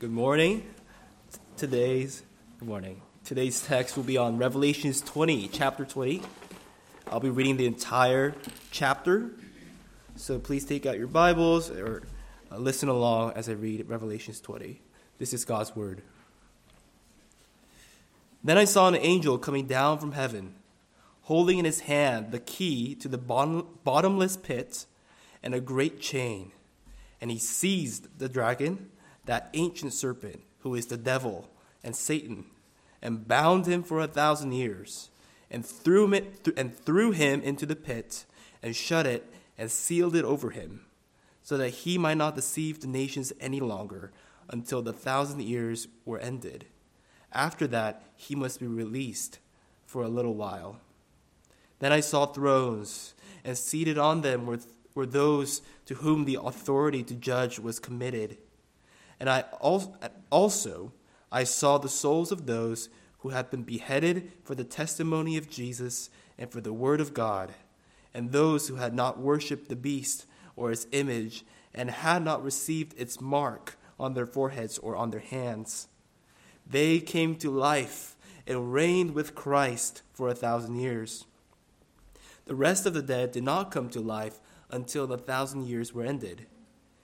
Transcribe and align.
Good 0.00 0.10
morning. 0.10 0.66
Today's 1.56 2.24
good 2.58 2.66
morning. 2.66 3.00
Today's 3.24 3.64
text 3.64 3.96
will 3.96 4.02
be 4.02 4.18
on 4.18 4.38
Revelations 4.38 5.00
20, 5.00 5.46
chapter 5.46 5.84
20. 5.84 6.20
I'll 7.12 7.20
be 7.20 7.30
reading 7.30 7.56
the 7.58 7.66
entire 7.66 8.34
chapter. 8.72 9.30
So 10.16 10.40
please 10.40 10.64
take 10.64 10.84
out 10.84 10.98
your 10.98 11.06
Bibles 11.06 11.70
or 11.70 12.02
uh, 12.50 12.56
listen 12.56 12.88
along 12.88 13.34
as 13.36 13.48
I 13.48 13.52
read 13.52 13.88
Revelations 13.88 14.40
20. 14.40 14.80
This 15.18 15.32
is 15.32 15.44
God's 15.44 15.76
word. 15.76 16.02
Then 18.42 18.58
I 18.58 18.64
saw 18.64 18.88
an 18.88 18.96
angel 18.96 19.38
coming 19.38 19.68
down 19.68 20.00
from 20.00 20.10
heaven, 20.10 20.56
holding 21.22 21.58
in 21.58 21.64
his 21.64 21.80
hand 21.80 22.32
the 22.32 22.40
key 22.40 22.96
to 22.96 23.06
the 23.06 23.16
bottomless 23.16 24.36
pit 24.36 24.86
and 25.40 25.54
a 25.54 25.60
great 25.60 26.00
chain. 26.00 26.50
And 27.20 27.30
he 27.30 27.38
seized 27.38 28.18
the 28.18 28.28
dragon, 28.28 28.90
that 29.26 29.50
ancient 29.54 29.92
serpent, 29.92 30.42
who 30.60 30.74
is 30.74 30.86
the 30.86 30.96
devil 30.96 31.48
and 31.82 31.94
Satan, 31.94 32.46
and 33.02 33.28
bound 33.28 33.66
him 33.66 33.82
for 33.82 34.00
a 34.00 34.06
thousand 34.06 34.52
years, 34.52 35.10
and 35.50 35.64
threw 35.64 36.12
him, 36.12 36.26
and 36.56 36.74
threw 36.74 37.12
him 37.12 37.42
into 37.42 37.66
the 37.66 37.76
pit, 37.76 38.24
and 38.62 38.74
shut 38.74 39.06
it, 39.06 39.30
and 39.58 39.70
sealed 39.70 40.16
it 40.16 40.24
over 40.24 40.50
him, 40.50 40.86
so 41.42 41.56
that 41.58 41.70
he 41.70 41.98
might 41.98 42.16
not 42.16 42.34
deceive 42.34 42.80
the 42.80 42.86
nations 42.86 43.32
any 43.40 43.60
longer 43.60 44.10
until 44.48 44.82
the 44.82 44.92
thousand 44.92 45.42
years 45.42 45.88
were 46.04 46.18
ended. 46.18 46.66
After 47.32 47.66
that, 47.68 48.02
he 48.16 48.34
must 48.34 48.60
be 48.60 48.66
released 48.66 49.38
for 49.86 50.02
a 50.02 50.08
little 50.08 50.34
while. 50.34 50.80
Then 51.80 51.92
I 51.92 52.00
saw 52.00 52.26
thrones, 52.26 53.14
and 53.44 53.58
seated 53.58 53.98
on 53.98 54.22
them 54.22 54.46
were, 54.46 54.60
were 54.94 55.06
those 55.06 55.60
to 55.86 55.96
whom 55.96 56.24
the 56.24 56.38
authority 56.42 57.02
to 57.02 57.14
judge 57.14 57.58
was 57.58 57.78
committed. 57.78 58.38
And 59.20 59.30
I 59.30 59.42
also 59.50 60.92
I 61.30 61.44
saw 61.44 61.78
the 61.78 61.88
souls 61.88 62.30
of 62.30 62.46
those 62.46 62.88
who 63.18 63.30
had 63.30 63.50
been 63.50 63.62
beheaded 63.62 64.30
for 64.44 64.54
the 64.54 64.64
testimony 64.64 65.36
of 65.36 65.50
Jesus 65.50 66.10
and 66.38 66.50
for 66.50 66.60
the 66.60 66.72
word 66.72 67.00
of 67.00 67.14
God, 67.14 67.54
and 68.12 68.30
those 68.30 68.68
who 68.68 68.76
had 68.76 68.94
not 68.94 69.18
worshipped 69.18 69.68
the 69.68 69.76
beast 69.76 70.26
or 70.56 70.70
its 70.70 70.86
image, 70.92 71.44
and 71.74 71.90
had 71.90 72.22
not 72.22 72.44
received 72.44 72.94
its 72.96 73.20
mark 73.20 73.76
on 73.98 74.14
their 74.14 74.26
foreheads 74.26 74.78
or 74.78 74.94
on 74.94 75.10
their 75.10 75.20
hands. 75.20 75.88
They 76.64 77.00
came 77.00 77.34
to 77.36 77.50
life 77.50 78.16
and 78.46 78.72
reigned 78.72 79.14
with 79.14 79.34
Christ 79.34 80.02
for 80.12 80.28
a 80.28 80.34
thousand 80.34 80.76
years. 80.76 81.24
The 82.46 82.54
rest 82.54 82.86
of 82.86 82.94
the 82.94 83.02
dead 83.02 83.32
did 83.32 83.42
not 83.42 83.70
come 83.70 83.88
to 83.90 84.00
life 84.00 84.38
until 84.70 85.06
the 85.06 85.18
thousand 85.18 85.66
years 85.66 85.92
were 85.92 86.04
ended. 86.04 86.46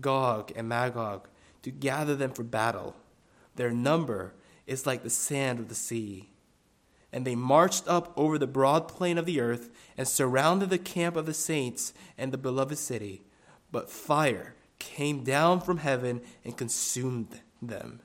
Gog 0.00 0.52
and 0.56 0.68
Magog, 0.68 1.28
to 1.62 1.70
gather 1.70 2.16
them 2.16 2.32
for 2.32 2.42
battle. 2.42 2.96
Their 3.56 3.70
number 3.70 4.34
is 4.66 4.86
like 4.86 5.02
the 5.02 5.10
sand 5.10 5.58
of 5.58 5.68
the 5.68 5.74
sea. 5.74 6.30
And 7.12 7.26
they 7.26 7.34
marched 7.34 7.86
up 7.86 8.12
over 8.16 8.38
the 8.38 8.46
broad 8.46 8.88
plain 8.88 9.18
of 9.18 9.26
the 9.26 9.40
earth 9.40 9.70
and 9.98 10.08
surrounded 10.08 10.70
the 10.70 10.78
camp 10.78 11.14
of 11.14 11.26
the 11.26 11.34
saints 11.34 11.92
and 12.16 12.32
the 12.32 12.38
beloved 12.38 12.78
city. 12.78 13.22
But 13.70 13.90
fire 13.90 14.54
came 14.78 15.22
down 15.22 15.60
from 15.60 15.78
heaven 15.78 16.22
and 16.44 16.56
consumed 16.56 17.40
them. 17.60 18.00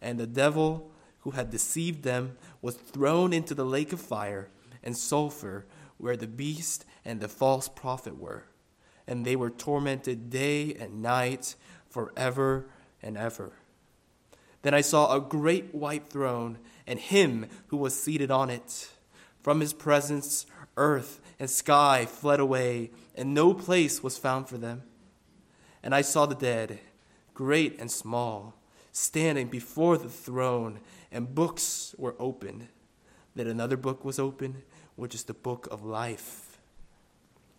And 0.00 0.20
the 0.20 0.26
devil 0.26 0.90
who 1.20 1.32
had 1.32 1.50
deceived 1.50 2.02
them 2.02 2.36
was 2.60 2.76
thrown 2.76 3.32
into 3.32 3.54
the 3.54 3.64
lake 3.64 3.92
of 3.92 4.00
fire 4.00 4.50
and 4.82 4.96
sulfur 4.96 5.66
where 5.96 6.16
the 6.16 6.26
beast 6.26 6.84
and 7.04 7.20
the 7.20 7.28
false 7.28 7.68
prophet 7.68 8.18
were. 8.18 8.44
And 9.06 9.24
they 9.24 9.36
were 9.36 9.50
tormented 9.50 10.30
day 10.30 10.74
and 10.74 11.02
night 11.02 11.54
forever 11.88 12.66
and 13.02 13.16
ever. 13.16 13.52
Then 14.62 14.74
I 14.74 14.80
saw 14.80 15.14
a 15.14 15.20
great 15.20 15.74
white 15.74 16.10
throne 16.10 16.58
and 16.86 16.98
him 16.98 17.46
who 17.68 17.76
was 17.76 18.00
seated 18.00 18.30
on 18.30 18.50
it. 18.50 18.88
From 19.40 19.60
his 19.60 19.72
presence, 19.72 20.46
earth 20.76 21.20
and 21.38 21.48
sky 21.48 22.06
fled 22.06 22.40
away, 22.40 22.90
and 23.14 23.32
no 23.32 23.54
place 23.54 24.02
was 24.02 24.18
found 24.18 24.48
for 24.48 24.58
them. 24.58 24.82
And 25.82 25.94
I 25.94 26.02
saw 26.02 26.26
the 26.26 26.34
dead, 26.34 26.80
great 27.34 27.78
and 27.78 27.90
small, 27.90 28.54
standing 28.92 29.48
before 29.48 29.98
the 29.98 30.08
throne, 30.08 30.80
and 31.12 31.34
books 31.34 31.94
were 31.98 32.16
opened. 32.18 32.68
Then 33.34 33.46
another 33.46 33.76
book 33.76 34.04
was 34.04 34.18
opened, 34.18 34.62
which 34.96 35.14
is 35.14 35.24
the 35.24 35.34
book 35.34 35.68
of 35.70 35.84
life. 35.84 36.45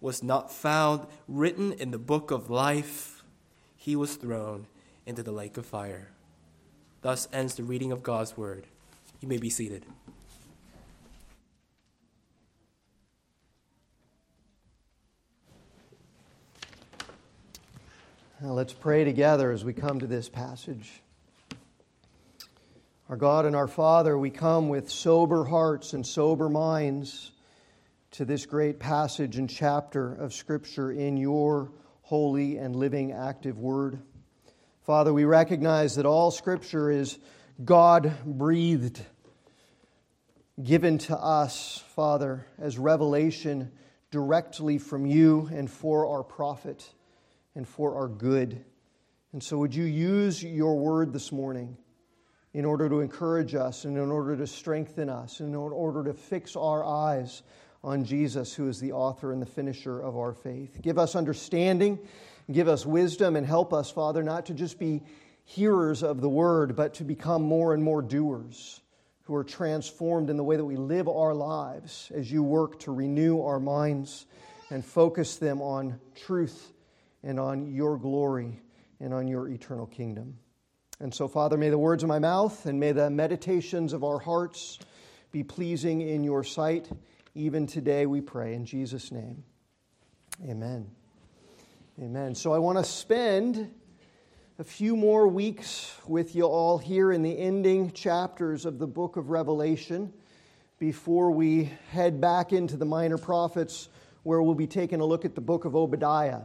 was 0.00 0.22
not 0.22 0.52
found 0.52 1.06
written 1.26 1.72
in 1.72 1.90
the 1.90 1.98
book 1.98 2.30
of 2.30 2.50
life, 2.50 3.22
he 3.76 3.96
was 3.96 4.16
thrown 4.16 4.66
into 5.06 5.22
the 5.22 5.32
lake 5.32 5.56
of 5.56 5.66
fire. 5.66 6.10
Thus 7.02 7.28
ends 7.32 7.54
the 7.54 7.62
reading 7.62 7.92
of 7.92 8.02
God's 8.02 8.36
word. 8.36 8.66
You 9.20 9.28
may 9.28 9.38
be 9.38 9.50
seated. 9.50 9.86
Now 18.40 18.52
let's 18.52 18.74
pray 18.74 19.04
together 19.04 19.50
as 19.50 19.64
we 19.64 19.72
come 19.72 20.00
to 20.00 20.06
this 20.06 20.28
passage. 20.28 21.00
Our 23.08 23.16
God 23.16 23.46
and 23.46 23.56
our 23.56 23.68
Father, 23.68 24.18
we 24.18 24.30
come 24.30 24.68
with 24.68 24.90
sober 24.90 25.44
hearts 25.44 25.94
and 25.94 26.04
sober 26.04 26.48
minds 26.48 27.30
to 28.16 28.24
this 28.24 28.46
great 28.46 28.78
passage 28.78 29.36
and 29.36 29.50
chapter 29.50 30.14
of 30.14 30.32
Scripture 30.32 30.90
in 30.90 31.18
your 31.18 31.70
holy 32.00 32.56
and 32.56 32.74
living 32.74 33.12
active 33.12 33.58
word. 33.58 33.98
Father, 34.86 35.12
we 35.12 35.24
recognize 35.24 35.96
that 35.96 36.06
all 36.06 36.30
Scripture 36.30 36.90
is 36.90 37.18
God 37.62 38.14
breathed, 38.24 39.02
given 40.62 40.96
to 40.96 41.14
us, 41.14 41.84
Father, 41.94 42.46
as 42.58 42.78
revelation 42.78 43.70
directly 44.10 44.78
from 44.78 45.04
you 45.04 45.50
and 45.52 45.70
for 45.70 46.06
our 46.06 46.22
profit 46.22 46.90
and 47.54 47.68
for 47.68 47.96
our 47.96 48.08
good. 48.08 48.64
And 49.34 49.42
so, 49.42 49.58
would 49.58 49.74
you 49.74 49.84
use 49.84 50.42
your 50.42 50.78
word 50.78 51.12
this 51.12 51.32
morning 51.32 51.76
in 52.54 52.64
order 52.64 52.88
to 52.88 53.00
encourage 53.00 53.54
us 53.54 53.84
and 53.84 53.98
in 53.98 54.10
order 54.10 54.38
to 54.38 54.46
strengthen 54.46 55.10
us, 55.10 55.40
and 55.40 55.50
in 55.50 55.54
order 55.54 56.02
to 56.04 56.14
fix 56.14 56.56
our 56.56 56.82
eyes 56.82 57.42
on 57.86 58.04
Jesus, 58.04 58.52
who 58.52 58.68
is 58.68 58.80
the 58.80 58.92
author 58.92 59.32
and 59.32 59.40
the 59.40 59.46
finisher 59.46 59.98
of 59.98 60.18
our 60.18 60.34
faith? 60.34 60.82
Give 60.82 60.98
us 60.98 61.16
understanding 61.16 61.98
Give 62.50 62.68
us 62.68 62.86
wisdom 62.86 63.34
and 63.34 63.44
help 63.44 63.72
us, 63.72 63.90
Father, 63.90 64.22
not 64.22 64.46
to 64.46 64.54
just 64.54 64.78
be 64.78 65.02
hearers 65.44 66.02
of 66.02 66.20
the 66.20 66.28
word, 66.28 66.76
but 66.76 66.94
to 66.94 67.04
become 67.04 67.42
more 67.42 67.74
and 67.74 67.82
more 67.82 68.02
doers 68.02 68.80
who 69.24 69.34
are 69.34 69.44
transformed 69.44 70.30
in 70.30 70.36
the 70.36 70.44
way 70.44 70.56
that 70.56 70.64
we 70.64 70.76
live 70.76 71.08
our 71.08 71.34
lives 71.34 72.12
as 72.14 72.30
you 72.30 72.44
work 72.44 72.78
to 72.80 72.92
renew 72.92 73.42
our 73.42 73.58
minds 73.58 74.26
and 74.70 74.84
focus 74.84 75.36
them 75.36 75.60
on 75.60 75.98
truth 76.14 76.72
and 77.24 77.40
on 77.40 77.66
your 77.66 77.96
glory 77.96 78.60
and 79.00 79.12
on 79.12 79.26
your 79.26 79.48
eternal 79.48 79.86
kingdom. 79.86 80.38
And 81.00 81.12
so, 81.12 81.26
Father, 81.26 81.56
may 81.56 81.70
the 81.70 81.78
words 81.78 82.04
of 82.04 82.08
my 82.08 82.20
mouth 82.20 82.64
and 82.66 82.78
may 82.78 82.92
the 82.92 83.10
meditations 83.10 83.92
of 83.92 84.04
our 84.04 84.20
hearts 84.20 84.78
be 85.32 85.42
pleasing 85.42 86.00
in 86.00 86.22
your 86.22 86.44
sight, 86.44 86.88
even 87.36 87.66
today, 87.66 88.06
we 88.06 88.22
pray. 88.22 88.54
In 88.54 88.64
Jesus' 88.64 89.12
name, 89.12 89.44
amen. 90.48 90.90
Amen. 92.00 92.34
So 92.34 92.54
I 92.54 92.58
want 92.58 92.78
to 92.78 92.84
spend 92.84 93.70
a 94.58 94.64
few 94.64 94.96
more 94.96 95.28
weeks 95.28 95.94
with 96.06 96.34
you 96.34 96.44
all 96.44 96.78
here 96.78 97.12
in 97.12 97.20
the 97.20 97.38
ending 97.38 97.92
chapters 97.92 98.64
of 98.64 98.78
the 98.78 98.86
book 98.86 99.18
of 99.18 99.28
Revelation 99.28 100.14
before 100.78 101.30
we 101.30 101.70
head 101.90 102.22
back 102.22 102.54
into 102.54 102.78
the 102.78 102.86
minor 102.86 103.18
prophets, 103.18 103.90
where 104.22 104.40
we'll 104.40 104.54
be 104.54 104.66
taking 104.66 105.00
a 105.00 105.04
look 105.04 105.26
at 105.26 105.34
the 105.34 105.42
book 105.42 105.66
of 105.66 105.76
Obadiah. 105.76 106.40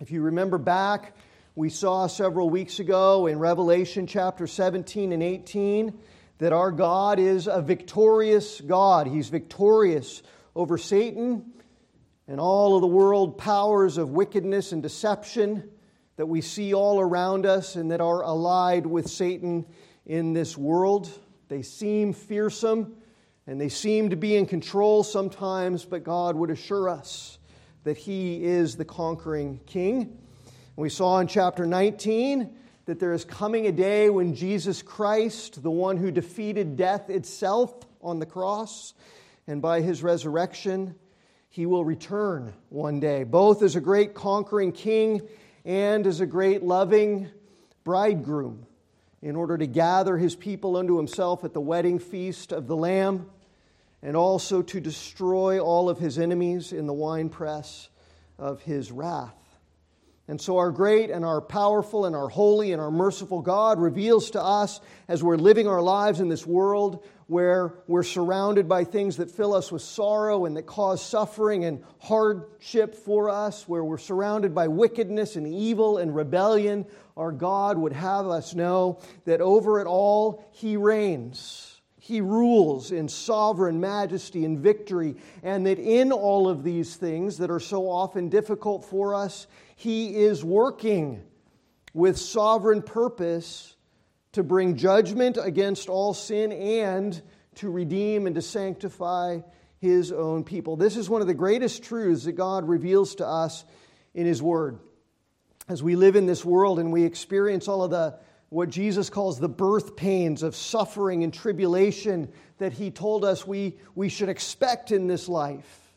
If 0.00 0.10
you 0.10 0.22
remember 0.22 0.56
back, 0.56 1.16
we 1.54 1.68
saw 1.68 2.06
several 2.06 2.48
weeks 2.48 2.78
ago 2.78 3.26
in 3.26 3.38
Revelation 3.38 4.06
chapter 4.06 4.46
17 4.46 5.12
and 5.12 5.22
18 5.22 5.92
that 6.38 6.52
our 6.52 6.70
God 6.70 7.18
is 7.18 7.46
a 7.46 7.60
victorious 7.60 8.60
God. 8.60 9.06
He's 9.06 9.28
victorious 9.28 10.22
over 10.54 10.78
Satan 10.78 11.52
and 12.26 12.40
all 12.40 12.76
of 12.76 12.80
the 12.80 12.86
world 12.86 13.38
powers 13.38 13.98
of 13.98 14.10
wickedness 14.10 14.72
and 14.72 14.82
deception 14.82 15.70
that 16.16 16.26
we 16.26 16.40
see 16.40 16.74
all 16.74 17.00
around 17.00 17.46
us 17.46 17.76
and 17.76 17.90
that 17.90 18.00
are 18.00 18.22
allied 18.22 18.86
with 18.86 19.08
Satan 19.08 19.64
in 20.04 20.32
this 20.32 20.56
world. 20.56 21.08
They 21.48 21.62
seem 21.62 22.12
fearsome 22.12 22.96
and 23.46 23.60
they 23.60 23.68
seem 23.68 24.10
to 24.10 24.16
be 24.16 24.36
in 24.36 24.46
control 24.46 25.02
sometimes, 25.02 25.84
but 25.84 26.04
God 26.04 26.36
would 26.36 26.50
assure 26.50 26.88
us 26.88 27.38
that 27.84 27.96
He 27.96 28.44
is 28.44 28.76
the 28.76 28.84
conquering 28.84 29.60
King. 29.64 30.18
We 30.76 30.90
saw 30.90 31.18
in 31.20 31.26
chapter 31.26 31.66
19 31.66 32.54
that 32.88 32.98
there 32.98 33.12
is 33.12 33.26
coming 33.26 33.66
a 33.66 33.70
day 33.72 34.08
when 34.08 34.34
Jesus 34.34 34.80
Christ, 34.80 35.62
the 35.62 35.70
one 35.70 35.98
who 35.98 36.10
defeated 36.10 36.78
death 36.78 37.10
itself 37.10 37.74
on 38.00 38.18
the 38.18 38.24
cross, 38.24 38.94
and 39.46 39.60
by 39.60 39.82
his 39.82 40.02
resurrection, 40.02 40.94
he 41.50 41.66
will 41.66 41.84
return 41.84 42.54
one 42.70 42.98
day, 42.98 43.24
both 43.24 43.60
as 43.60 43.76
a 43.76 43.80
great 43.82 44.14
conquering 44.14 44.72
king 44.72 45.20
and 45.66 46.06
as 46.06 46.22
a 46.22 46.26
great 46.26 46.62
loving 46.62 47.28
bridegroom 47.84 48.64
in 49.20 49.36
order 49.36 49.58
to 49.58 49.66
gather 49.66 50.16
his 50.16 50.34
people 50.34 50.74
unto 50.74 50.96
himself 50.96 51.44
at 51.44 51.52
the 51.52 51.60
wedding 51.60 51.98
feast 51.98 52.52
of 52.52 52.68
the 52.68 52.76
Lamb 52.76 53.28
and 54.02 54.16
also 54.16 54.62
to 54.62 54.80
destroy 54.80 55.60
all 55.60 55.90
of 55.90 55.98
his 55.98 56.18
enemies 56.18 56.72
in 56.72 56.86
the 56.86 56.94
winepress 56.94 57.90
of 58.38 58.62
his 58.62 58.90
wrath. 58.90 59.47
And 60.28 60.38
so, 60.38 60.58
our 60.58 60.70
great 60.70 61.10
and 61.10 61.24
our 61.24 61.40
powerful 61.40 62.04
and 62.04 62.14
our 62.14 62.28
holy 62.28 62.72
and 62.72 62.82
our 62.82 62.90
merciful 62.90 63.40
God 63.40 63.80
reveals 63.80 64.30
to 64.32 64.42
us 64.42 64.78
as 65.08 65.22
we're 65.22 65.36
living 65.36 65.66
our 65.66 65.80
lives 65.80 66.20
in 66.20 66.28
this 66.28 66.46
world 66.46 67.02
where 67.28 67.74
we're 67.86 68.02
surrounded 68.02 68.68
by 68.68 68.84
things 68.84 69.18
that 69.18 69.30
fill 69.30 69.54
us 69.54 69.72
with 69.72 69.82
sorrow 69.82 70.44
and 70.44 70.56
that 70.56 70.66
cause 70.66 71.04
suffering 71.04 71.64
and 71.64 71.82
hardship 71.98 72.94
for 72.94 73.30
us, 73.30 73.66
where 73.66 73.84
we're 73.84 73.98
surrounded 73.98 74.54
by 74.54 74.68
wickedness 74.68 75.36
and 75.36 75.46
evil 75.46 75.96
and 75.96 76.14
rebellion, 76.14 76.86
our 77.16 77.32
God 77.32 77.78
would 77.78 77.92
have 77.92 78.26
us 78.26 78.54
know 78.54 79.00
that 79.24 79.40
over 79.40 79.80
it 79.80 79.86
all, 79.86 80.46
He 80.52 80.76
reigns. 80.76 81.80
He 81.98 82.22
rules 82.22 82.90
in 82.90 83.08
sovereign 83.08 83.80
majesty 83.80 84.46
and 84.46 84.58
victory, 84.58 85.16
and 85.42 85.66
that 85.66 85.78
in 85.78 86.12
all 86.12 86.48
of 86.48 86.64
these 86.64 86.96
things 86.96 87.36
that 87.36 87.50
are 87.50 87.60
so 87.60 87.90
often 87.90 88.30
difficult 88.30 88.86
for 88.86 89.14
us, 89.14 89.46
He 89.78 90.16
is 90.16 90.42
working 90.42 91.22
with 91.94 92.18
sovereign 92.18 92.82
purpose 92.82 93.76
to 94.32 94.42
bring 94.42 94.74
judgment 94.74 95.38
against 95.40 95.88
all 95.88 96.14
sin 96.14 96.50
and 96.50 97.22
to 97.54 97.70
redeem 97.70 98.26
and 98.26 98.34
to 98.34 98.42
sanctify 98.42 99.38
His 99.78 100.10
own 100.10 100.42
people. 100.42 100.74
This 100.74 100.96
is 100.96 101.08
one 101.08 101.20
of 101.20 101.28
the 101.28 101.34
greatest 101.34 101.84
truths 101.84 102.24
that 102.24 102.32
God 102.32 102.68
reveals 102.68 103.14
to 103.16 103.26
us 103.28 103.64
in 104.14 104.26
His 104.26 104.42
Word. 104.42 104.80
As 105.68 105.80
we 105.80 105.94
live 105.94 106.16
in 106.16 106.26
this 106.26 106.44
world 106.44 106.80
and 106.80 106.92
we 106.92 107.04
experience 107.04 107.68
all 107.68 107.84
of 107.84 107.92
the 107.92 108.18
what 108.48 108.70
Jesus 108.70 109.10
calls 109.10 109.38
the 109.38 109.48
birth 109.48 109.94
pains 109.94 110.42
of 110.42 110.56
suffering 110.56 111.22
and 111.22 111.32
tribulation 111.32 112.32
that 112.56 112.72
he 112.72 112.90
told 112.90 113.24
us 113.24 113.46
we, 113.46 113.76
we 113.94 114.08
should 114.08 114.28
expect 114.28 114.90
in 114.90 115.06
this 115.06 115.28
life. 115.28 115.87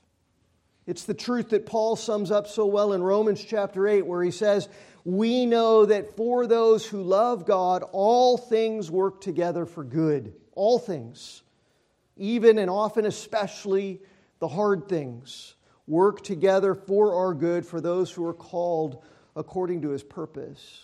It's 0.88 1.04
the 1.04 1.14
truth 1.14 1.50
that 1.50 1.66
Paul 1.66 1.96
sums 1.96 2.32
up 2.32 2.48
so 2.48 2.66
well 2.66 2.94
in 2.94 3.04
Romans 3.04 3.44
chapter 3.44 3.88
8, 3.88 4.06
where 4.06 4.24
he 4.24 4.32
says, 4.32 4.68
We 5.06 5.46
know 5.46 5.86
that 5.86 6.16
for 6.16 6.48
those 6.48 6.86
who 6.86 7.04
love 7.04 7.46
God, 7.46 7.84
all 7.92 8.38
things 8.38 8.90
work 8.90 9.22
together 9.22 9.66
for 9.66 9.84
good. 9.84 10.34
All 10.54 10.80
things, 10.80 11.44
even 12.18 12.58
and 12.58 12.70
often 12.70 13.06
especially 13.06 14.02
the 14.40 14.48
hard 14.48 14.90
things, 14.90 15.56
work 15.88 16.24
together 16.24 16.76
for 16.76 17.16
our 17.16 17.34
good 17.34 17.66
for 17.66 17.80
those 17.80 18.12
who 18.12 18.26
are 18.26 18.34
called 18.34 19.04
according 19.36 19.84
to 19.84 19.90
his 19.90 20.04
purpose. 20.04 20.84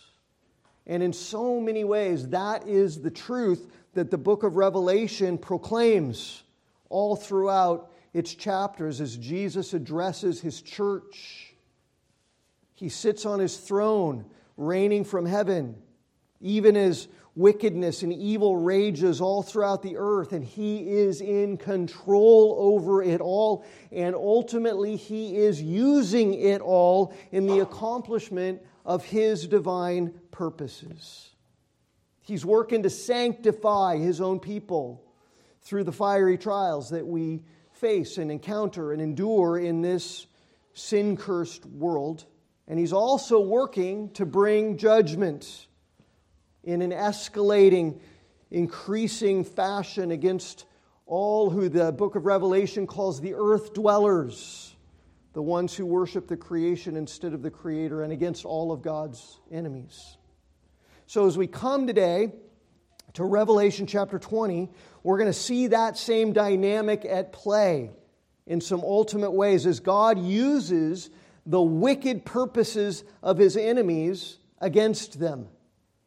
And 0.85 1.03
in 1.03 1.11
so 1.11 1.59
many 1.59 1.83
ways, 1.83 2.29
that 2.29 2.67
is 2.67 3.01
the 3.01 3.11
truth 3.11 3.67
that 3.93 4.09
the 4.09 4.17
book 4.17 4.43
of 4.43 4.55
Revelation 4.55 5.37
proclaims 5.37 6.43
all 6.89 7.15
throughout 7.15 7.91
its 8.17 8.33
chapters 8.33 8.99
as 8.99 9.15
Jesus 9.15 9.73
addresses 9.73 10.41
his 10.41 10.61
church. 10.61 11.53
He 12.73 12.89
sits 12.89 13.25
on 13.25 13.39
his 13.39 13.57
throne, 13.57 14.25
reigning 14.57 15.03
from 15.03 15.25
heaven, 15.25 15.75
even 16.41 16.75
as 16.75 17.07
wickedness 17.35 18.01
and 18.01 18.11
evil 18.11 18.57
rages 18.57 19.21
all 19.21 19.43
throughout 19.43 19.83
the 19.83 19.97
earth, 19.97 20.33
and 20.33 20.43
he 20.43 20.89
is 20.89 21.21
in 21.21 21.57
control 21.57 22.55
over 22.57 23.03
it 23.03 23.21
all. 23.21 23.63
And 23.91 24.15
ultimately, 24.15 24.95
he 24.95 25.37
is 25.37 25.61
using 25.61 26.33
it 26.33 26.61
all 26.61 27.13
in 27.31 27.45
the 27.45 27.59
accomplishment 27.59 28.63
of 28.83 29.05
his 29.05 29.47
divine 29.47 30.19
purposes. 30.31 31.29
He's 32.21 32.43
working 32.43 32.81
to 32.83 32.89
sanctify 32.89 33.97
his 33.97 34.19
own 34.19 34.39
people 34.39 35.03
through 35.61 35.83
the 35.83 35.91
fiery 35.91 36.39
trials 36.39 36.89
that 36.89 37.05
we 37.05 37.43
face 37.79 38.17
and 38.17 38.31
encounter 38.31 38.91
and 38.91 39.01
endure 39.01 39.57
in 39.57 39.81
this 39.81 40.27
sin 40.73 41.17
cursed 41.17 41.65
world. 41.65 42.25
And 42.67 42.77
he's 42.77 42.93
also 42.93 43.39
working 43.39 44.11
to 44.11 44.25
bring 44.25 44.77
judgment 44.77 45.67
in 46.63 46.81
an 46.81 46.91
escalating, 46.91 47.99
increasing 48.51 49.43
fashion 49.43 50.11
against 50.11 50.65
all 51.05 51.49
who 51.49 51.69
the 51.69 51.91
book 51.91 52.15
of 52.15 52.25
Revelation 52.25 52.85
calls 52.85 53.21
the 53.21 53.33
earth 53.33 53.73
dwellers, 53.73 54.75
the 55.33 55.41
ones 55.41 55.73
who 55.73 55.85
worship 55.85 56.27
the 56.27 56.35
creation 56.35 56.97
instead 56.97 57.33
of 57.33 57.41
the 57.41 57.51
creator, 57.51 58.03
and 58.03 58.11
against 58.11 58.43
all 58.43 58.73
of 58.73 58.81
God's 58.81 59.39
enemies. 59.49 60.17
So, 61.05 61.25
as 61.25 61.37
we 61.37 61.47
come 61.47 61.87
today 61.87 62.33
to 63.13 63.23
Revelation 63.23 63.87
chapter 63.87 64.19
20, 64.19 64.69
we're 65.07 65.17
going 65.17 65.31
to 65.31 65.39
see 65.39 65.67
that 65.67 65.97
same 65.97 66.33
dynamic 66.33 67.05
at 67.05 67.31
play 67.31 67.91
in 68.45 68.59
some 68.59 68.81
ultimate 68.81 69.31
ways 69.31 69.65
as 69.65 69.79
God 69.79 70.19
uses 70.19 71.09
the 71.45 71.61
wicked 71.61 72.25
purposes 72.25 73.05
of 73.23 73.37
his 73.37 73.55
enemies 73.55 74.35
against 74.59 75.17
them 75.17 75.47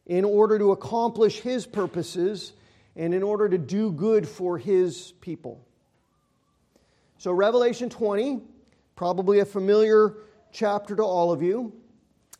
in 0.05 0.23
order 0.23 0.59
to 0.59 0.71
accomplish 0.71 1.39
his 1.39 1.65
purposes 1.65 2.53
and 2.95 3.15
in 3.15 3.23
order 3.23 3.49
to 3.49 3.57
do 3.57 3.91
good 3.91 4.27
for 4.27 4.59
his 4.59 5.13
people. 5.19 5.65
So, 7.17 7.31
Revelation 7.31 7.89
20, 7.89 8.39
probably 8.95 9.39
a 9.39 9.45
familiar 9.45 10.17
chapter 10.51 10.95
to 10.95 11.03
all 11.03 11.31
of 11.31 11.41
you 11.41 11.73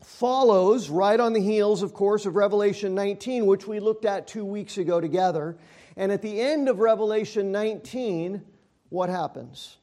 follows 0.03 0.89
right 0.91 1.19
on 1.19 1.33
the 1.33 1.41
heels, 1.41 1.81
of 1.81 1.95
course, 1.95 2.27
of 2.27 2.35
Revelation 2.35 2.93
19, 2.93 3.47
which 3.47 3.65
we 3.65 3.79
looked 3.79 4.05
at 4.05 4.27
two 4.27 4.45
weeks 4.45 4.77
ago 4.77 5.01
together. 5.01 5.57
And 5.97 6.11
at 6.11 6.21
the 6.21 6.39
end 6.39 6.69
of 6.69 6.79
Revelation 6.79 7.51
19, 7.51 8.43
what 8.89 9.09
happens? 9.09 9.77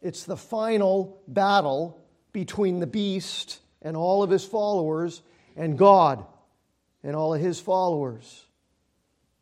It's 0.00 0.24
the 0.24 0.36
final 0.36 1.20
battle 1.28 2.00
between 2.32 2.80
the 2.80 2.86
beast 2.86 3.60
and 3.82 3.96
all 3.96 4.22
of 4.22 4.30
his 4.30 4.44
followers 4.44 5.22
and 5.56 5.76
God 5.78 6.24
and 7.02 7.14
all 7.14 7.34
of 7.34 7.40
his 7.40 7.60
followers. 7.60 8.45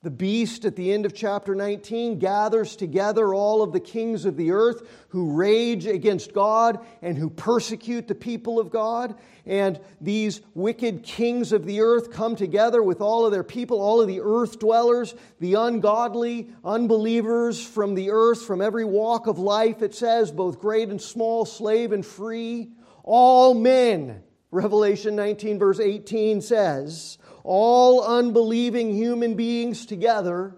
The 0.04 0.10
beast 0.10 0.66
at 0.66 0.76
the 0.76 0.92
end 0.92 1.06
of 1.06 1.14
chapter 1.14 1.54
19 1.54 2.18
gathers 2.18 2.76
together 2.76 3.32
all 3.32 3.62
of 3.62 3.72
the 3.72 3.80
kings 3.80 4.26
of 4.26 4.36
the 4.36 4.50
earth 4.50 4.86
who 5.08 5.32
rage 5.32 5.86
against 5.86 6.34
God 6.34 6.78
and 7.00 7.16
who 7.16 7.30
persecute 7.30 8.06
the 8.06 8.14
people 8.14 8.60
of 8.60 8.68
God. 8.68 9.14
And 9.46 9.80
these 10.02 10.42
wicked 10.52 11.04
kings 11.04 11.52
of 11.52 11.64
the 11.64 11.80
earth 11.80 12.12
come 12.12 12.36
together 12.36 12.82
with 12.82 13.00
all 13.00 13.24
of 13.24 13.32
their 13.32 13.42
people, 13.42 13.80
all 13.80 14.02
of 14.02 14.06
the 14.06 14.20
earth 14.20 14.58
dwellers, 14.58 15.14
the 15.40 15.54
ungodly, 15.54 16.50
unbelievers 16.62 17.66
from 17.66 17.94
the 17.94 18.10
earth, 18.10 18.42
from 18.42 18.60
every 18.60 18.84
walk 18.84 19.26
of 19.26 19.38
life, 19.38 19.80
it 19.80 19.94
says, 19.94 20.30
both 20.30 20.60
great 20.60 20.90
and 20.90 21.00
small, 21.00 21.46
slave 21.46 21.92
and 21.92 22.04
free. 22.04 22.68
All 23.04 23.54
men, 23.54 24.22
Revelation 24.50 25.16
19, 25.16 25.58
verse 25.58 25.80
18 25.80 26.42
says, 26.42 27.16
all 27.44 28.02
unbelieving 28.02 28.92
human 28.92 29.34
beings 29.34 29.86
together 29.86 30.56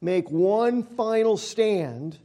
make 0.00 0.30
one 0.30 0.82
final 0.84 1.36
stand 1.36 2.18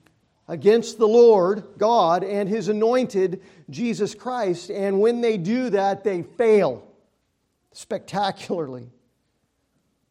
against 0.48 0.98
the 0.98 1.08
Lord 1.08 1.64
God 1.78 2.24
and 2.24 2.48
His 2.48 2.68
anointed 2.68 3.42
Jesus 3.70 4.14
Christ. 4.14 4.70
And 4.70 5.00
when 5.00 5.22
they 5.22 5.38
do 5.38 5.70
that, 5.72 6.04
they 6.04 6.22
fail. 6.22 6.84
spectacularly. 7.72 8.90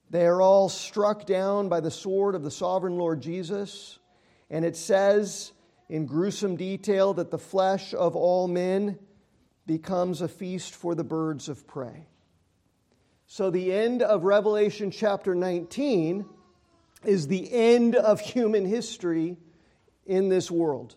They 0.09 0.25
are 0.25 0.41
all 0.41 0.69
struck 0.69 1.27
down 1.27 1.69
by 1.69 1.81
the 1.81 1.91
sword 1.91 2.37
of 2.37 2.45
the 2.45 2.51
sovereign 2.51 2.97
Lord 2.97 3.21
Jesus. 3.21 3.99
And 4.51 4.65
it 4.65 4.77
says 4.77 5.53
in 5.89 6.07
gruesome 6.07 6.57
detail 6.57 7.15
that 7.15 7.33
the 7.33 7.39
flesh 7.39 7.93
of 7.93 8.15
all 8.15 8.47
men 8.47 9.01
becomes 9.67 10.21
a 10.21 10.29
feast 10.29 10.77
for 10.77 10.95
the 10.95 11.03
birds 11.03 11.49
of 11.49 11.67
prey. 11.67 12.07
So, 13.29 13.51
the 13.51 13.73
end 13.73 14.03
of 14.03 14.23
Revelation 14.23 14.93
chapter 14.93 15.35
19 15.35 16.25
is 17.05 17.27
the 17.27 17.53
end 17.53 17.97
of 17.97 18.21
human 18.21 18.65
history 18.65 19.37
in 20.07 20.29
this 20.29 20.49
world. 20.49 20.95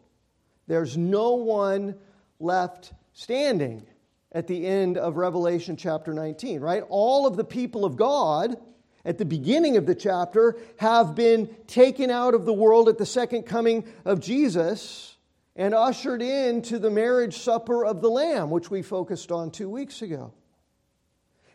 There's 0.68 0.96
no 0.96 1.34
one 1.34 1.96
left 2.40 2.94
standing 3.14 3.88
at 4.32 4.46
the 4.46 4.64
end 4.64 4.98
of 4.98 5.18
Revelation 5.18 5.76
chapter 5.76 6.14
19, 6.14 6.62
right? 6.62 6.84
All 6.90 7.26
of 7.26 7.36
the 7.36 7.44
people 7.44 7.84
of 7.84 7.96
God 7.96 8.58
at 9.04 9.18
the 9.18 9.26
beginning 9.26 9.76
of 9.78 9.88
the 9.88 9.96
chapter 9.96 10.56
have 10.78 11.16
been 11.16 11.50
taken 11.66 12.12
out 12.12 12.36
of 12.36 12.46
the 12.46 12.54
world 12.54 12.90
at 12.90 13.00
the 13.00 13.08
second 13.08 13.44
coming 13.44 13.84
of 14.06 14.20
Jesus 14.20 15.16
and 15.56 15.74
ushered 15.74 16.22
into 16.22 16.78
the 16.78 16.92
marriage 16.92 17.40
supper 17.40 17.84
of 17.84 18.02
the 18.02 18.10
Lamb, 18.10 18.52
which 18.52 18.70
we 18.70 18.84
focused 18.84 19.32
on 19.32 19.50
two 19.50 19.68
weeks 19.68 20.04
ago. 20.04 20.32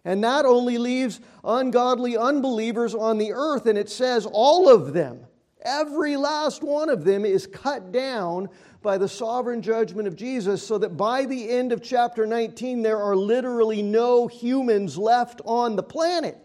And 0.04 0.22
that 0.22 0.44
only 0.44 0.76
leaves 0.76 1.20
ungodly 1.42 2.16
unbelievers 2.16 2.94
on 2.94 3.18
the 3.18 3.32
earth, 3.32 3.66
and 3.66 3.78
it 3.78 3.88
says 3.88 4.26
all 4.30 4.68
of 4.68 4.92
them, 4.92 5.26
every 5.62 6.16
last 6.16 6.62
one 6.62 6.90
of 6.90 7.04
them, 7.04 7.24
is 7.24 7.46
cut 7.46 7.90
down 7.90 8.50
by 8.82 8.98
the 8.98 9.08
sovereign 9.08 9.62
judgment 9.62 10.06
of 10.06 10.14
Jesus, 10.14 10.66
so 10.66 10.76
that 10.76 10.96
by 10.96 11.24
the 11.24 11.48
end 11.48 11.72
of 11.72 11.82
chapter 11.82 12.26
19, 12.26 12.82
there 12.82 12.98
are 12.98 13.16
literally 13.16 13.82
no 13.82 14.26
humans 14.26 14.98
left 14.98 15.40
on 15.46 15.74
the 15.74 15.82
planet. 15.82 16.36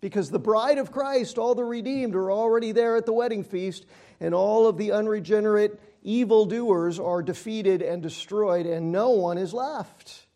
Because 0.00 0.30
the 0.30 0.38
bride 0.38 0.78
of 0.78 0.90
Christ, 0.90 1.36
all 1.36 1.54
the 1.54 1.62
redeemed, 1.62 2.14
are 2.14 2.32
already 2.32 2.72
there 2.72 2.96
at 2.96 3.04
the 3.04 3.12
wedding 3.12 3.44
feast, 3.44 3.84
and 4.18 4.34
all 4.34 4.66
of 4.66 4.78
the 4.78 4.92
unregenerate 4.92 5.78
evildoers 6.02 6.98
are 6.98 7.22
defeated 7.22 7.82
and 7.82 8.02
destroyed, 8.02 8.64
and 8.64 8.90
no 8.90 9.10
one 9.10 9.36
is 9.36 9.52
left. 9.52 10.26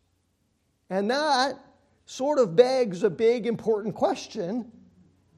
And 0.91 1.11
that 1.11 1.59
sort 2.07 2.39
of 2.39 2.55
begs 2.55 3.03
a 3.03 3.11
big, 3.11 3.47
important 3.47 3.95
question 3.95 4.71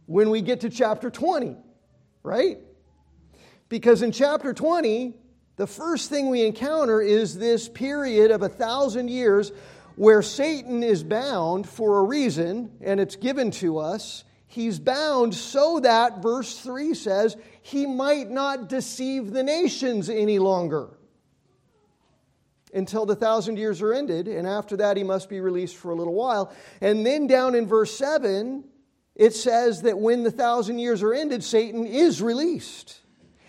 when 0.07 0.31
we 0.31 0.41
get 0.41 0.61
to 0.61 0.71
chapter 0.71 1.11
20, 1.11 1.57
right? 2.23 2.59
Because 3.69 4.03
in 4.03 4.13
chapter 4.13 4.53
20, 4.53 5.15
the 5.57 5.67
first 5.67 6.11
thing 6.11 6.29
we 6.29 6.45
encounter 6.45 7.01
is 7.01 7.39
this 7.39 7.69
period 7.69 8.31
of 8.31 8.43
a 8.43 8.49
thousand 8.49 9.09
years 9.09 9.53
where 9.97 10.23
Satan 10.23 10.83
is 10.83 11.03
bound 11.03 11.69
for 11.69 11.99
a 11.99 12.03
reason, 12.03 12.71
and 12.83 13.01
it's 13.01 13.17
given 13.17 13.51
to 13.51 13.79
us. 13.79 14.25
He's 14.47 14.79
bound 14.79 15.35
so 15.35 15.81
that, 15.81 16.23
verse 16.23 16.59
3 16.59 16.95
says, 16.95 17.37
he 17.63 17.87
might 17.87 18.31
not 18.31 18.69
deceive 18.69 19.33
the 19.33 19.43
nations 19.43 20.11
any 20.11 20.39
longer 20.39 20.91
until 22.77 23.07
the 23.07 23.17
thousand 23.17 23.57
years 23.57 23.83
are 23.83 23.93
ended, 23.93 24.29
and 24.29 24.47
after 24.47 24.77
that 24.77 24.97
he 24.97 25.03
must 25.03 25.29
be 25.29 25.41
released 25.41 25.77
for 25.77 25.91
a 25.91 25.95
little 25.95 26.15
while. 26.15 26.53
And 26.81 27.05
then 27.05 27.27
down 27.27 27.55
in 27.55 27.67
verse 27.67 27.97
7, 27.97 28.65
it 29.15 29.35
says 29.35 29.83
that 29.83 29.99
when 29.99 30.23
the 30.23 30.31
thousand 30.31 30.79
years 30.79 31.03
are 31.03 31.15
ended, 31.15 31.43
Satan 31.43 31.87
is 31.87 32.21
released. 32.21 33.01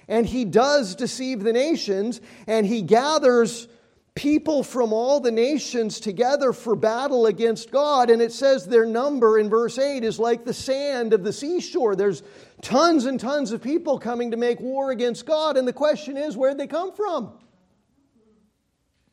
And 0.08 0.26
he 0.26 0.46
does 0.46 0.96
deceive 0.96 1.42
the 1.42 1.52
nations, 1.52 2.22
and 2.48 2.66
he 2.66 2.82
gathers 2.82 3.68
people 4.16 4.64
from 4.64 4.94
all 4.94 5.20
the 5.20 5.32
nations 5.32 6.00
together 6.00 6.52
for 6.52 6.76
battle 6.76 7.28
against 7.28 7.70
God. 7.70 8.10
And 8.10 8.22
it 8.22 8.32
says 8.32 8.66
their 8.66 8.86
number 8.86 9.38
in 9.38 9.50
verse 9.50 9.78
8 9.78 10.04
is 10.04 10.18
like 10.18 10.44
the 10.44 10.54
sand 10.54 11.14
of 11.14 11.24
the 11.24 11.34
seashore. 11.34 11.96
There's 11.96 12.24
tons 12.62 13.06
and 13.06 13.20
tons 13.20 13.52
of 13.52 13.62
people 13.62 14.00
coming 14.00 14.32
to 14.32 14.38
make 14.38 14.60
war 14.60 14.92
against 14.92 15.26
God. 15.28 15.56
And 15.56 15.68
the 15.68 15.74
question 15.74 16.18
is, 16.18 16.36
where'd 16.36 16.58
they 16.58 16.66
come 16.66 16.94
from? 16.94 17.38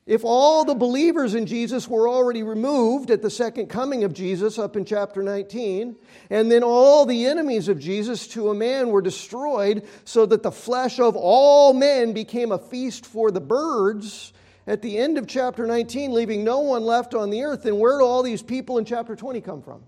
If 0.06 0.22
all 0.22 0.66
the 0.66 0.74
believers 0.74 1.34
in 1.34 1.46
Jesus 1.46 1.88
were 1.88 2.08
already 2.08 2.42
removed 2.42 3.10
at 3.10 3.22
the 3.22 3.30
second 3.30 3.68
coming 3.68 4.04
of 4.04 4.12
Jesus, 4.12 4.58
up 4.58 4.76
in 4.76 4.84
chapter 4.84 5.22
19, 5.22 5.96
and 6.28 6.52
then 6.52 6.62
all 6.62 7.06
the 7.06 7.24
enemies 7.24 7.68
of 7.68 7.78
Jesus 7.78 8.28
to 8.28 8.50
a 8.50 8.54
man 8.54 8.90
were 8.90 9.00
destroyed, 9.00 9.88
so 10.04 10.26
that 10.26 10.42
the 10.42 10.52
flesh 10.52 11.00
of 11.00 11.16
all 11.16 11.72
men 11.72 12.12
became 12.12 12.52
a 12.52 12.58
feast 12.58 13.06
for 13.06 13.30
the 13.30 13.40
birds, 13.40 14.34
at 14.66 14.82
the 14.82 14.98
end 14.98 15.16
of 15.16 15.26
chapter 15.26 15.66
19, 15.66 16.12
leaving 16.12 16.44
no 16.44 16.60
one 16.60 16.84
left 16.84 17.14
on 17.14 17.30
the 17.30 17.42
earth, 17.42 17.62
then 17.62 17.78
where 17.78 17.98
do 17.98 18.04
all 18.04 18.22
these 18.22 18.42
people 18.42 18.76
in 18.76 18.84
chapter 18.84 19.16
20 19.16 19.40
come 19.40 19.62
from? 19.62 19.82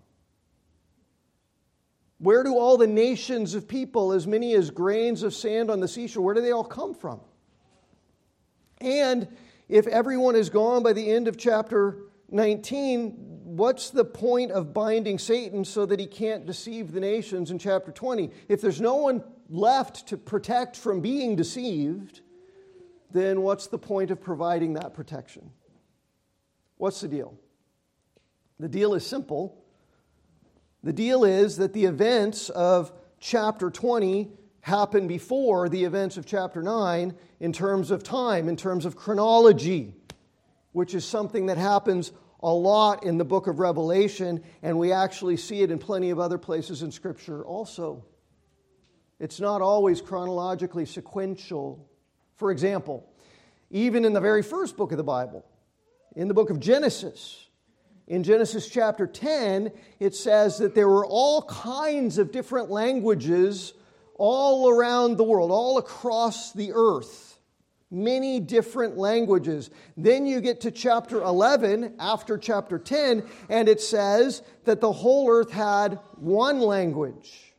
Where 2.19 2.43
do 2.43 2.57
all 2.57 2.79
the 2.79 2.87
nations 2.87 3.55
of 3.55 3.69
people, 3.69 4.13
as 4.13 4.27
many 4.27 4.55
as 4.55 4.71
grains 4.71 5.23
of 5.23 5.35
sand 5.35 5.71
on 5.71 5.81
the 5.81 5.89
seashore, 5.89 6.23
where 6.23 6.35
do 6.35 6.41
they 6.41 6.53
all 6.53 6.65
come 6.65 6.95
from? 6.95 7.21
And 8.81 9.29
if 9.69 9.87
everyone 9.87 10.37
is 10.37 10.51
gone 10.51 10.83
by 10.83 10.93
the 10.93 11.11
end 11.11 11.29
of 11.29 11.37
chapter 11.37 11.99
19, 12.31 13.15
what's 13.45 13.91
the 13.91 14.05
point 14.05 14.53
of 14.53 14.73
binding 14.73 15.19
Satan 15.19 15.65
so 15.65 15.87
that 15.87 15.99
he 15.99 16.07
can't 16.07 16.47
deceive 16.47 16.93
the 16.93 17.01
nations 17.01 17.51
in 17.51 17.59
chapter 17.59 17.91
20? 17.91 18.31
If 18.49 18.61
there's 18.61 18.81
no 18.81 18.97
one 18.97 19.25
left 19.49 20.09
to 20.09 20.17
protect 20.17 20.77
from 20.77 21.01
being 21.01 21.37
deceived, 21.37 22.21
then 23.11 23.43
what's 23.43 23.67
the 23.67 23.79
point 23.79 24.11
of 24.11 24.21
providing 24.21 24.75
that 24.75 24.95
protection? 24.95 25.51
What's 26.77 27.01
the 27.01 27.09
deal? 27.09 27.39
The 28.59 28.69
deal 28.69 28.95
is 28.95 29.07
simple. 29.07 29.65
The 30.83 30.93
deal 30.93 31.25
is 31.25 31.57
that 31.57 31.73
the 31.73 31.85
events 31.85 32.51
of 32.51 32.93
chapter 33.19 33.71
20 33.71 34.31
happen 34.67 35.07
before 35.07 35.69
the 35.69 35.85
events 35.85 36.17
of 36.17 36.27
chapter 36.27 36.61
9 36.61 37.15
in 37.39 37.53
terms 37.53 37.93
of 37.93 38.03
time, 38.03 38.49
in 38.49 38.57
terms 38.57 38.85
of 38.85 38.97
chronology, 38.97 39.95
which 40.73 40.93
is 40.93 41.05
something 41.05 41.47
that 41.47 41.57
happens 41.57 42.11
a 42.41 42.53
lot 42.53 43.05
in 43.05 43.17
the 43.17 43.25
book 43.25 43.47
of 43.47 43.61
Revelation, 43.61 44.43
and 44.65 44.77
we 44.77 44.91
actually 44.91 45.37
see 45.37 45.63
it 45.63 45.71
in 45.71 45.79
plenty 45.79 46.11
of 46.11 46.19
other 46.19 46.37
places 46.37 46.83
in 46.83 46.91
Scripture 46.91 47.45
also. 47.45 48.05
It's 49.21 49.39
not 49.39 49.63
always 49.63 50.01
chronologically 50.01 50.85
sequential. 50.85 51.89
For 52.35 52.51
example, 52.51 53.09
even 53.71 54.05
in 54.05 54.15
the 54.15 54.21
very 54.21 54.43
first 54.43 54.77
book 54.77 54.91
of 54.91 54.99
the 54.99 55.05
Bible, 55.05 55.47
in 56.17 56.27
the 56.27 56.35
book 56.35 56.51
of 56.51 56.59
Genesis, 56.59 57.47
in 58.09 58.25
Genesis 58.25 58.69
chapter 58.69 59.07
10, 59.07 59.71
it 60.01 60.17
says 60.17 60.59
that 60.59 60.75
there 60.75 60.89
were 60.89 61.07
all 61.07 61.43
kinds 61.43 62.19
of 62.19 62.33
different 62.33 62.69
languages 62.69 63.73
all 64.19 64.69
around 64.69 65.17
the 65.17 65.25
world, 65.25 65.51
all 65.51 65.79
across 65.79 66.53
the 66.53 66.73
earth, 66.75 67.39
many 67.91 68.41
different 68.41 68.97
languages. 68.97 69.71
Then 69.97 70.27
you 70.27 70.41
get 70.41 70.63
to 70.63 70.71
chapter 70.71 71.23
11, 71.23 71.97
after 71.99 72.39
chapter 72.39 72.79
10, 72.79 73.23
and 73.49 73.69
it 73.69 73.81
says 73.81 74.43
that 74.65 74.81
the 74.81 74.93
whole 74.93 75.31
earth 75.31 75.51
had 75.51 75.99
one 76.17 76.61
language, 76.61 77.55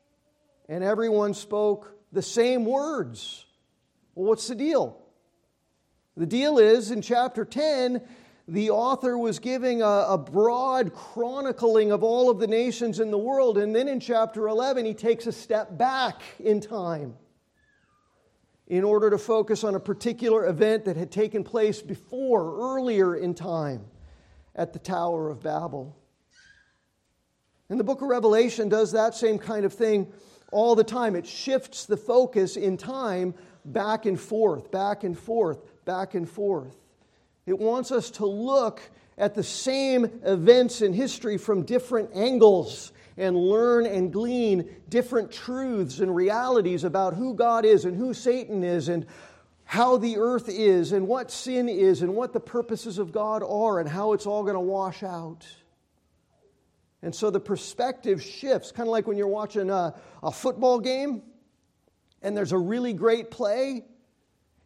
and 0.68 0.84
everyone 0.84 1.34
spoke 1.34 1.96
the 2.12 2.22
same 2.22 2.66
words. 2.66 3.46
Well, 4.16 4.28
what's 4.28 4.48
the 4.48 4.56
deal? 4.56 5.02
The 6.16 6.26
deal 6.26 6.58
is 6.58 6.90
in 6.90 7.04
chapter 7.04 7.46
10, 7.46 8.02
the 8.48 8.70
author 8.70 9.18
was 9.18 9.40
giving 9.40 9.82
a, 9.82 9.86
a, 9.86 10.18
broad 10.18 10.94
chronicling 10.94 11.92
of 11.92 12.02
all 12.02 12.30
of 12.30 12.40
the 12.40 12.48
nations 12.48 13.02
in 13.02 13.12
the 13.12 13.18
world. 13.18 13.58
And 13.58 13.76
then 13.76 13.90
in 13.90 14.00
chapter 14.00 14.48
11, 14.48 14.86
he 14.86 14.94
takes 14.94 15.28
a 15.28 15.34
step 15.34 15.78
back 15.78 16.22
in 16.40 16.62
time 16.62 17.16
in 18.68 18.86
order 18.86 19.10
to 19.10 19.18
focus 19.18 19.66
on 19.66 19.76
a 19.76 19.80
particular 19.80 20.48
event 20.48 20.86
that 20.86 20.96
had 20.96 21.12
taken 21.12 21.44
place 21.44 21.82
before, 21.82 22.76
earlier 22.76 23.16
in 23.16 23.34
time, 23.34 23.86
at 24.56 24.72
the 24.72 24.80
Tower 24.80 25.30
of 25.30 25.44
Babel. 25.44 25.98
And 27.70 27.78
the 27.78 27.84
book 27.84 28.02
of 28.02 28.08
Revelation 28.08 28.70
does 28.70 28.94
that 28.94 29.14
same 29.14 29.38
kind 29.38 29.66
of 29.66 29.74
thing 29.74 30.12
all 30.54 30.74
the 30.74 30.86
time. 30.86 31.18
It 31.18 31.28
shifts 31.28 31.86
the 31.86 31.98
focus 31.98 32.56
in 32.56 32.78
time 32.78 33.34
back 33.66 34.06
and 34.06 34.18
forth, 34.18 34.72
back 34.72 35.04
and 35.04 35.18
forth, 35.20 35.60
back 35.84 36.16
and 36.16 36.30
forth. 36.30 36.87
It 37.48 37.58
wants 37.58 37.92
us 37.92 38.12
to 38.12 38.26
look 38.28 38.82
at 39.18 39.34
the 39.34 39.44
same 39.44 40.06
events 40.24 40.82
in 40.82 40.94
history 40.94 41.38
from 41.38 41.64
different 41.64 42.12
angles 42.14 42.92
and 43.18 43.36
learn 43.36 43.88
and 43.88 44.14
glean 44.14 44.70
different 44.90 45.32
truths 45.32 46.00
and 46.00 46.16
realities 46.16 46.84
about 46.84 47.16
who 47.16 47.34
God 47.34 47.66
is 47.66 47.86
and 47.86 47.98
who 47.98 48.14
Satan 48.14 48.64
is 48.64 48.90
and 48.90 49.08
how 49.64 49.98
the 49.98 50.18
earth 50.18 50.50
is 50.50 50.92
and 50.92 51.08
what 51.08 51.32
sin 51.32 51.68
is 51.68 52.02
and 52.02 52.16
what 52.16 52.32
the 52.32 52.40
purposes 52.40 53.00
of 53.00 53.12
God 53.12 53.42
are 53.44 53.80
and 53.80 53.90
how 53.90 54.14
it's 54.14 54.28
all 54.28 54.44
going 54.44 54.54
to 54.54 54.60
wash 54.60 55.02
out. 55.02 55.48
And 57.02 57.14
so 57.14 57.30
the 57.30 57.40
perspective 57.40 58.22
shifts, 58.22 58.72
kind 58.72 58.88
of 58.88 58.92
like 58.92 59.08
when 59.08 59.18
you're 59.18 59.28
watching 59.28 59.70
a, 59.70 59.96
a 60.22 60.32
football 60.32 60.80
game 60.80 61.24
and 62.22 62.36
there's 62.36 62.52
a 62.52 62.58
really 62.58 62.94
great 62.94 63.32
play, 63.32 63.86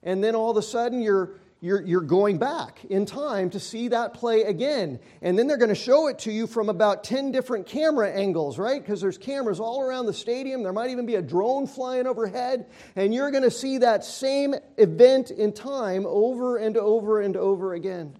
and 0.03 0.23
then 0.23 0.35
all 0.35 0.49
of 0.51 0.57
a 0.57 0.61
sudden 0.61 1.01
you're 1.01 1.40
you're, 1.63 1.83
you're 1.83 2.01
going 2.01 2.39
back 2.39 2.83
in 2.85 3.05
time 3.05 3.51
to 3.51 3.59
see 3.59 3.89
that 3.89 4.15
play 4.15 4.41
again. 4.41 4.99
And 5.21 5.37
then 5.37 5.45
they're 5.45 5.57
going 5.57 5.69
to 5.69 5.75
show 5.75 6.07
it 6.07 6.17
to 6.19 6.31
you 6.31 6.47
from 6.47 6.69
about 6.69 7.03
10 7.03 7.31
different 7.31 7.67
camera 7.67 8.11
angles, 8.11 8.57
right? 8.57 8.81
Because 8.81 8.99
there's 8.99 9.19
cameras 9.19 9.59
all 9.59 9.79
around 9.79 10.07
the 10.07 10.13
stadium. 10.13 10.63
There 10.63 10.73
might 10.73 10.89
even 10.89 11.05
be 11.05 11.15
a 11.15 11.21
drone 11.21 11.67
flying 11.67 12.07
overhead. 12.07 12.65
And 12.95 13.13
you're 13.13 13.29
going 13.29 13.43
to 13.43 13.51
see 13.51 13.77
that 13.77 14.03
same 14.03 14.55
event 14.77 15.29
in 15.29 15.53
time 15.53 16.07
over 16.07 16.57
and 16.57 16.77
over 16.77 17.21
and 17.21 17.37
over 17.37 17.75
again. 17.75 18.17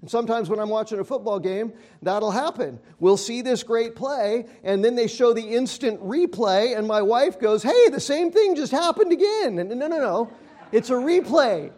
And 0.00 0.10
sometimes 0.10 0.50
when 0.50 0.58
I'm 0.58 0.68
watching 0.68 0.98
a 0.98 1.04
football 1.04 1.38
game, 1.38 1.72
that'll 2.02 2.32
happen. 2.32 2.80
We'll 2.98 3.16
see 3.16 3.40
this 3.40 3.62
great 3.62 3.94
play, 3.94 4.46
and 4.64 4.84
then 4.84 4.96
they 4.96 5.06
show 5.06 5.32
the 5.32 5.54
instant 5.54 6.02
replay, 6.02 6.76
and 6.76 6.86
my 6.86 7.00
wife 7.00 7.40
goes, 7.40 7.62
Hey, 7.62 7.88
the 7.88 8.00
same 8.00 8.30
thing 8.30 8.54
just 8.54 8.70
happened 8.72 9.12
again. 9.12 9.60
And 9.60 9.70
no, 9.70 9.86
no, 9.86 9.98
no. 9.98 10.32
It's 10.72 10.90
a 10.90 10.94
replay. 10.94 11.72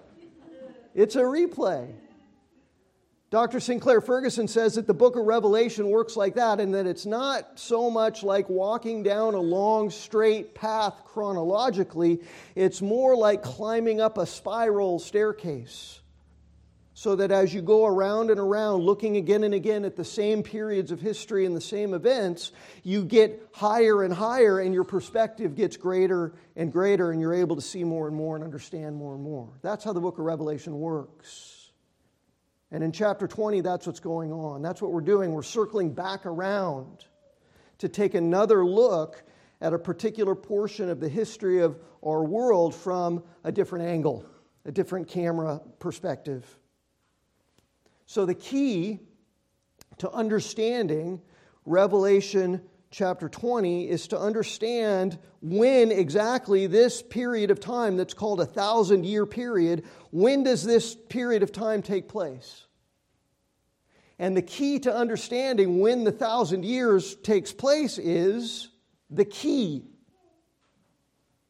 It's 0.97 1.15
a 1.15 1.21
replay. 1.21 1.93
Dr. 3.29 3.61
Sinclair 3.61 4.01
Ferguson 4.01 4.49
says 4.49 4.77
that 4.77 4.87
the 4.87 4.95
book 4.95 5.17
of 5.17 5.27
Revelation 5.27 5.91
works 5.91 6.17
like 6.17 6.37
that, 6.37 6.59
and 6.59 6.75
that 6.75 6.87
it's 6.87 7.05
not 7.05 7.59
so 7.59 7.91
much 7.91 8.23
like 8.23 8.49
walking 8.49 9.03
down 9.03 9.35
a 9.35 9.41
long, 9.41 9.91
straight 9.91 10.55
path 10.55 11.03
chronologically, 11.05 12.21
it's 12.55 12.81
more 12.81 13.15
like 13.15 13.43
climbing 13.43 14.01
up 14.01 14.17
a 14.17 14.25
spiral 14.25 14.99
staircase. 14.99 16.01
So 16.99 17.15
that 17.17 17.31
as 17.31 17.53
you 17.53 17.61
go 17.61 17.85
around 17.85 18.31
and 18.31 18.41
around, 18.41 18.81
looking 18.81 19.19
again 19.19 19.45
and 19.45 19.53
again 19.53 19.85
at 19.85 19.97
the 19.97 20.05
same 20.05 20.43
periods 20.43 20.91
of 20.91 20.99
history 20.99 21.45
and 21.45 21.55
the 21.55 21.61
same 21.61 21.93
events, 21.93 22.53
you 22.83 23.05
get 23.05 23.47
higher 23.53 24.03
and 24.03 24.15
higher, 24.15 24.61
and 24.61 24.73
your 24.73 24.83
perspective 24.83 25.55
gets 25.55 25.77
greater 25.77 26.33
and 26.57 26.73
greater, 26.73 27.11
and 27.11 27.21
you're 27.21 27.35
able 27.35 27.55
to 27.57 27.61
see 27.61 27.85
more 27.85 28.09
and 28.09 28.17
more 28.17 28.35
and 28.35 28.43
understand 28.43 28.97
more 28.97 29.15
and 29.15 29.23
more. 29.23 29.51
That's 29.61 29.85
how 29.85 29.93
the 29.93 30.01
book 30.01 30.17
of 30.17 30.25
Revelation 30.25 30.81
works. 30.81 31.71
And 32.71 32.83
in 32.83 32.93
chapter 32.93 33.27
20, 33.27 33.61
that's 33.61 33.87
what's 33.87 34.01
going 34.01 34.33
on. 34.33 34.63
That's 34.63 34.81
what 34.81 34.91
we're 34.91 35.03
doing. 35.03 35.33
We're 35.33 35.43
circling 35.43 35.93
back 35.93 36.25
around 36.25 37.05
to 37.77 37.91
take 37.91 38.15
another 38.15 38.65
look 38.65 39.23
at 39.61 39.75
a 39.75 39.79
particular 39.79 40.35
portion 40.35 40.89
of 40.89 41.01
the 41.01 41.11
history 41.11 41.61
of 41.61 41.79
our 42.03 42.25
world 42.25 42.75
from 42.75 43.23
a 43.45 43.53
different 43.53 43.85
angle, 43.85 44.25
a 44.65 44.73
different 44.73 45.09
camera 45.09 45.61
perspective. 45.79 46.59
So, 48.07 48.25
the 48.25 48.35
key 48.35 49.01
to 49.99 50.11
understanding 50.11 51.21
Revelation 51.65 52.63
chapter 52.91 53.29
20 53.29 53.89
is 53.89 54.07
to 54.09 54.19
understand 54.19 55.19
when 55.43 55.91
exactly 55.91 56.67
this 56.67 57.03
period 57.03 57.51
of 57.51 57.59
time 57.59 57.97
that's 57.97 58.15
called 58.15 58.41
a 58.41 58.47
thousand 58.47 59.05
year 59.05 59.27
period, 59.27 59.85
when 60.13 60.45
does 60.45 60.63
this 60.63 60.95
period 60.95 61.43
of 61.43 61.53
time 61.53 61.83
take 61.83 62.09
place? 62.09 62.67
And 64.19 64.37
the 64.37 64.43
key 64.43 64.79
to 64.81 64.95
understanding 64.95 65.81
when 65.81 66.05
the 66.05 66.13
thousand 66.13 66.65
years 66.65 67.17
takes 67.17 67.53
place 67.53 67.99
is 67.99 68.69
the 69.11 69.25
key 69.25 69.85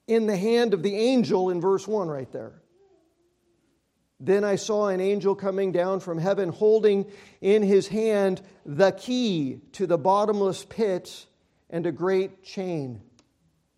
in 0.08 0.26
the 0.26 0.36
hand 0.36 0.74
of 0.74 0.82
the 0.82 0.96
angel 0.96 1.50
in 1.50 1.60
verse 1.60 1.86
1 1.86 2.08
right 2.08 2.30
there. 2.32 2.62
Then 4.18 4.44
I 4.44 4.56
saw 4.56 4.88
an 4.88 5.00
angel 5.00 5.34
coming 5.34 5.72
down 5.72 6.00
from 6.00 6.18
heaven, 6.18 6.48
holding 6.48 7.06
in 7.40 7.62
his 7.62 7.88
hand 7.88 8.40
the 8.64 8.92
key 8.92 9.60
to 9.72 9.86
the 9.86 9.98
bottomless 9.98 10.64
pit 10.64 11.26
and 11.68 11.86
a 11.86 11.92
great 11.92 12.42
chain. 12.42 13.02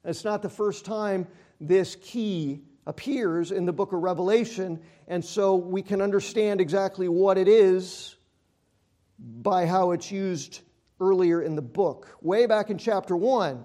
It's 0.05 0.25
not 0.25 0.43
the 0.43 0.49
first 0.49 0.85
time 0.85 1.27
this 1.61 1.97
key 1.97 2.63
appears 2.87 3.51
in 3.51 3.67
the 3.67 3.73
book 3.73 3.93
of 3.93 4.01
Revelation, 4.01 4.81
and 5.09 5.25
so 5.25 5.57
we 5.57 5.83
can 5.83 6.01
understand 6.01 6.61
exactly 6.61 7.09
what 7.09 7.37
it 7.37 7.49
is 7.49 8.17
by 9.19 9.67
how 9.67 9.91
it's 9.91 10.11
used 10.11 10.61
earlier 11.01 11.43
in 11.43 11.57
the 11.57 11.63
book. 11.63 12.17
Way 12.23 12.47
back 12.47 12.71
in 12.71 12.79
chapter 12.79 13.17
1, 13.17 13.65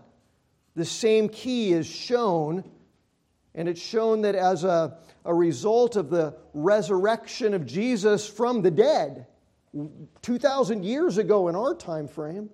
the 0.76 0.86
same 0.86 1.30
key 1.30 1.72
is 1.72 1.88
shown, 1.88 2.64
and 3.56 3.70
it's 3.70 3.82
shown 3.82 4.22
that 4.22 4.36
as 4.36 4.64
a 4.64 4.98
a 5.26 5.34
result 5.34 5.96
of 5.96 6.10
the 6.10 6.36
resurrection 6.54 7.54
of 7.54 7.66
Jesus 7.66 8.28
from 8.28 8.62
the 8.62 8.72
dead 8.72 9.28
2,000 10.22 10.84
years 10.84 11.18
ago 11.18 11.48
in 11.48 11.56
our 11.56 11.74
time 11.76 12.08
frame. 12.08 12.50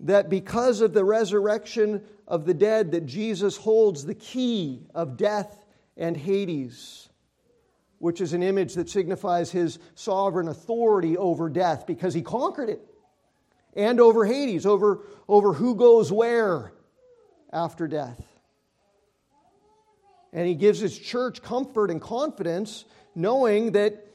That 0.00 0.28
because 0.28 0.80
of 0.80 0.92
the 0.92 1.04
resurrection 1.04 2.02
of 2.26 2.44
the 2.44 2.54
dead, 2.54 2.92
that 2.92 3.06
Jesus 3.06 3.56
holds 3.56 4.04
the 4.04 4.14
key 4.14 4.86
of 4.94 5.16
death 5.16 5.64
and 5.96 6.16
Hades, 6.16 7.08
which 7.98 8.20
is 8.20 8.32
an 8.32 8.42
image 8.42 8.74
that 8.74 8.88
signifies 8.88 9.50
his 9.50 9.78
sovereign 9.94 10.48
authority 10.48 11.16
over 11.16 11.48
death 11.48 11.86
because 11.86 12.12
he 12.12 12.22
conquered 12.22 12.68
it, 12.68 12.80
and 13.74 14.00
over 14.00 14.24
Hades, 14.24 14.66
over, 14.66 15.00
over 15.28 15.52
who 15.52 15.74
goes 15.74 16.12
where 16.12 16.72
after 17.52 17.86
death. 17.88 18.33
And 20.34 20.46
he 20.46 20.54
gives 20.54 20.80
his 20.80 20.98
church 20.98 21.40
comfort 21.40 21.90
and 21.90 22.00
confidence, 22.00 22.84
knowing 23.14 23.72
that 23.72 24.06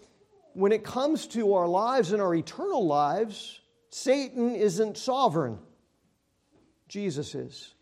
when 0.53 0.73
it 0.73 0.83
comes 0.83 1.25
to 1.27 1.53
our 1.53 1.67
lives 1.67 2.11
and 2.11 2.21
our 2.21 2.35
eternal 2.35 2.85
lives, 2.85 3.61
Satan 3.89 4.53
isn't 4.53 4.97
sovereign, 4.97 5.57
Jesus 6.89 7.33
is. 7.33 7.73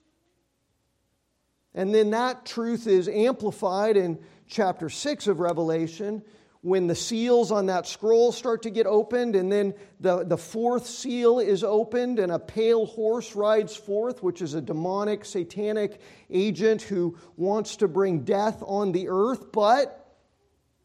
And 1.74 1.94
then 1.94 2.12
that 2.12 2.46
truth 2.46 2.88
is 2.88 3.10
amplified 3.10 3.98
in 3.98 4.20
chapter 4.48 4.90
6 4.90 5.28
of 5.28 5.40
Revelation 5.40 6.24
when 6.68 6.88
the 6.88 6.96
seals 6.96 7.50
on 7.50 7.68
that 7.68 7.88
scroll 7.88 8.34
start 8.34 8.64
to 8.64 8.70
get 8.70 8.86
opened, 8.86 9.38
and 9.38 9.50
then 9.50 9.74
the, 10.02 10.26
the 10.26 10.38
fourth 10.38 10.86
seal 10.86 11.40
is 11.40 11.64
opened, 11.64 12.20
and 12.20 12.30
a 12.30 12.38
pale 12.38 12.86
horse 12.86 13.38
rides 13.38 13.74
forth, 13.74 14.22
which 14.22 14.42
is 14.42 14.54
a 14.54 14.60
demonic, 14.60 15.24
satanic 15.24 16.02
agent 16.30 16.82
who 16.82 17.18
wants 17.38 17.78
to 17.78 17.88
bring 17.88 18.26
death 18.26 18.62
on 18.68 18.92
the 18.92 19.08
earth, 19.08 19.54
but 19.54 20.14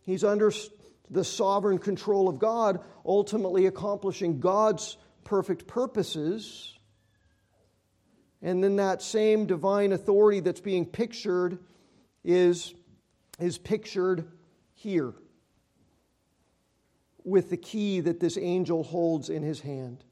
he's 0.02 0.22
under 0.22 0.52
the 1.10 1.24
sovereign 1.24 1.78
control 1.78 2.28
of 2.28 2.38
God, 2.38 2.78
ultimately 3.04 3.66
accomplishing 3.66 4.38
God's 4.38 4.96
perfect 5.24 5.66
purposes. 5.66 6.78
And 8.40 8.62
then 8.62 8.76
that 8.76 9.02
same 9.02 9.46
divine 9.46 9.90
authority 9.90 10.38
that's 10.38 10.60
being 10.60 10.86
pictured 10.86 11.58
is, 12.22 12.72
is 13.40 13.58
pictured 13.58 14.28
here 14.74 15.12
with 17.24 17.50
the 17.50 17.56
key 17.56 18.00
that 18.00 18.20
this 18.20 18.36
angel 18.36 18.82
holds 18.82 19.28
in 19.28 19.42
his 19.42 19.60
hand. 19.60 20.04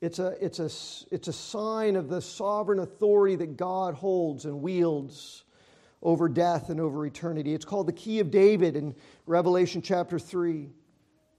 It's 0.00 0.18
a, 0.18 0.36
it's, 0.40 0.60
a, 0.60 0.70
it's 1.12 1.28
a 1.28 1.32
sign 1.32 1.96
of 1.96 2.08
the 2.08 2.20
sovereign 2.20 2.78
authority 2.78 3.36
that 3.36 3.56
God 3.56 3.94
holds 3.94 4.44
and 4.44 4.62
wields 4.62 5.44
over 6.02 6.28
death 6.28 6.70
and 6.70 6.80
over 6.80 7.04
eternity. 7.04 7.52
It's 7.52 7.64
called 7.64 7.88
the 7.88 7.92
Key 7.92 8.20
of 8.20 8.30
David 8.30 8.76
in 8.76 8.94
Revelation 9.26 9.82
chapter 9.82 10.18
3. 10.18 10.70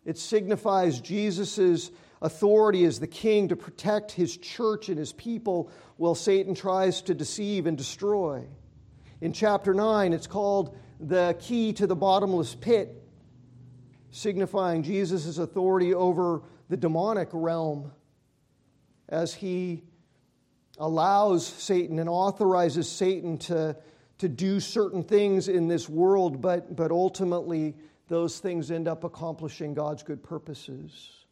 It 0.06 0.18
signifies 0.18 1.00
Jesus' 1.00 1.92
authority 2.22 2.84
as 2.84 3.00
the 3.00 3.08
king 3.08 3.48
to 3.48 3.56
protect 3.56 4.12
his 4.12 4.36
church 4.36 4.90
and 4.90 4.98
his 4.98 5.14
people 5.14 5.72
while 5.96 6.16
Satan 6.16 6.54
tries 6.54 7.02
to 7.04 7.14
deceive 7.14 7.66
and 7.66 7.78
destroy. 7.78 8.46
In 9.22 9.32
chapter 9.32 9.74
9, 9.74 10.12
it's 10.12 10.28
called 10.28 10.78
the 11.00 11.38
key 11.40 11.72
to 11.74 11.88
the 11.88 11.96
bottomless 11.96 12.56
pit 12.56 13.02
signifying 14.12 14.84
Jesus' 14.84 15.38
authority 15.38 15.94
over 15.94 16.42
the 16.70 16.78
demonic 16.78 17.30
realm 17.32 17.92
as 19.08 19.34
he 19.34 19.84
allows 20.78 21.46
Satan 21.46 22.00
and 22.00 22.10
authorizes 22.10 22.90
Satan 22.90 23.38
to, 23.40 23.76
to 24.20 24.30
do 24.30 24.60
certain 24.60 25.04
things 25.04 25.48
in 25.48 25.68
this 25.68 25.90
world, 25.90 26.42
but, 26.42 26.76
but 26.76 26.92
ultimately 26.92 27.76
those 28.08 28.40
things 28.40 28.72
end 28.72 28.88
up 28.88 29.04
accomplishing 29.04 29.74
God's 29.74 30.04
good 30.04 30.24
purposes. 30.24 31.26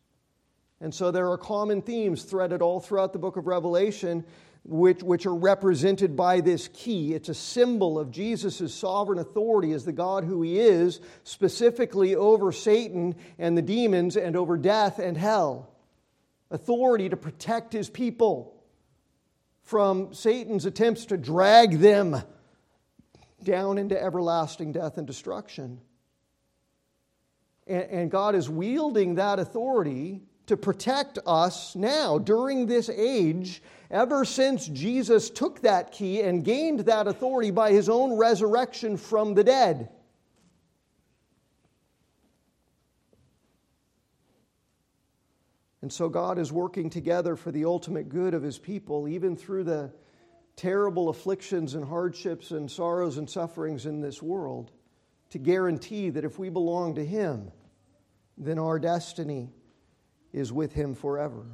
And 0.80 0.94
so 0.94 1.10
there 1.10 1.30
are 1.32 1.38
common 1.38 1.82
themes 1.82 2.24
threaded 2.24 2.62
all 2.62 2.80
throughout 2.80 3.14
the 3.14 3.20
book 3.20 3.38
of 3.38 3.48
Revelation 3.48 4.24
which, 4.64 5.04
which 5.04 5.26
are 5.26 5.36
represented 5.36 6.16
by 6.16 6.42
this 6.42 6.68
key. 6.74 7.14
It's 7.14 7.30
a 7.30 7.34
symbol 7.34 7.98
of 7.98 8.12
Jesus' 8.12 8.74
sovereign 8.74 9.20
authority 9.20 9.72
as 9.72 9.86
the 9.86 9.92
God 9.92 10.24
who 10.24 10.42
he 10.42 10.60
is, 10.60 11.00
specifically 11.24 12.16
over 12.16 12.52
Satan 12.52 13.16
and 13.40 13.58
the 13.58 13.62
demons 13.62 14.18
and 14.18 14.36
over 14.36 14.58
death 14.58 15.00
and 15.00 15.18
hell. 15.18 15.70
Authority 16.52 17.10
to 17.10 17.18
protect 17.18 17.74
his 17.74 17.90
people 17.90 18.54
from 19.64 20.14
Satan's 20.14 20.66
attempts 20.66 21.06
to 21.08 21.18
drag 21.18 21.80
them 21.80 22.22
down 23.44 23.78
into 23.78 24.02
everlasting 24.02 24.72
death 24.72 24.98
and 24.98 25.06
destruction. 25.06 25.80
And, 27.68 27.84
and 27.84 28.12
God 28.12 28.36
is 28.36 28.50
wielding 28.50 29.16
that 29.16 29.40
authority 29.40 30.22
to 30.48 30.58
protect 30.58 31.20
us 31.26 31.76
now 31.76 32.18
during 32.18 32.66
this 32.66 32.90
age, 32.90 33.62
ever 33.90 34.26
since 34.26 34.68
Jesus 34.68 35.30
took 35.30 35.62
that 35.62 35.92
key 35.92 36.22
and 36.22 36.44
gained 36.44 36.82
that 36.82 37.08
authority 37.08 37.52
by 37.52 37.72
his 37.72 37.90
own 37.90 38.18
resurrection 38.18 38.98
from 38.98 39.34
the 39.34 39.44
dead. 39.44 39.90
And 45.82 45.94
so 45.94 46.10
God 46.10 46.38
is 46.38 46.52
working 46.52 46.90
together 46.90 47.36
for 47.36 47.52
the 47.52 47.66
ultimate 47.66 48.10
good 48.10 48.34
of 48.34 48.44
his 48.44 48.58
people, 48.58 49.08
even 49.08 49.38
through 49.38 49.64
the 49.64 49.94
terrible 50.56 51.08
afflictions 51.08 51.76
and 51.76 51.86
hardships 51.86 52.52
and 52.52 52.70
sorrows 52.70 53.18
and 53.18 53.30
sufferings 53.30 53.86
in 53.86 54.02
this 54.02 54.22
world, 54.22 54.72
to 55.30 55.38
guarantee 55.38 56.10
that 56.10 56.26
if 56.26 56.40
we 56.40 56.50
belong 56.50 56.96
to 56.96 57.06
him, 57.06 57.52
then 58.38 58.58
our 58.60 58.80
destiny 58.80 59.50
is 60.34 60.52
with 60.52 60.74
him 60.74 60.96
forever. 60.96 61.46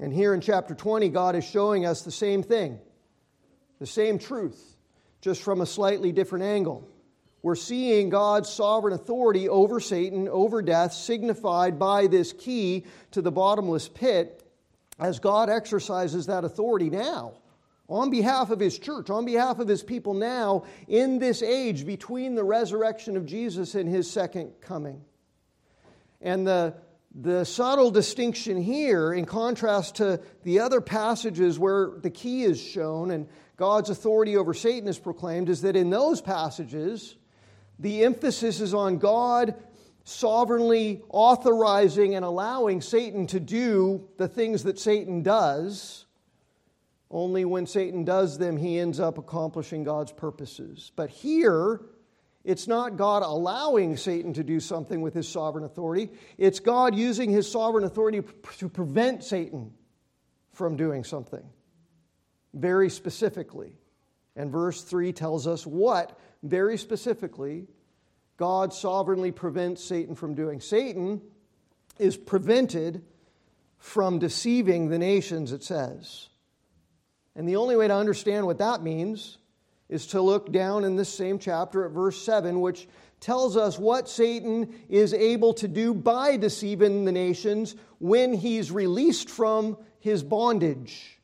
And 0.00 0.12
here 0.12 0.32
in 0.32 0.40
chapter 0.40 0.74
20, 0.74 1.10
God 1.10 1.36
is 1.36 1.44
showing 1.44 1.84
us 1.84 2.02
the 2.02 2.10
same 2.10 2.42
thing, 2.42 2.78
the 3.78 3.86
same 3.86 4.18
truth, 4.18 4.76
just 5.20 5.42
from 5.42 5.60
a 5.60 5.66
slightly 5.66 6.10
different 6.10 6.44
angle. 6.44 6.88
We're 7.42 7.54
seeing 7.54 8.08
God's 8.08 8.48
sovereign 8.48 8.94
authority 8.94 9.48
over 9.48 9.78
Satan, 9.78 10.26
over 10.28 10.62
death, 10.62 10.94
signified 10.94 11.78
by 11.78 12.06
this 12.06 12.32
key 12.32 12.86
to 13.10 13.20
the 13.20 13.30
bottomless 13.30 13.88
pit 13.88 14.42
as 14.98 15.20
God 15.20 15.50
exercises 15.50 16.26
that 16.26 16.44
authority 16.44 16.88
now 16.88 17.34
on 17.90 18.08
behalf 18.08 18.50
of 18.50 18.60
his 18.60 18.78
church, 18.78 19.10
on 19.10 19.24
behalf 19.24 19.58
of 19.58 19.68
his 19.68 19.82
people 19.82 20.14
now 20.14 20.64
in 20.86 21.18
this 21.18 21.42
age 21.42 21.84
between 21.84 22.34
the 22.34 22.44
resurrection 22.44 23.16
of 23.16 23.26
Jesus 23.26 23.74
and 23.74 23.88
his 23.88 24.08
second 24.10 24.52
coming. 24.60 25.02
And 26.22 26.46
the, 26.46 26.74
the 27.14 27.44
subtle 27.44 27.90
distinction 27.90 28.60
here, 28.60 29.12
in 29.12 29.26
contrast 29.26 29.96
to 29.96 30.20
the 30.44 30.60
other 30.60 30.80
passages 30.80 31.58
where 31.58 31.90
the 32.00 32.10
key 32.10 32.44
is 32.44 32.60
shown 32.60 33.10
and 33.10 33.28
God's 33.56 33.90
authority 33.90 34.36
over 34.36 34.54
Satan 34.54 34.88
is 34.88 34.98
proclaimed, 34.98 35.48
is 35.48 35.62
that 35.62 35.76
in 35.76 35.90
those 35.90 36.20
passages, 36.20 37.16
the 37.78 38.04
emphasis 38.04 38.60
is 38.60 38.74
on 38.74 38.98
God 38.98 39.54
sovereignly 40.04 41.02
authorizing 41.08 42.14
and 42.14 42.24
allowing 42.24 42.80
Satan 42.80 43.26
to 43.28 43.40
do 43.40 44.08
the 44.16 44.28
things 44.28 44.62
that 44.62 44.78
Satan 44.78 45.22
does. 45.22 46.06
Only 47.10 47.44
when 47.44 47.66
Satan 47.66 48.04
does 48.04 48.38
them, 48.38 48.56
he 48.56 48.78
ends 48.78 49.00
up 49.00 49.18
accomplishing 49.18 49.84
God's 49.84 50.12
purposes. 50.12 50.92
But 50.94 51.10
here, 51.10 51.80
it's 52.44 52.66
not 52.66 52.96
God 52.96 53.22
allowing 53.22 53.96
Satan 53.96 54.32
to 54.34 54.42
do 54.42 54.60
something 54.60 55.02
with 55.02 55.14
his 55.14 55.28
sovereign 55.28 55.64
authority. 55.64 56.10
It's 56.38 56.60
God 56.60 56.94
using 56.94 57.30
his 57.30 57.50
sovereign 57.50 57.84
authority 57.84 58.22
to 58.58 58.68
prevent 58.68 59.22
Satan 59.24 59.72
from 60.52 60.76
doing 60.76 61.04
something 61.04 61.44
very 62.54 62.90
specifically. 62.90 63.76
And 64.36 64.50
verse 64.50 64.82
3 64.82 65.12
tells 65.12 65.46
us 65.46 65.66
what 65.66 66.18
very 66.42 66.78
specifically, 66.78 67.66
God 68.36 68.72
sovereignly 68.72 69.32
prevents 69.32 69.84
Satan 69.84 70.14
from 70.14 70.34
doing. 70.34 70.60
Satan 70.60 71.20
is 71.98 72.16
prevented 72.16 73.04
from 73.78 74.18
deceiving 74.18 74.88
the 74.88 74.98
nations, 74.98 75.52
it 75.52 75.62
says. 75.62 76.28
And 77.36 77.48
the 77.48 77.56
only 77.56 77.76
way 77.76 77.88
to 77.88 77.94
understand 77.94 78.46
what 78.46 78.58
that 78.58 78.82
means 78.82 79.38
is 79.90 80.06
to 80.06 80.22
look 80.22 80.52
down 80.52 80.84
in 80.84 80.94
this 80.94 81.12
same 81.12 81.38
chapter 81.38 81.84
at 81.84 81.90
verse 81.90 82.22
7, 82.22 82.60
which 82.60 82.88
tells 83.18 83.56
us 83.56 83.76
what 83.76 84.08
Satan 84.08 84.72
is 84.88 85.12
able 85.12 85.52
to 85.54 85.68
do 85.68 85.92
by 85.92 86.36
deceiving 86.36 87.04
the 87.04 87.12
nations 87.12 87.74
when 87.98 88.32
he's 88.32 88.70
released 88.70 89.28
from 89.28 89.76
his 89.98 90.22
bondage. 90.22 91.18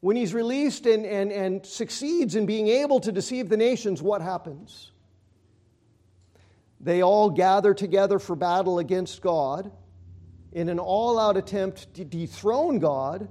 When 0.00 0.16
he's 0.16 0.32
released 0.32 0.86
and, 0.86 1.04
and, 1.04 1.30
and 1.30 1.64
succeeds 1.64 2.34
in 2.34 2.46
being 2.46 2.66
able 2.66 2.98
to 3.00 3.12
deceive 3.12 3.50
the 3.50 3.58
nations, 3.58 4.02
what 4.02 4.22
happens? 4.22 4.90
They 6.80 7.02
all 7.02 7.28
gather 7.30 7.74
together 7.74 8.18
for 8.18 8.34
battle 8.34 8.78
against 8.78 9.20
God 9.20 9.70
in 10.50 10.70
an 10.70 10.78
all 10.78 11.18
out 11.18 11.36
attempt 11.36 11.94
to 11.94 12.04
dethrone 12.04 12.78
God 12.78 13.28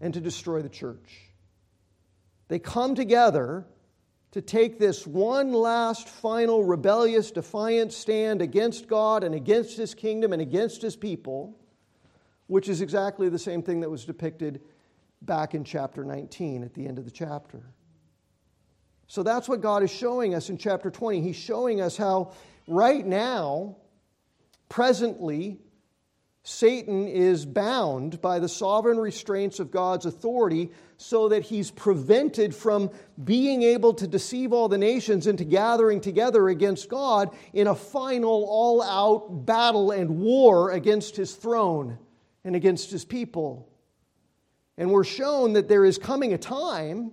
and 0.00 0.14
to 0.14 0.20
destroy 0.20 0.62
the 0.62 0.68
church. 0.68 1.29
They 2.50 2.58
come 2.58 2.96
together 2.96 3.64
to 4.32 4.42
take 4.42 4.80
this 4.80 5.06
one 5.06 5.52
last 5.52 6.08
final 6.08 6.64
rebellious, 6.64 7.30
defiant 7.30 7.92
stand 7.92 8.42
against 8.42 8.88
God 8.88 9.22
and 9.22 9.36
against 9.36 9.76
His 9.76 9.94
kingdom 9.94 10.32
and 10.32 10.42
against 10.42 10.82
His 10.82 10.96
people, 10.96 11.56
which 12.48 12.68
is 12.68 12.80
exactly 12.80 13.28
the 13.28 13.38
same 13.38 13.62
thing 13.62 13.78
that 13.80 13.88
was 13.88 14.04
depicted 14.04 14.62
back 15.22 15.54
in 15.54 15.62
chapter 15.62 16.04
19 16.04 16.64
at 16.64 16.74
the 16.74 16.88
end 16.88 16.98
of 16.98 17.04
the 17.04 17.10
chapter. 17.12 17.62
So 19.06 19.22
that's 19.22 19.48
what 19.48 19.60
God 19.60 19.84
is 19.84 19.90
showing 19.92 20.34
us 20.34 20.50
in 20.50 20.58
chapter 20.58 20.90
20. 20.90 21.20
He's 21.20 21.36
showing 21.36 21.80
us 21.80 21.96
how 21.96 22.32
right 22.66 23.06
now, 23.06 23.76
presently, 24.68 25.60
Satan 26.42 27.06
is 27.06 27.44
bound 27.44 28.22
by 28.22 28.38
the 28.38 28.48
sovereign 28.48 28.98
restraints 28.98 29.60
of 29.60 29.70
God's 29.70 30.06
authority 30.06 30.70
so 30.96 31.28
that 31.28 31.42
he's 31.42 31.70
prevented 31.70 32.54
from 32.54 32.90
being 33.22 33.62
able 33.62 33.92
to 33.94 34.06
deceive 34.06 34.52
all 34.52 34.68
the 34.68 34.78
nations 34.78 35.26
into 35.26 35.44
gathering 35.44 36.00
together 36.00 36.48
against 36.48 36.88
God 36.88 37.36
in 37.52 37.66
a 37.66 37.74
final 37.74 38.46
all 38.48 38.82
out 38.82 39.44
battle 39.44 39.90
and 39.90 40.18
war 40.18 40.70
against 40.70 41.14
his 41.14 41.34
throne 41.34 41.98
and 42.42 42.56
against 42.56 42.90
his 42.90 43.04
people. 43.04 43.68
And 44.78 44.90
we're 44.90 45.04
shown 45.04 45.52
that 45.52 45.68
there 45.68 45.84
is 45.84 45.98
coming 45.98 46.32
a 46.32 46.38
time, 46.38 47.12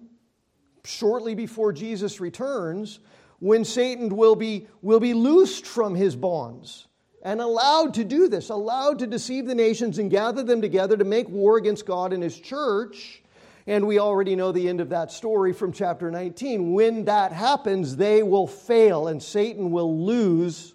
shortly 0.86 1.36
before 1.36 1.74
Jesus 1.74 2.22
returns, 2.22 3.02
when 3.40 3.66
Satan 3.66 4.16
will 4.16 4.38
be, 4.38 4.68
will 4.82 5.02
be 5.02 5.14
loosed 5.14 5.66
from 5.66 5.96
his 5.96 6.16
bonds 6.16 6.88
and 7.22 7.42
allowed 7.42 7.94
to 7.96 8.04
do 8.04 8.28
this, 8.28 8.50
allowed 8.50 9.00
to 9.00 9.08
deceive 9.08 9.46
the 9.46 9.56
nations 9.56 9.98
and 9.98 10.12
gather 10.12 10.44
them 10.44 10.62
together 10.62 10.96
to 10.98 11.04
make 11.04 11.28
war 11.30 11.58
against 11.58 11.86
God 11.86 12.14
and 12.14 12.24
his 12.24 12.40
church. 12.40 13.22
And 13.66 13.86
we 13.86 14.00
already 14.00 14.36
know 14.36 14.52
the 14.52 14.70
end 14.70 14.80
of 14.80 14.90
that 14.90 15.12
story 15.12 15.52
from 15.52 15.74
chapter 15.74 16.10
19. 16.10 16.74
When 16.74 17.06
that 17.06 17.34
happens, 17.34 17.96
they 17.96 18.24
will 18.24 18.48
fail 18.48 19.08
and 19.08 19.22
Satan 19.22 19.72
will 19.72 20.06
lose 20.06 20.74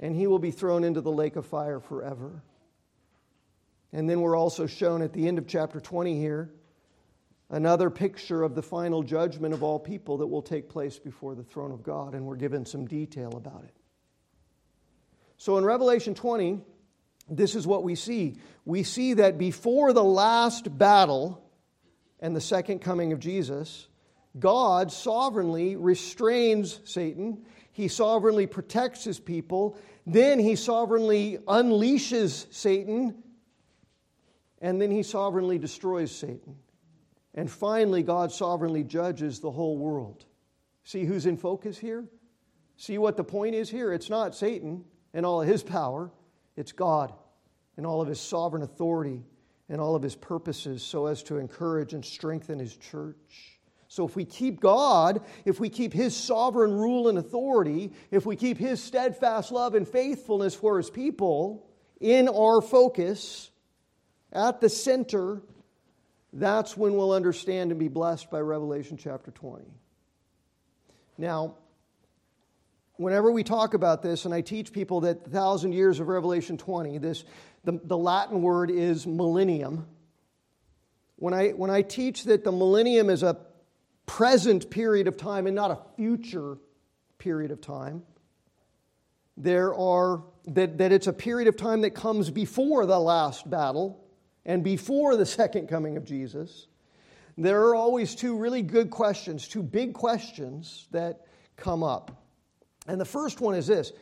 and 0.00 0.14
he 0.14 0.26
will 0.26 0.38
be 0.38 0.50
thrown 0.50 0.84
into 0.84 1.00
the 1.00 1.10
lake 1.10 1.36
of 1.36 1.46
fire 1.46 1.80
forever. 1.80 2.42
And 3.92 4.08
then 4.08 4.20
we're 4.20 4.36
also 4.36 4.66
shown 4.66 5.02
at 5.02 5.12
the 5.12 5.26
end 5.26 5.38
of 5.38 5.46
chapter 5.46 5.80
20 5.80 6.18
here 6.18 6.50
another 7.50 7.90
picture 7.90 8.42
of 8.42 8.54
the 8.54 8.62
final 8.62 9.02
judgment 9.02 9.54
of 9.54 9.62
all 9.62 9.78
people 9.78 10.18
that 10.18 10.26
will 10.26 10.42
take 10.42 10.68
place 10.68 10.98
before 10.98 11.34
the 11.34 11.42
throne 11.42 11.72
of 11.72 11.82
God, 11.82 12.14
and 12.14 12.24
we're 12.24 12.36
given 12.36 12.64
some 12.64 12.86
detail 12.86 13.32
about 13.36 13.64
it. 13.64 13.77
So 15.38 15.56
in 15.56 15.64
Revelation 15.64 16.14
20, 16.14 16.60
this 17.30 17.54
is 17.54 17.66
what 17.66 17.84
we 17.84 17.94
see. 17.94 18.36
We 18.64 18.82
see 18.82 19.14
that 19.14 19.38
before 19.38 19.92
the 19.92 20.04
last 20.04 20.76
battle 20.76 21.42
and 22.20 22.34
the 22.34 22.40
second 22.40 22.80
coming 22.80 23.12
of 23.12 23.20
Jesus, 23.20 23.86
God 24.38 24.90
sovereignly 24.90 25.76
restrains 25.76 26.80
Satan. 26.84 27.44
He 27.72 27.86
sovereignly 27.86 28.48
protects 28.48 29.04
his 29.04 29.20
people. 29.20 29.78
Then 30.06 30.40
he 30.40 30.56
sovereignly 30.56 31.38
unleashes 31.46 32.52
Satan 32.52 33.22
and 34.60 34.82
then 34.82 34.90
he 34.90 35.04
sovereignly 35.04 35.56
destroys 35.56 36.10
Satan. 36.10 36.56
And 37.34 37.48
finally, 37.48 38.02
God 38.02 38.32
sovereignly 38.32 38.82
judges 38.82 39.38
the 39.38 39.52
whole 39.52 39.78
world. 39.78 40.24
See 40.82 41.04
who's 41.04 41.26
in 41.26 41.36
focus 41.36 41.78
here? 41.78 42.04
See 42.76 42.98
what 42.98 43.16
the 43.16 43.22
point 43.22 43.54
is 43.54 43.70
here? 43.70 43.92
It's 43.92 44.10
not 44.10 44.34
Satan 44.34 44.84
and 45.18 45.26
all 45.26 45.42
of 45.42 45.48
his 45.48 45.64
power, 45.64 46.12
it's 46.56 46.70
God 46.70 47.12
and 47.76 47.84
all 47.84 48.00
of 48.00 48.06
his 48.06 48.20
sovereign 48.20 48.62
authority 48.62 49.24
and 49.68 49.80
all 49.80 49.96
of 49.96 50.02
his 50.02 50.14
purposes 50.14 50.80
so 50.80 51.06
as 51.06 51.24
to 51.24 51.38
encourage 51.38 51.92
and 51.92 52.04
strengthen 52.04 52.60
his 52.60 52.76
church. 52.76 53.58
So, 53.88 54.06
if 54.06 54.14
we 54.14 54.24
keep 54.24 54.60
God, 54.60 55.22
if 55.44 55.58
we 55.58 55.70
keep 55.70 55.94
His 55.94 56.14
sovereign 56.14 56.74
rule 56.74 57.08
and 57.08 57.16
authority, 57.16 57.90
if 58.10 58.26
we 58.26 58.36
keep 58.36 58.58
His 58.58 58.82
steadfast 58.82 59.50
love 59.50 59.74
and 59.74 59.88
faithfulness 59.88 60.54
for 60.54 60.76
His 60.76 60.90
people 60.90 61.66
in 61.98 62.28
our 62.28 62.60
focus, 62.60 63.50
at 64.30 64.60
the 64.60 64.68
center, 64.68 65.40
that's 66.34 66.76
when 66.76 66.98
we'll 66.98 67.12
understand 67.12 67.70
and 67.70 67.80
be 67.80 67.88
blessed 67.88 68.30
by 68.30 68.40
Revelation 68.40 68.98
chapter 68.98 69.30
20. 69.30 69.64
Now, 71.16 71.54
whenever 72.98 73.30
we 73.30 73.42
talk 73.42 73.72
about 73.72 74.02
this, 74.02 74.26
and 74.26 74.34
I 74.34 74.42
teach 74.42 74.72
people 74.72 75.00
that 75.02 75.24
the 75.24 75.30
thousand 75.30 75.72
years 75.72 76.00
of 76.00 76.08
Revelation 76.08 76.58
20, 76.58 76.98
this, 76.98 77.24
the, 77.64 77.80
the 77.82 77.96
Latin 77.96 78.42
word 78.42 78.70
is 78.70 79.06
millennium. 79.06 79.86
When 81.16 81.32
I, 81.32 81.50
when 81.50 81.70
I 81.70 81.82
teach 81.82 82.24
that 82.24 82.44
the 82.44 82.52
millennium 82.52 83.08
is 83.08 83.22
a 83.22 83.38
present 84.04 84.68
period 84.68 85.06
of 85.06 85.16
time 85.16 85.46
and 85.46 85.56
not 85.56 85.70
a 85.70 85.78
future 85.96 86.58
period 87.18 87.50
of 87.50 87.60
time, 87.60 88.02
there 89.36 89.74
are 89.74 90.24
that, 90.46 90.78
that 90.78 90.92
it's 90.92 91.06
a 91.06 91.12
period 91.12 91.46
of 91.46 91.56
time 91.56 91.82
that 91.82 91.90
comes 91.90 92.30
before 92.30 92.86
the 92.86 92.98
last 92.98 93.48
battle 93.48 94.04
and 94.44 94.64
before 94.64 95.16
the 95.16 95.26
second 95.26 95.68
coming 95.68 95.96
of 95.96 96.04
Jesus. 96.04 96.66
There 97.36 97.66
are 97.66 97.74
always 97.74 98.16
two 98.16 98.36
really 98.36 98.62
good 98.62 98.90
questions, 98.90 99.46
two 99.46 99.62
big 99.62 99.92
questions 99.94 100.88
that 100.90 101.26
come 101.56 101.84
up. 101.84 102.27
And 102.88 103.00
the 103.00 103.04
first 103.04 103.40
one 103.40 103.54
is 103.54 103.66
this 103.66 103.92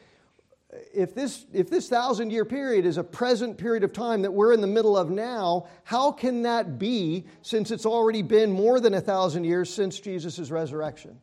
if 0.92 1.14
this, 1.14 1.46
if 1.52 1.70
this 1.70 1.88
thousand 1.88 2.30
year 2.30 2.44
period 2.44 2.86
is 2.86 2.98
a 2.98 3.04
present 3.04 3.56
period 3.56 3.84
of 3.84 3.92
time 3.92 4.22
that 4.22 4.32
we're 4.32 4.52
in 4.52 4.60
the 4.60 4.66
middle 4.66 4.96
of 4.96 5.10
now, 5.10 5.66
how 5.84 6.12
can 6.12 6.42
that 6.42 6.78
be 6.78 7.26
since 7.42 7.70
it's 7.70 7.86
already 7.86 8.22
been 8.22 8.50
more 8.50 8.80
than 8.80 8.94
a 8.94 9.00
thousand 9.00 9.44
years 9.44 9.72
since 9.72 10.00
Jesus' 10.00 10.50
resurrection 10.50 11.18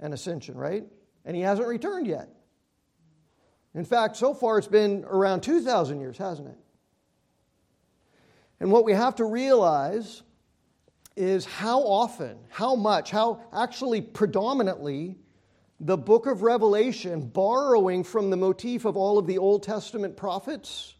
and 0.00 0.14
ascension, 0.14 0.56
right? 0.56 0.84
And 1.24 1.36
he 1.36 1.42
hasn't 1.42 1.66
returned 1.66 2.06
yet. 2.06 2.28
In 3.74 3.84
fact, 3.84 4.16
so 4.16 4.34
far 4.34 4.58
it's 4.58 4.68
been 4.68 5.04
around 5.04 5.42
2,000 5.42 6.00
years, 6.00 6.18
hasn't 6.18 6.48
it? 6.48 6.58
And 8.60 8.70
what 8.70 8.84
we 8.84 8.92
have 8.92 9.16
to 9.16 9.24
realize 9.24 10.22
is 11.16 11.44
how 11.44 11.80
often, 11.80 12.38
how 12.48 12.74
much, 12.74 13.10
how 13.10 13.40
actually 13.52 14.00
predominantly 14.00 15.16
the 15.82 15.98
book 15.98 16.28
of 16.28 16.42
Revelation, 16.42 17.22
borrowing 17.22 18.04
from 18.04 18.30
the 18.30 18.36
motif 18.36 18.84
of 18.84 18.96
all 18.96 19.18
of 19.18 19.26
the 19.26 19.38
Old 19.38 19.64
Testament 19.64 20.16
prophets, 20.16 20.94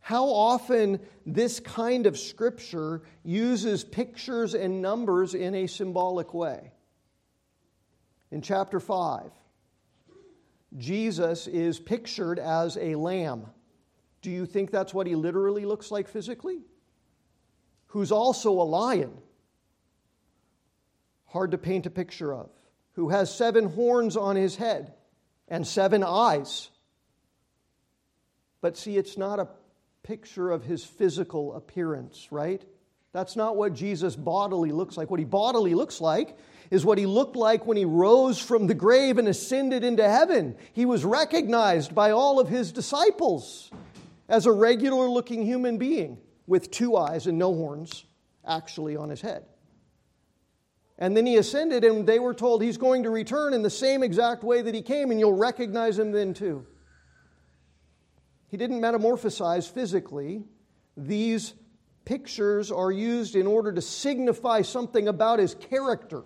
how 0.00 0.26
often 0.26 0.98
this 1.24 1.60
kind 1.60 2.06
of 2.06 2.18
scripture 2.18 3.02
uses 3.22 3.84
pictures 3.84 4.54
and 4.54 4.82
numbers 4.82 5.34
in 5.34 5.54
a 5.54 5.68
symbolic 5.68 6.34
way. 6.34 6.72
In 8.32 8.42
chapter 8.42 8.80
5, 8.80 9.30
Jesus 10.76 11.46
is 11.46 11.78
pictured 11.78 12.40
as 12.40 12.76
a 12.76 12.96
lamb. 12.96 13.46
Do 14.20 14.32
you 14.32 14.46
think 14.46 14.72
that's 14.72 14.92
what 14.92 15.06
he 15.06 15.14
literally 15.14 15.64
looks 15.64 15.92
like 15.92 16.08
physically? 16.08 16.62
Who's 17.86 18.10
also 18.10 18.50
a 18.50 18.64
lion. 18.64 19.12
Hard 21.26 21.52
to 21.52 21.58
paint 21.58 21.86
a 21.86 21.90
picture 21.90 22.34
of 22.34 22.50
who 23.00 23.08
has 23.08 23.34
seven 23.34 23.64
horns 23.64 24.14
on 24.14 24.36
his 24.36 24.56
head 24.56 24.92
and 25.48 25.66
seven 25.66 26.04
eyes. 26.04 26.68
But 28.60 28.76
see, 28.76 28.98
it's 28.98 29.16
not 29.16 29.40
a 29.40 29.48
picture 30.02 30.50
of 30.50 30.64
his 30.64 30.84
physical 30.84 31.54
appearance, 31.54 32.28
right? 32.30 32.62
That's 33.14 33.36
not 33.36 33.56
what 33.56 33.72
Jesus 33.72 34.16
bodily 34.16 34.70
looks 34.70 34.98
like. 34.98 35.10
What 35.10 35.18
he 35.18 35.24
bodily 35.24 35.74
looks 35.74 36.02
like 36.02 36.36
is 36.70 36.84
what 36.84 36.98
he 36.98 37.06
looked 37.06 37.36
like 37.36 37.64
when 37.64 37.78
he 37.78 37.86
rose 37.86 38.38
from 38.38 38.66
the 38.66 38.74
grave 38.74 39.16
and 39.16 39.28
ascended 39.28 39.82
into 39.82 40.06
heaven. 40.06 40.54
He 40.74 40.84
was 40.84 41.02
recognized 41.02 41.94
by 41.94 42.10
all 42.10 42.38
of 42.38 42.50
his 42.50 42.70
disciples 42.70 43.70
as 44.28 44.44
a 44.44 44.52
regular 44.52 45.08
looking 45.08 45.46
human 45.46 45.78
being 45.78 46.18
with 46.46 46.70
two 46.70 46.98
eyes 46.98 47.26
and 47.26 47.38
no 47.38 47.54
horns 47.54 48.04
actually 48.46 48.94
on 48.94 49.08
his 49.08 49.22
head. 49.22 49.46
And 51.00 51.16
then 51.16 51.24
he 51.24 51.38
ascended, 51.38 51.82
and 51.82 52.06
they 52.06 52.18
were 52.18 52.34
told 52.34 52.62
he's 52.62 52.76
going 52.76 53.04
to 53.04 53.10
return 53.10 53.54
in 53.54 53.62
the 53.62 53.70
same 53.70 54.02
exact 54.02 54.44
way 54.44 54.60
that 54.60 54.74
he 54.74 54.82
came, 54.82 55.10
and 55.10 55.18
you'll 55.18 55.32
recognize 55.32 55.98
him 55.98 56.12
then 56.12 56.34
too. 56.34 56.66
He 58.48 58.58
didn't 58.58 58.82
metamorphosize 58.82 59.70
physically. 59.70 60.42
These 60.98 61.54
pictures 62.04 62.70
are 62.70 62.92
used 62.92 63.34
in 63.34 63.46
order 63.46 63.72
to 63.72 63.80
signify 63.80 64.60
something 64.60 65.08
about 65.08 65.38
his 65.38 65.54
character, 65.54 66.24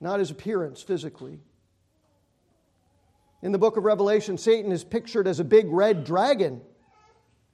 not 0.00 0.20
his 0.20 0.30
appearance 0.30 0.80
physically. 0.80 1.40
In 3.42 3.52
the 3.52 3.58
book 3.58 3.76
of 3.76 3.84
Revelation, 3.84 4.38
Satan 4.38 4.72
is 4.72 4.84
pictured 4.84 5.26
as 5.28 5.38
a 5.38 5.44
big 5.44 5.66
red 5.68 6.04
dragon. 6.04 6.62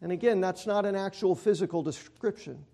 And 0.01 0.12
again, 0.12 0.40
that's 0.40 0.66
not 0.66 0.85
an 0.85 0.95
actual 0.95 1.35
physical 1.35 1.83
description. 1.83 2.64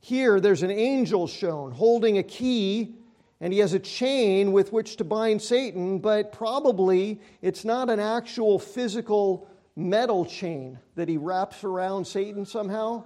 Here, 0.00 0.40
there's 0.40 0.62
an 0.62 0.70
angel 0.70 1.26
shown 1.26 1.72
holding 1.72 2.16
a 2.16 2.22
key, 2.22 2.96
and 3.40 3.52
he 3.52 3.58
has 3.58 3.74
a 3.74 3.78
chain 3.78 4.52
with 4.52 4.72
which 4.72 4.96
to 4.96 5.04
bind 5.04 5.42
Satan, 5.42 5.98
but 5.98 6.32
probably 6.32 7.20
it's 7.42 7.64
not 7.64 7.90
an 7.90 8.00
actual 8.00 8.58
physical 8.58 9.46
metal 9.76 10.24
chain 10.24 10.78
that 10.94 11.08
he 11.08 11.18
wraps 11.18 11.64
around 11.64 12.06
Satan 12.06 12.46
somehow 12.46 13.04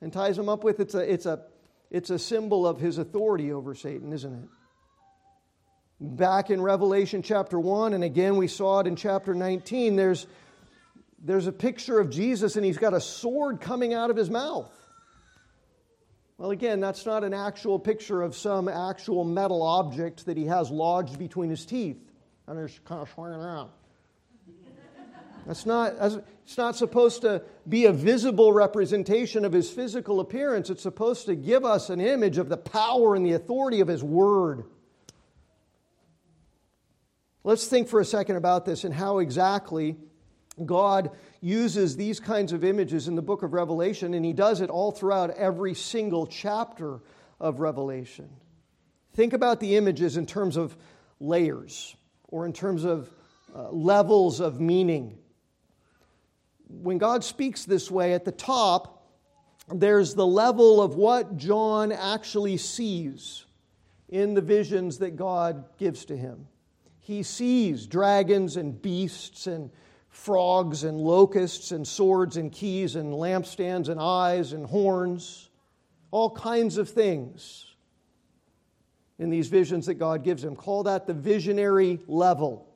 and 0.00 0.12
ties 0.12 0.38
him 0.38 0.48
up 0.48 0.64
with. 0.64 0.80
It's 0.80 0.94
a, 0.94 1.12
it's 1.12 1.26
a, 1.26 1.44
it's 1.90 2.08
a 2.08 2.18
symbol 2.18 2.66
of 2.66 2.80
his 2.80 2.96
authority 2.96 3.52
over 3.52 3.74
Satan, 3.74 4.12
isn't 4.12 4.32
it? 4.32 4.48
Back 6.00 6.48
in 6.48 6.62
Revelation 6.62 7.20
chapter 7.20 7.60
1, 7.60 7.92
and 7.92 8.02
again 8.02 8.36
we 8.36 8.48
saw 8.48 8.80
it 8.80 8.86
in 8.86 8.96
chapter 8.96 9.34
19, 9.34 9.96
there's, 9.96 10.26
there's 11.22 11.46
a 11.46 11.52
picture 11.52 12.00
of 12.00 12.08
Jesus, 12.08 12.56
and 12.56 12.64
he's 12.64 12.78
got 12.78 12.94
a 12.94 13.00
sword 13.02 13.60
coming 13.60 13.92
out 13.92 14.08
of 14.08 14.16
his 14.16 14.30
mouth. 14.30 14.72
Well, 16.40 16.52
again, 16.52 16.80
that's 16.80 17.04
not 17.04 17.22
an 17.22 17.34
actual 17.34 17.78
picture 17.78 18.22
of 18.22 18.34
some 18.34 18.66
actual 18.66 19.24
metal 19.24 19.60
object 19.60 20.24
that 20.24 20.38
he 20.38 20.46
has 20.46 20.70
lodged 20.70 21.18
between 21.18 21.50
his 21.50 21.66
teeth 21.66 21.98
and 22.46 22.58
is 22.58 22.80
kind 22.86 23.02
of 23.02 23.10
swinging 23.10 23.38
around. 23.38 23.68
That's 25.46 25.66
not, 25.66 25.96
it's 26.00 26.56
not 26.56 26.76
supposed 26.76 27.20
to 27.22 27.42
be 27.68 27.84
a 27.84 27.92
visible 27.92 28.54
representation 28.54 29.44
of 29.44 29.52
his 29.52 29.70
physical 29.70 30.18
appearance. 30.18 30.70
It's 30.70 30.82
supposed 30.82 31.26
to 31.26 31.34
give 31.34 31.66
us 31.66 31.90
an 31.90 32.00
image 32.00 32.38
of 32.38 32.48
the 32.48 32.56
power 32.56 33.14
and 33.14 33.26
the 33.26 33.32
authority 33.32 33.80
of 33.80 33.88
his 33.88 34.02
word. 34.02 34.64
Let's 37.44 37.66
think 37.66 37.88
for 37.88 38.00
a 38.00 38.04
second 38.06 38.36
about 38.36 38.64
this 38.64 38.84
and 38.84 38.94
how 38.94 39.18
exactly 39.18 39.98
God 40.66 41.10
uses 41.40 41.96
these 41.96 42.20
kinds 42.20 42.52
of 42.52 42.64
images 42.64 43.08
in 43.08 43.14
the 43.14 43.22
book 43.22 43.42
of 43.42 43.52
Revelation, 43.52 44.14
and 44.14 44.24
he 44.24 44.32
does 44.32 44.60
it 44.60 44.70
all 44.70 44.92
throughout 44.92 45.30
every 45.30 45.74
single 45.74 46.26
chapter 46.26 47.00
of 47.40 47.60
Revelation. 47.60 48.28
Think 49.14 49.32
about 49.32 49.60
the 49.60 49.76
images 49.76 50.16
in 50.16 50.26
terms 50.26 50.56
of 50.56 50.76
layers 51.18 51.96
or 52.28 52.46
in 52.46 52.52
terms 52.52 52.84
of 52.84 53.10
uh, 53.54 53.70
levels 53.70 54.40
of 54.40 54.60
meaning. 54.60 55.18
When 56.68 56.98
God 56.98 57.24
speaks 57.24 57.64
this 57.64 57.90
way, 57.90 58.14
at 58.14 58.24
the 58.24 58.32
top, 58.32 59.08
there's 59.72 60.14
the 60.14 60.26
level 60.26 60.80
of 60.80 60.94
what 60.94 61.36
John 61.36 61.92
actually 61.92 62.56
sees 62.56 63.44
in 64.08 64.34
the 64.34 64.40
visions 64.40 64.98
that 64.98 65.16
God 65.16 65.64
gives 65.78 66.04
to 66.06 66.16
him. 66.16 66.46
He 67.00 67.22
sees 67.22 67.86
dragons 67.86 68.56
and 68.56 68.80
beasts 68.80 69.46
and 69.46 69.70
frogs 70.10 70.84
and 70.84 70.98
locusts 70.98 71.72
and 71.72 71.86
swords 71.86 72.36
and 72.36 72.52
keys 72.52 72.96
and 72.96 73.12
lampstands 73.14 73.88
and 73.88 74.00
eyes 74.00 74.52
and 74.52 74.66
horns, 74.66 75.48
all 76.10 76.30
kinds 76.30 76.76
of 76.76 76.88
things 76.88 77.66
in 79.18 79.30
these 79.30 79.48
visions 79.48 79.86
that 79.86 79.94
God 79.94 80.24
gives 80.24 80.42
him. 80.42 80.56
Call 80.56 80.82
that 80.84 81.06
the 81.06 81.14
visionary 81.14 82.00
level. 82.06 82.66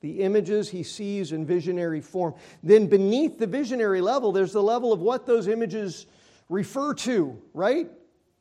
The 0.00 0.20
images 0.20 0.68
he 0.68 0.82
sees 0.82 1.30
in 1.30 1.46
visionary 1.46 2.00
form. 2.00 2.34
Then 2.62 2.88
beneath 2.88 3.38
the 3.38 3.46
visionary 3.46 4.00
level, 4.00 4.32
there's 4.32 4.52
the 4.52 4.62
level 4.62 4.92
of 4.92 5.00
what 5.00 5.26
those 5.26 5.46
images 5.46 6.06
refer 6.48 6.92
to, 6.94 7.40
right? 7.54 7.88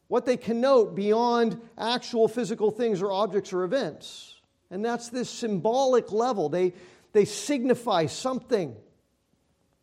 What 0.07 0.25
they 0.25 0.37
connote 0.37 0.95
beyond 0.95 1.61
actual 1.77 2.27
physical 2.27 2.71
things 2.71 3.01
or 3.01 3.11
objects 3.11 3.53
or 3.53 3.63
events. 3.63 4.41
And 4.71 4.83
that's 4.83 5.09
this 5.09 5.29
symbolic 5.29 6.11
level. 6.11 6.49
They, 6.49 6.73
they 7.13 7.25
signify 7.25 8.05
something. 8.05 8.75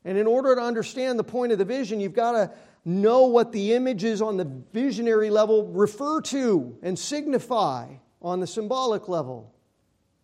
And 0.04 0.16
in 0.16 0.26
order 0.26 0.54
to 0.54 0.60
understand 0.60 1.18
the 1.18 1.24
point 1.24 1.52
of 1.52 1.58
the 1.58 1.64
vision, 1.64 2.00
you've 2.00 2.14
got 2.14 2.32
to 2.32 2.52
know 2.84 3.26
what 3.26 3.52
the 3.52 3.74
images 3.74 4.22
on 4.22 4.36
the 4.36 4.50
visionary 4.72 5.30
level 5.30 5.66
refer 5.66 6.20
to 6.22 6.78
and 6.82 6.98
signify 6.98 7.94
on 8.22 8.40
the 8.40 8.46
symbolic 8.46 9.08
level. 9.08 9.54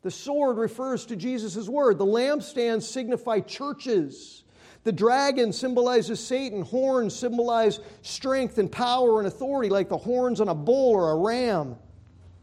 The 0.03 0.11
sword 0.11 0.59
refers 0.59 1.07
to 1.07 1.17
Jesus' 1.17 1.69
word. 1.69 1.99
The 1.99 2.07
lampstands 2.07 2.83
signify 2.83 3.41
churches. 3.41 4.45
The 4.85 4.93
dragon 4.93 5.53
symbolizes 5.53 6.21
Satan. 6.21 6.63
Horns 6.63 7.17
symbolize 7.17 7.81
strength 8.03 8.59
and 8.59 8.71
power 8.71 9.19
and 9.19 9.27
authority, 9.27 9.71
like 9.71 9.89
the 9.89 9.97
horns 9.97 10.41
on 10.41 10.49
a 10.49 10.55
bull 10.55 10.93
or 10.93 11.11
a 11.11 11.17
ram. 11.17 11.77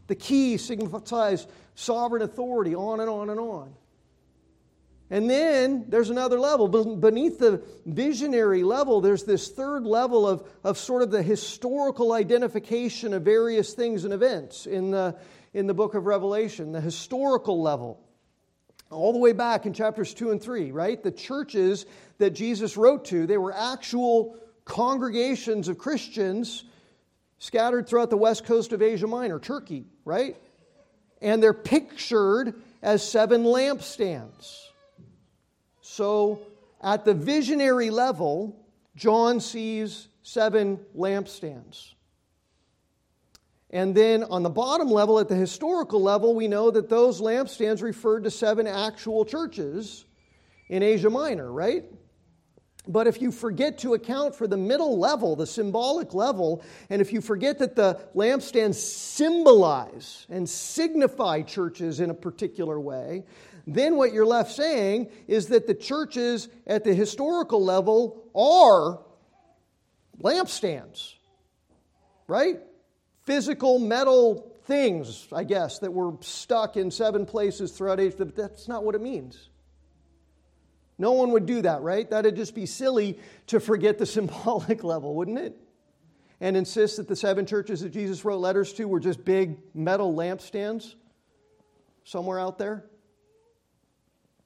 The 0.08 0.16
key 0.16 0.56
signifies 0.56 1.46
sovereign 1.74 2.22
authority, 2.22 2.74
on 2.74 3.00
and 3.00 3.08
on 3.08 3.30
and 3.30 3.38
on. 3.38 3.72
And 5.12 5.28
then 5.28 5.84
there's 5.88 6.08
another 6.08 6.40
level. 6.40 6.68
Beneath 6.68 7.38
the 7.38 7.62
visionary 7.84 8.62
level, 8.62 9.02
there's 9.02 9.24
this 9.24 9.50
third 9.50 9.84
level 9.84 10.26
of, 10.26 10.48
of 10.64 10.78
sort 10.78 11.02
of 11.02 11.10
the 11.10 11.22
historical 11.22 12.14
identification 12.14 13.12
of 13.12 13.22
various 13.22 13.74
things 13.74 14.04
and 14.04 14.14
events 14.14 14.64
in 14.64 14.90
the, 14.90 15.14
in 15.52 15.66
the 15.66 15.74
book 15.74 15.94
of 15.94 16.06
Revelation, 16.06 16.72
the 16.72 16.80
historical 16.80 17.60
level. 17.60 18.00
All 18.90 19.12
the 19.12 19.18
way 19.18 19.32
back 19.32 19.66
in 19.66 19.74
chapters 19.74 20.14
2 20.14 20.30
and 20.30 20.42
3, 20.42 20.72
right? 20.72 21.02
The 21.02 21.10
churches 21.10 21.84
that 22.16 22.30
Jesus 22.30 22.78
wrote 22.78 23.04
to, 23.06 23.26
they 23.26 23.36
were 23.36 23.52
actual 23.54 24.38
congregations 24.64 25.68
of 25.68 25.76
Christians 25.76 26.64
scattered 27.38 27.86
throughout 27.86 28.08
the 28.08 28.16
west 28.16 28.46
coast 28.46 28.72
of 28.72 28.80
Asia 28.80 29.06
Minor, 29.06 29.38
Turkey, 29.38 29.84
right? 30.06 30.38
And 31.20 31.42
they're 31.42 31.52
pictured 31.52 32.54
as 32.80 33.06
seven 33.06 33.44
lampstands. 33.44 34.68
So, 35.94 36.40
at 36.80 37.04
the 37.04 37.12
visionary 37.12 37.90
level, 37.90 38.56
John 38.96 39.40
sees 39.40 40.08
seven 40.22 40.80
lampstands. 40.96 41.92
And 43.68 43.94
then 43.94 44.24
on 44.24 44.42
the 44.42 44.48
bottom 44.48 44.88
level, 44.88 45.18
at 45.18 45.28
the 45.28 45.34
historical 45.34 46.00
level, 46.00 46.34
we 46.34 46.48
know 46.48 46.70
that 46.70 46.88
those 46.88 47.20
lampstands 47.20 47.82
referred 47.82 48.24
to 48.24 48.30
seven 48.30 48.66
actual 48.66 49.26
churches 49.26 50.06
in 50.70 50.82
Asia 50.82 51.10
Minor, 51.10 51.52
right? 51.52 51.84
But 52.88 53.06
if 53.06 53.20
you 53.20 53.30
forget 53.30 53.76
to 53.80 53.92
account 53.92 54.34
for 54.34 54.46
the 54.46 54.56
middle 54.56 54.98
level, 54.98 55.36
the 55.36 55.46
symbolic 55.46 56.14
level, 56.14 56.64
and 56.88 57.02
if 57.02 57.12
you 57.12 57.20
forget 57.20 57.58
that 57.58 57.76
the 57.76 58.00
lampstands 58.14 58.76
symbolize 58.76 60.26
and 60.30 60.48
signify 60.48 61.42
churches 61.42 62.00
in 62.00 62.08
a 62.08 62.14
particular 62.14 62.80
way, 62.80 63.24
then 63.66 63.96
what 63.96 64.12
you're 64.12 64.26
left 64.26 64.52
saying 64.52 65.10
is 65.28 65.48
that 65.48 65.66
the 65.66 65.74
churches 65.74 66.48
at 66.66 66.84
the 66.84 66.94
historical 66.94 67.64
level 67.64 68.24
are 68.34 69.00
lampstands, 70.20 71.14
right? 72.26 72.60
Physical 73.24 73.78
metal 73.78 74.52
things, 74.64 75.28
I 75.32 75.44
guess, 75.44 75.78
that 75.80 75.92
were 75.92 76.12
stuck 76.20 76.76
in 76.76 76.90
seven 76.90 77.26
places 77.26 77.72
throughout 77.72 78.00
Asia, 78.00 78.16
but 78.18 78.36
that's 78.36 78.68
not 78.68 78.84
what 78.84 78.94
it 78.94 79.00
means. 79.00 79.48
No 80.98 81.12
one 81.12 81.32
would 81.32 81.46
do 81.46 81.62
that, 81.62 81.82
right? 81.82 82.08
That'd 82.08 82.36
just 82.36 82.54
be 82.54 82.66
silly 82.66 83.18
to 83.48 83.60
forget 83.60 83.98
the 83.98 84.06
symbolic 84.18 84.84
level, 84.84 85.14
wouldn't 85.14 85.38
it? 85.38 85.56
And 86.40 86.56
insist 86.56 86.96
that 86.96 87.06
the 87.06 87.16
seven 87.16 87.46
churches 87.46 87.80
that 87.82 87.90
Jesus 87.90 88.24
wrote 88.24 88.38
letters 88.38 88.72
to 88.74 88.86
were 88.86 88.98
just 88.98 89.24
big 89.24 89.58
metal 89.74 90.12
lampstands 90.12 90.94
somewhere 92.04 92.40
out 92.40 92.58
there? 92.58 92.84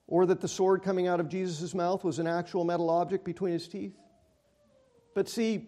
Or 0.09 0.27
that 0.27 0.41
the 0.41 0.49
sword 0.49 0.83
coming 0.83 1.09
out 1.09 1.19
of 1.19 1.29
Jesus' 1.29 1.75
mouth 1.75 2.05
was 2.05 2.19
an 2.19 2.27
actual 2.27 2.65
metal 2.65 2.91
object 2.91 3.25
between 3.25 3.53
his 3.53 3.67
teeth? 3.67 3.97
But 5.15 5.29
see, 5.29 5.67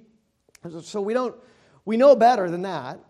so 0.83 1.01
we 1.01 1.15
don't, 1.15 1.35
we 1.85 1.97
know 1.97 2.15
better 2.15 2.51
than 2.51 2.63
that. 2.63 3.01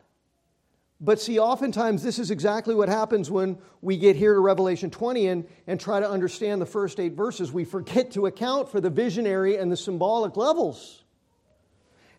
But 1.00 1.20
see, 1.20 1.38
oftentimes 1.38 2.02
this 2.02 2.18
is 2.18 2.30
exactly 2.30 2.74
what 2.74 2.88
happens 2.88 3.30
when 3.30 3.58
we 3.82 3.96
get 3.96 4.16
here 4.16 4.34
to 4.34 4.40
Revelation 4.40 4.90
20 4.90 5.28
and, 5.28 5.48
and 5.66 5.78
try 5.78 6.00
to 6.00 6.08
understand 6.08 6.60
the 6.60 6.66
first 6.66 6.98
eight 6.98 7.12
verses. 7.12 7.52
We 7.52 7.64
forget 7.64 8.10
to 8.12 8.26
account 8.26 8.68
for 8.68 8.80
the 8.80 8.90
visionary 8.90 9.56
and 9.56 9.70
the 9.70 9.76
symbolic 9.76 10.36
levels. 10.36 11.04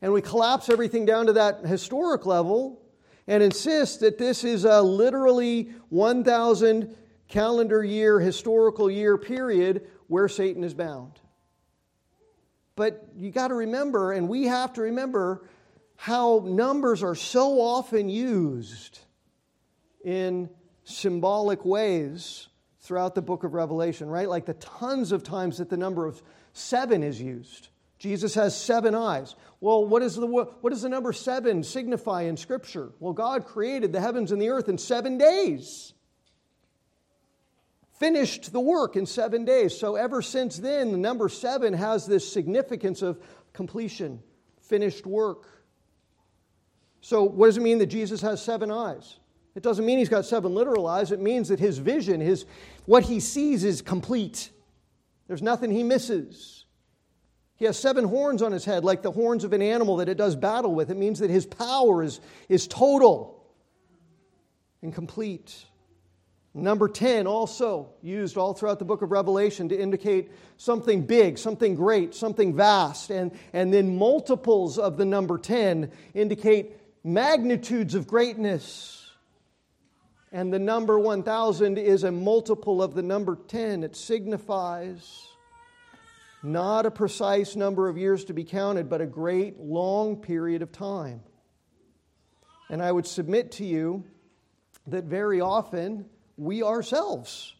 And 0.01 0.13
we 0.13 0.21
collapse 0.21 0.69
everything 0.69 1.05
down 1.05 1.25
to 1.25 1.33
that 1.33 1.65
historic 1.65 2.25
level 2.25 2.81
and 3.27 3.43
insist 3.43 3.99
that 3.99 4.17
this 4.17 4.45
is 4.45 4.63
a 4.63 4.81
literally 4.81 5.71
1,000 5.89 6.95
calendar 7.29 7.83
year, 7.83 8.19
historical 8.19 8.91
year 8.91 9.17
period 9.17 9.87
where 10.07 10.27
Satan 10.27 10.63
is 10.63 10.73
bound. 10.73 11.19
But 12.75 13.07
you 13.15 13.31
got 13.31 13.49
to 13.49 13.55
remember, 13.55 14.11
and 14.11 14.27
we 14.27 14.45
have 14.45 14.73
to 14.73 14.81
remember, 14.81 15.47
how 15.95 16.43
numbers 16.45 17.03
are 17.03 17.15
so 17.15 17.59
often 17.59 18.09
used 18.09 18.99
in 20.03 20.49
symbolic 20.85 21.65
ways 21.65 22.47
throughout 22.79 23.15
the 23.15 23.21
book 23.21 23.43
of 23.43 23.53
Revelation, 23.53 24.07
right? 24.07 24.29
Like 24.29 24.45
the 24.45 24.53
tons 24.55 25.11
of 25.11 25.23
times 25.23 25.57
that 25.57 25.69
the 25.69 25.77
number 25.77 26.05
of 26.05 26.21
seven 26.53 27.03
is 27.03 27.21
used. 27.21 27.67
Jesus 27.99 28.33
has 28.35 28.55
seven 28.55 28.95
eyes. 28.95 29.35
Well, 29.59 29.85
what, 29.85 30.01
is 30.01 30.15
the, 30.15 30.25
what 30.25 30.69
does 30.69 30.83
the 30.83 30.89
number 30.89 31.11
seven 31.11 31.63
signify 31.63 32.21
in 32.23 32.37
Scripture? 32.37 32.91
Well, 32.99 33.11
God 33.11 33.45
created 33.45 33.91
the 33.91 33.99
heavens 33.99 34.31
and 34.31 34.41
the 34.41 34.49
earth 34.49 34.69
in 34.69 34.77
seven 34.77 35.17
days, 35.17 35.93
finished 37.99 38.51
the 38.53 38.59
work 38.59 38.95
in 38.95 39.05
seven 39.05 39.45
days. 39.45 39.77
So, 39.77 39.95
ever 39.95 40.21
since 40.21 40.57
then, 40.57 40.91
the 40.91 40.97
number 40.97 41.29
seven 41.29 41.73
has 41.73 42.05
this 42.05 42.31
significance 42.31 43.01
of 43.01 43.19
completion, 43.53 44.21
finished 44.61 45.05
work. 45.05 45.45
So, 47.01 47.23
what 47.23 47.47
does 47.47 47.57
it 47.57 47.61
mean 47.61 47.77
that 47.79 47.87
Jesus 47.87 48.21
has 48.21 48.41
seven 48.41 48.71
eyes? 48.71 49.17
It 49.55 49.63
doesn't 49.63 49.85
mean 49.85 49.97
he's 49.97 50.09
got 50.09 50.25
seven 50.25 50.53
literal 50.53 50.87
eyes. 50.87 51.11
It 51.11 51.19
means 51.19 51.49
that 51.49 51.59
his 51.59 51.77
vision, 51.77 52.21
his, 52.21 52.45
what 52.85 53.03
he 53.03 53.19
sees, 53.19 53.63
is 53.63 53.81
complete. 53.81 54.51
There's 55.27 55.41
nothing 55.41 55.71
he 55.71 55.83
misses. 55.83 56.65
He 57.57 57.65
has 57.65 57.77
seven 57.77 58.05
horns 58.05 58.41
on 58.41 58.53
his 58.53 58.63
head, 58.63 58.85
like 58.85 59.01
the 59.01 59.11
horns 59.11 59.43
of 59.43 59.51
an 59.51 59.61
animal 59.61 59.97
that 59.97 60.07
it 60.07 60.17
does 60.17 60.35
battle 60.37 60.73
with. 60.73 60.89
It 60.89 60.97
means 60.97 61.19
that 61.19 61.29
his 61.29 61.45
power 61.45 62.01
is, 62.03 62.21
is 62.47 62.67
total 62.67 63.43
and 64.81 64.93
complete. 64.93 65.65
Number 66.53 66.89
10, 66.89 67.27
also 67.27 67.91
used 68.01 68.35
all 68.35 68.53
throughout 68.53 68.79
the 68.79 68.85
book 68.85 69.03
of 69.03 69.11
Revelation 69.11 69.69
to 69.69 69.79
indicate 69.79 70.31
something 70.57 71.03
big, 71.05 71.37
something 71.37 71.75
great, 71.75 72.15
something 72.15 72.55
vast. 72.55 73.11
And, 73.11 73.31
and 73.53 73.71
then 73.71 73.97
multiples 73.97 74.79
of 74.79 74.97
the 74.97 75.05
number 75.05 75.37
10 75.37 75.91
indicate 76.15 76.75
magnitudes 77.03 77.93
of 77.93 78.07
greatness. 78.07 79.11
And 80.31 80.51
the 80.51 80.59
number 80.59 80.97
1000 80.97 81.77
is 81.77 82.03
a 82.03 82.11
multiple 82.11 82.81
of 82.81 82.95
the 82.95 83.03
number 83.03 83.37
10. 83.47 83.83
It 83.83 83.95
signifies 83.95 85.27
not 86.41 86.85
a 86.87 86.91
precise 86.91 87.55
number 87.55 87.89
of 87.89 87.97
years 87.97 88.25
to 88.25 88.33
be 88.33 88.43
counted, 88.43 88.89
but 88.89 89.01
a 89.01 89.05
great 89.05 89.59
long 89.59 90.15
period 90.15 90.63
of 90.63 90.71
time. 90.71 91.21
And 92.71 92.81
I 92.81 92.91
would 92.91 93.05
submit 93.05 93.51
to 93.53 93.65
you 93.65 94.03
that 94.87 95.03
very 95.03 95.41
often 95.41 96.05
we 96.39 96.63
ourselves, 96.63 97.53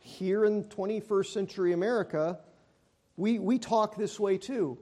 here 0.00 0.46
in 0.46 0.64
21st 0.64 1.26
century 1.26 1.72
America, 1.74 2.38
we, 3.18 3.38
we 3.38 3.58
talk 3.58 3.96
this 3.96 4.18
way 4.18 4.38
too. 4.38 4.78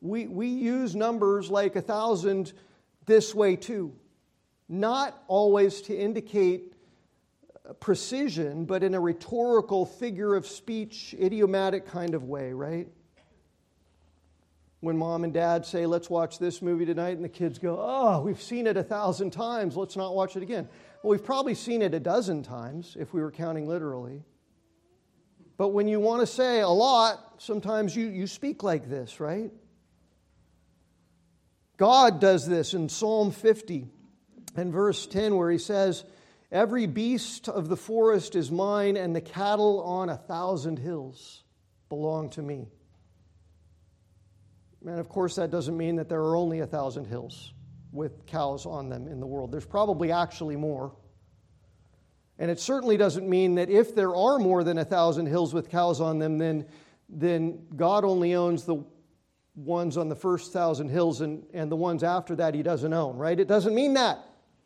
We, 0.00 0.26
we 0.26 0.48
use 0.48 0.96
numbers 0.96 1.48
like 1.48 1.76
a 1.76 1.80
thousand 1.80 2.52
this 3.06 3.34
way 3.36 3.54
too. 3.54 3.94
Not 4.68 5.22
always 5.28 5.80
to 5.82 5.96
indicate 5.96 6.74
uh, 7.68 7.74
precision, 7.74 8.64
but 8.64 8.82
in 8.82 8.94
a 8.94 9.00
rhetorical, 9.00 9.86
figure 9.86 10.34
of 10.34 10.44
speech, 10.44 11.14
idiomatic 11.20 11.86
kind 11.86 12.16
of 12.16 12.24
way, 12.24 12.52
right? 12.52 12.88
When 14.80 14.96
mom 14.96 15.22
and 15.22 15.32
dad 15.32 15.66
say, 15.66 15.86
let's 15.86 16.10
watch 16.10 16.40
this 16.40 16.62
movie 16.62 16.84
tonight, 16.84 17.16
and 17.16 17.24
the 17.24 17.28
kids 17.28 17.60
go, 17.60 17.78
oh, 17.80 18.22
we've 18.22 18.42
seen 18.42 18.66
it 18.66 18.76
a 18.76 18.82
thousand 18.82 19.30
times, 19.30 19.76
let's 19.76 19.96
not 19.96 20.16
watch 20.16 20.36
it 20.36 20.42
again. 20.42 20.68
Well, 21.02 21.12
we've 21.12 21.24
probably 21.24 21.54
seen 21.54 21.82
it 21.82 21.94
a 21.94 22.00
dozen 22.00 22.42
times 22.42 22.96
if 22.98 23.14
we 23.14 23.20
were 23.20 23.30
counting 23.30 23.68
literally. 23.68 24.24
But 25.56 25.68
when 25.68 25.88
you 25.88 26.00
want 26.00 26.20
to 26.20 26.26
say 26.26 26.60
a 26.60 26.68
lot, 26.68 27.34
sometimes 27.38 27.94
you, 27.94 28.08
you 28.08 28.26
speak 28.26 28.62
like 28.62 28.88
this, 28.88 29.20
right? 29.20 29.52
God 31.76 32.20
does 32.20 32.46
this 32.46 32.74
in 32.74 32.88
Psalm 32.88 33.30
50 33.30 33.86
and 34.56 34.72
verse 34.72 35.06
10, 35.06 35.36
where 35.36 35.50
he 35.50 35.58
says, 35.58 36.04
Every 36.50 36.86
beast 36.86 37.48
of 37.48 37.68
the 37.68 37.76
forest 37.76 38.34
is 38.34 38.50
mine, 38.50 38.96
and 38.96 39.14
the 39.14 39.20
cattle 39.20 39.82
on 39.82 40.08
a 40.08 40.16
thousand 40.16 40.78
hills 40.78 41.44
belong 41.88 42.30
to 42.30 42.42
me. 42.42 42.68
And 44.86 44.98
of 44.98 45.08
course, 45.08 45.36
that 45.36 45.50
doesn't 45.50 45.76
mean 45.76 45.96
that 45.96 46.08
there 46.08 46.22
are 46.22 46.36
only 46.36 46.60
a 46.60 46.66
thousand 46.66 47.04
hills 47.04 47.52
with 47.92 48.26
cows 48.26 48.66
on 48.66 48.88
them 48.88 49.08
in 49.08 49.20
the 49.20 49.26
world. 49.26 49.52
There's 49.52 49.66
probably 49.66 50.12
actually 50.12 50.56
more. 50.56 50.92
And 52.38 52.50
it 52.50 52.60
certainly 52.60 52.96
doesn't 52.96 53.28
mean 53.28 53.56
that 53.56 53.68
if 53.68 53.94
there 53.94 54.14
are 54.14 54.38
more 54.38 54.62
than 54.62 54.78
a 54.78 54.84
thousand 54.84 55.26
hills 55.26 55.52
with 55.52 55.68
cows 55.68 56.00
on 56.00 56.18
them, 56.18 56.38
then, 56.38 56.66
then 57.08 57.66
God 57.74 58.04
only 58.04 58.34
owns 58.34 58.64
the 58.64 58.84
ones 59.56 59.96
on 59.96 60.08
the 60.08 60.14
first 60.14 60.52
thousand 60.52 60.88
hills 60.88 61.20
and, 61.20 61.44
and 61.52 61.70
the 61.70 61.76
ones 61.76 62.04
after 62.04 62.36
that 62.36 62.54
he 62.54 62.62
doesn't 62.62 62.92
own, 62.92 63.16
right? 63.16 63.38
It 63.38 63.48
doesn't 63.48 63.74
mean 63.74 63.94
that. 63.94 64.18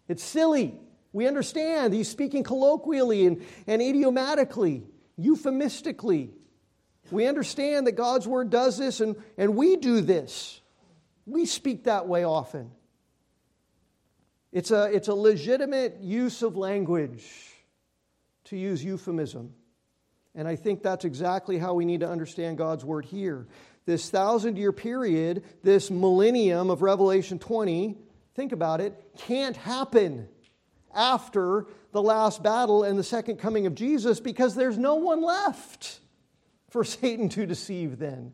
It's 0.06 0.22
silly. 0.22 0.78
We 1.12 1.26
understand. 1.26 1.94
He's 1.94 2.08
speaking 2.08 2.42
colloquially 2.42 3.26
and, 3.26 3.42
and 3.66 3.80
idiomatically, 3.80 4.84
euphemistically. 5.16 6.30
We 7.10 7.26
understand 7.26 7.86
that 7.86 7.92
God's 7.92 8.26
word 8.26 8.50
does 8.50 8.78
this, 8.78 9.00
and, 9.00 9.16
and 9.36 9.56
we 9.56 9.76
do 9.76 10.00
this. 10.00 10.60
We 11.26 11.46
speak 11.46 11.84
that 11.84 12.06
way 12.06 12.24
often. 12.24 12.70
It's 14.52 14.70
a, 14.70 14.84
it's 14.84 15.08
a 15.08 15.14
legitimate 15.14 15.98
use 16.00 16.42
of 16.42 16.56
language 16.56 17.24
to 18.44 18.56
use 18.56 18.84
euphemism. 18.84 19.54
And 20.34 20.46
I 20.46 20.56
think 20.56 20.82
that's 20.82 21.04
exactly 21.04 21.58
how 21.58 21.74
we 21.74 21.84
need 21.84 22.00
to 22.00 22.08
understand 22.08 22.58
God's 22.58 22.84
word 22.84 23.04
here 23.04 23.46
this 23.84 24.10
thousand 24.10 24.58
year 24.58 24.72
period, 24.72 25.42
this 25.62 25.90
millennium 25.90 26.70
of 26.70 26.82
Revelation 26.82 27.38
20, 27.38 27.96
think 28.34 28.52
about 28.52 28.80
it, 28.80 28.94
can't 29.18 29.56
happen 29.56 30.28
after 30.94 31.66
the 31.92 32.02
last 32.02 32.42
battle 32.42 32.84
and 32.84 32.98
the 32.98 33.04
second 33.04 33.38
coming 33.38 33.66
of 33.66 33.74
Jesus 33.74 34.20
because 34.20 34.54
there's 34.54 34.78
no 34.78 34.96
one 34.96 35.22
left 35.22 36.00
for 36.70 36.84
Satan 36.84 37.28
to 37.30 37.46
deceive 37.46 37.98
then. 37.98 38.32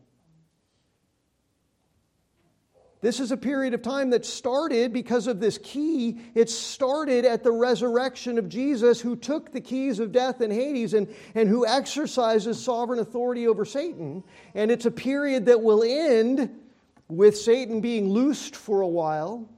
This 3.01 3.21
is 3.21 3.31
a 3.31 3.37
period 3.37 3.73
of 3.73 3.81
time 3.81 4.09
that 4.09 4.25
started 4.25 4.91
because 4.91 5.27
of 5.27 5.39
this 5.39 5.57
key. 5.57 6.19
It 6.35 6.49
started 6.49 7.23
at 7.23 7.43
the 7.43 7.51
resurrection 7.51 8.37
of 8.37 8.49
Jesus, 8.49 8.99
who 8.99 9.15
took 9.15 9.53
the 9.53 9.61
keys 9.61 9.99
of 9.99 10.11
death 10.11 10.41
and 10.41 10.51
Hades 10.51 10.93
and, 10.93 11.07
and 11.33 11.47
who 11.47 11.65
exercises 11.65 12.61
sovereign 12.61 12.99
authority 12.99 13.47
over 13.47 13.63
Satan. 13.63 14.21
And 14.53 14.69
it's 14.69 14.85
a 14.85 14.91
period 14.91 15.45
that 15.45 15.61
will 15.61 15.81
end 15.81 16.59
with 17.07 17.37
Satan 17.37 17.79
being 17.79 18.09
loosed 18.09 18.55
for 18.55 18.81
a 18.81 18.87
while 18.87 19.49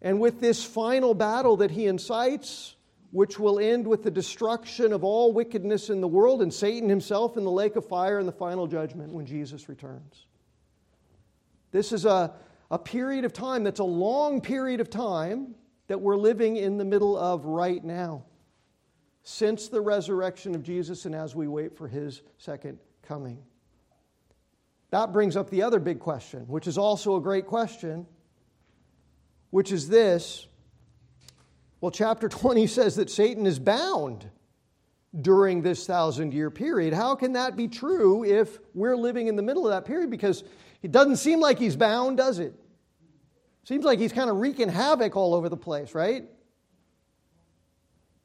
and 0.00 0.18
with 0.18 0.40
this 0.40 0.64
final 0.64 1.12
battle 1.12 1.58
that 1.58 1.70
he 1.70 1.86
incites, 1.86 2.74
which 3.10 3.38
will 3.38 3.58
end 3.58 3.86
with 3.86 4.02
the 4.02 4.10
destruction 4.10 4.94
of 4.94 5.04
all 5.04 5.34
wickedness 5.34 5.90
in 5.90 6.00
the 6.00 6.08
world 6.08 6.40
and 6.40 6.54
Satan 6.54 6.88
himself 6.88 7.36
in 7.36 7.44
the 7.44 7.50
lake 7.50 7.76
of 7.76 7.86
fire 7.86 8.18
in 8.18 8.24
the 8.24 8.32
final 8.32 8.66
judgment 8.66 9.12
when 9.12 9.26
Jesus 9.26 9.68
returns. 9.68 10.24
This 11.70 11.92
is 11.92 12.04
a, 12.04 12.32
a 12.70 12.78
period 12.78 13.24
of 13.24 13.32
time 13.32 13.64
that's 13.64 13.80
a 13.80 13.84
long 13.84 14.40
period 14.40 14.80
of 14.80 14.90
time 14.90 15.54
that 15.86 16.00
we're 16.00 16.16
living 16.16 16.56
in 16.56 16.78
the 16.78 16.84
middle 16.84 17.16
of 17.16 17.44
right 17.44 17.82
now, 17.82 18.24
since 19.22 19.68
the 19.68 19.80
resurrection 19.80 20.54
of 20.54 20.62
Jesus 20.62 21.04
and 21.04 21.14
as 21.14 21.34
we 21.34 21.48
wait 21.48 21.76
for 21.76 21.88
his 21.88 22.22
second 22.38 22.78
coming. 23.02 23.42
That 24.90 25.12
brings 25.12 25.36
up 25.36 25.50
the 25.50 25.62
other 25.62 25.78
big 25.78 26.00
question, 26.00 26.40
which 26.48 26.66
is 26.66 26.78
also 26.78 27.16
a 27.16 27.20
great 27.20 27.46
question, 27.46 28.06
which 29.50 29.72
is 29.72 29.88
this. 29.88 30.46
Well, 31.80 31.90
chapter 31.90 32.28
20 32.28 32.66
says 32.66 32.96
that 32.96 33.08
Satan 33.08 33.46
is 33.46 33.58
bound 33.58 34.28
during 35.18 35.62
this 35.62 35.86
thousand 35.86 36.32
year 36.34 36.50
period. 36.50 36.94
How 36.94 37.14
can 37.14 37.32
that 37.32 37.56
be 37.56 37.68
true 37.68 38.24
if 38.24 38.58
we're 38.74 38.96
living 38.96 39.26
in 39.26 39.36
the 39.36 39.42
middle 39.42 39.66
of 39.66 39.72
that 39.72 39.84
period? 39.84 40.10
Because 40.10 40.44
it 40.82 40.92
doesn't 40.92 41.16
seem 41.16 41.40
like 41.40 41.58
he's 41.58 41.76
bound, 41.76 42.16
does 42.16 42.38
it? 42.38 42.54
Seems 43.64 43.84
like 43.84 43.98
he's 43.98 44.12
kind 44.12 44.30
of 44.30 44.36
wreaking 44.36 44.68
havoc 44.68 45.16
all 45.16 45.34
over 45.34 45.48
the 45.48 45.56
place, 45.56 45.94
right? 45.94 46.24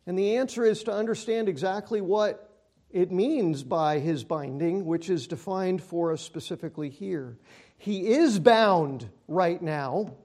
And 0.08 0.18
the 0.18 0.38
answer 0.38 0.64
is 0.64 0.84
to 0.84 0.94
understand 0.94 1.50
exactly 1.50 2.02
what 2.02 2.50
it 2.92 3.12
means 3.12 3.64
by 3.64 4.00
his 4.00 4.24
binding, 4.24 4.86
which 4.86 5.10
is 5.10 5.28
defined 5.28 5.84
for 5.84 6.14
us 6.14 6.22
specifically 6.22 6.90
here. 6.90 7.38
He 7.78 8.08
is 8.08 8.40
bound 8.40 9.10
right 9.28 9.62
now 9.62 10.16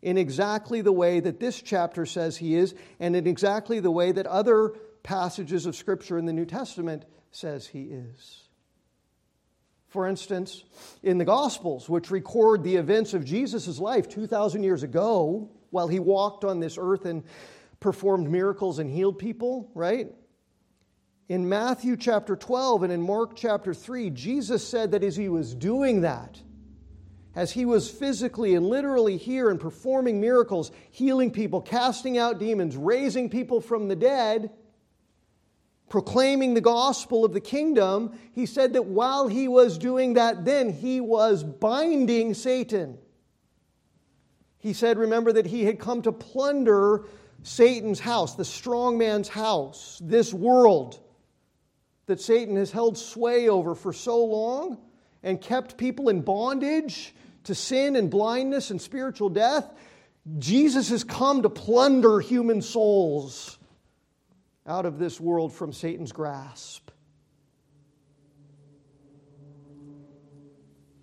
in 0.00 0.18
exactly 0.18 0.80
the 0.80 0.92
way 0.92 1.20
that 1.20 1.38
this 1.38 1.62
chapter 1.62 2.04
says 2.04 2.36
he 2.36 2.56
is, 2.56 2.74
and 2.98 3.14
in 3.14 3.26
exactly 3.28 3.78
the 3.78 3.90
way 3.90 4.10
that 4.10 4.26
other 4.26 4.70
passages 5.04 5.64
of 5.66 5.76
Scripture 5.76 6.18
in 6.18 6.26
the 6.26 6.32
New 6.32 6.44
Testament 6.44 7.04
says 7.30 7.68
he 7.68 7.82
is. 7.82 8.41
For 9.92 10.08
instance, 10.08 10.64
in 11.02 11.18
the 11.18 11.26
Gospels, 11.26 11.86
which 11.86 12.10
record 12.10 12.64
the 12.64 12.76
events 12.76 13.12
of 13.12 13.26
Jesus' 13.26 13.78
life 13.78 14.08
2,000 14.08 14.62
years 14.62 14.82
ago, 14.82 15.50
while 15.68 15.86
he 15.86 15.98
walked 15.98 16.44
on 16.44 16.60
this 16.60 16.78
earth 16.80 17.04
and 17.04 17.22
performed 17.78 18.30
miracles 18.30 18.78
and 18.78 18.88
healed 18.88 19.18
people, 19.18 19.70
right? 19.74 20.10
In 21.28 21.46
Matthew 21.46 21.98
chapter 21.98 22.36
12 22.36 22.84
and 22.84 22.92
in 22.92 23.02
Mark 23.02 23.36
chapter 23.36 23.74
3, 23.74 24.08
Jesus 24.08 24.66
said 24.66 24.92
that 24.92 25.04
as 25.04 25.14
he 25.14 25.28
was 25.28 25.54
doing 25.54 26.00
that, 26.00 26.40
as 27.34 27.52
he 27.52 27.66
was 27.66 27.90
physically 27.90 28.54
and 28.54 28.64
literally 28.64 29.18
here 29.18 29.50
and 29.50 29.60
performing 29.60 30.22
miracles, 30.22 30.72
healing 30.90 31.30
people, 31.30 31.60
casting 31.60 32.16
out 32.16 32.38
demons, 32.38 32.78
raising 32.78 33.28
people 33.28 33.60
from 33.60 33.88
the 33.88 33.96
dead, 33.96 34.52
proclaiming 35.92 36.54
the 36.54 36.60
gospel 36.62 37.22
of 37.22 37.34
the 37.34 37.40
kingdom, 37.40 38.18
he 38.32 38.46
said 38.46 38.72
that 38.72 38.86
while 38.86 39.28
he 39.28 39.46
was 39.46 39.76
doing 39.76 40.14
that, 40.14 40.42
then 40.42 40.72
he 40.72 41.02
was 41.02 41.44
binding 41.44 42.32
Satan. 42.32 42.96
He 44.58 44.72
said, 44.72 44.96
remember, 44.96 45.34
that 45.34 45.44
he 45.44 45.66
had 45.66 45.78
come 45.78 46.00
to 46.00 46.10
plunder 46.10 47.04
Satan's 47.42 48.00
house, 48.00 48.36
the 48.36 48.44
strong 48.46 48.96
man's 48.96 49.28
house, 49.28 50.00
this 50.02 50.32
world 50.32 50.98
that 52.06 52.22
Satan 52.22 52.56
has 52.56 52.70
held 52.70 52.96
sway 52.96 53.50
over 53.50 53.74
for 53.74 53.92
so 53.92 54.24
long 54.24 54.78
and 55.22 55.42
kept 55.42 55.76
people 55.76 56.08
in 56.08 56.22
bondage 56.22 57.14
to 57.44 57.54
sin 57.54 57.96
and 57.96 58.10
blindness 58.10 58.70
and 58.70 58.80
spiritual 58.80 59.28
death. 59.28 59.70
Jesus 60.38 60.88
has 60.88 61.04
come 61.04 61.42
to 61.42 61.50
plunder 61.50 62.18
human 62.20 62.62
souls 62.62 63.58
out 64.66 64.86
of 64.86 64.98
this 64.98 65.20
world 65.20 65.52
from 65.52 65.72
Satan's 65.72 66.12
grasp. 66.12 66.90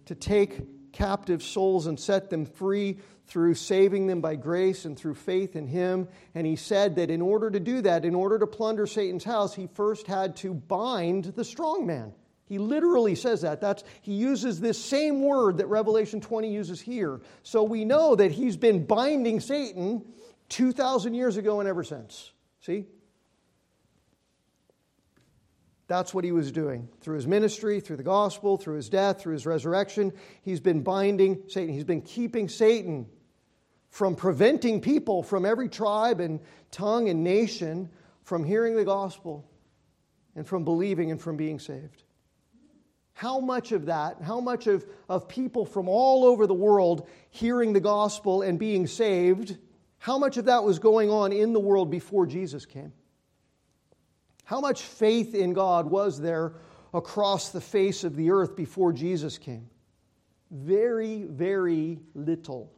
To 0.06 0.16
take 0.16 0.92
captive 0.92 1.44
souls 1.44 1.86
and 1.88 2.00
set 2.00 2.30
them 2.30 2.46
free 2.46 2.98
through 3.28 3.54
saving 3.54 4.08
them 4.08 4.22
by 4.22 4.36
grace 4.36 4.86
and 4.86 4.98
through 4.98 5.14
faith 5.14 5.56
in 5.56 5.68
Him. 5.68 6.08
And 6.34 6.48
he 6.48 6.56
said 6.56 6.96
that 6.96 7.12
in 7.12 7.22
order 7.22 7.52
to 7.52 7.60
do 7.60 7.82
that, 7.82 8.06
in 8.06 8.16
order 8.16 8.40
to 8.40 8.48
plunder 8.48 8.88
Satan's 8.88 9.24
house, 9.24 9.54
he 9.54 9.68
first 9.68 10.08
had 10.08 10.36
to 10.38 10.54
bind 10.54 11.26
the 11.26 11.44
strong 11.44 11.86
man. 11.86 12.14
He 12.46 12.58
literally 12.58 13.14
says 13.14 13.42
that. 13.42 13.62
That's, 13.62 13.84
he 14.02 14.14
uses 14.14 14.60
this 14.60 14.84
same 14.84 15.22
word 15.22 15.58
that 15.58 15.68
Revelation 15.68 16.20
20 16.20 16.52
uses 16.52 16.82
here. 16.82 17.22
So 17.44 17.62
we 17.62 17.86
know 17.86 18.16
that 18.16 18.32
he's 18.32 18.58
been 18.58 18.86
binding 18.88 19.40
Satan 19.40 20.04
2,000 20.50 21.14
years 21.14 21.38
ago 21.38 21.60
and 21.60 21.70
ever 21.70 21.84
since. 21.84 22.32
See? 22.62 22.88
That's 25.90 26.14
what 26.14 26.24
he 26.24 26.32
was 26.32 26.52
doing. 26.52 26.88
Through 27.02 27.16
his 27.16 27.26
ministry, 27.26 27.80
through 27.80 27.98
the 27.98 28.04
gospel, 28.04 28.58
through 28.58 28.76
his 28.76 28.90
death, 28.90 29.20
through 29.20 29.34
his 29.34 29.48
resurrection, 29.48 30.14
he's 30.44 30.60
been 30.60 30.84
binding 30.84 31.42
Satan. 31.48 31.74
He's 31.74 31.84
been 31.84 32.04
keeping 32.04 32.48
Satan 32.48 33.08
from 33.90 34.16
preventing 34.16 34.82
people 34.82 35.24
from 35.24 35.48
every 35.48 35.68
tribe 35.68 36.20
and 36.20 36.42
tongue 36.70 37.10
and 37.10 37.24
nation 37.24 37.90
from 38.22 38.44
hearing 38.44 38.76
the 38.76 38.86
gospel 38.86 39.50
and 40.36 40.46
from 40.46 40.64
believing 40.64 41.10
and 41.10 41.20
from 41.20 41.38
being 41.38 41.58
saved. 41.58 42.04
How 43.14 43.40
much 43.40 43.72
of 43.72 43.88
that, 43.88 44.22
how 44.22 44.40
much 44.40 44.68
of, 44.68 44.86
of 45.10 45.28
people 45.28 45.66
from 45.66 45.90
all 45.90 46.24
over 46.24 46.46
the 46.46 46.54
world 46.54 47.08
hearing 47.32 47.74
the 47.74 47.80
gospel 47.80 48.44
and 48.44 48.60
being 48.60 48.86
saved, 48.86 49.58
how 49.98 50.20
much 50.20 50.38
of 50.38 50.46
that 50.46 50.64
was 50.64 50.78
going 50.78 51.10
on 51.10 51.34
in 51.34 51.52
the 51.52 51.60
world 51.60 51.90
before 51.90 52.28
Jesus 52.28 52.68
came? 52.68 52.94
How 54.50 54.60
much 54.60 54.82
faith 54.82 55.36
in 55.36 55.54
God 55.54 55.92
was 55.92 56.20
there 56.20 56.54
across 56.92 57.50
the 57.50 57.62
face 57.62 58.04
of 58.04 58.16
the 58.16 58.32
earth 58.32 58.56
before 58.56 58.92
Jesus 58.92 59.38
came? 59.38 59.70
Very, 60.50 61.22
very 61.22 62.00
little. 62.16 62.74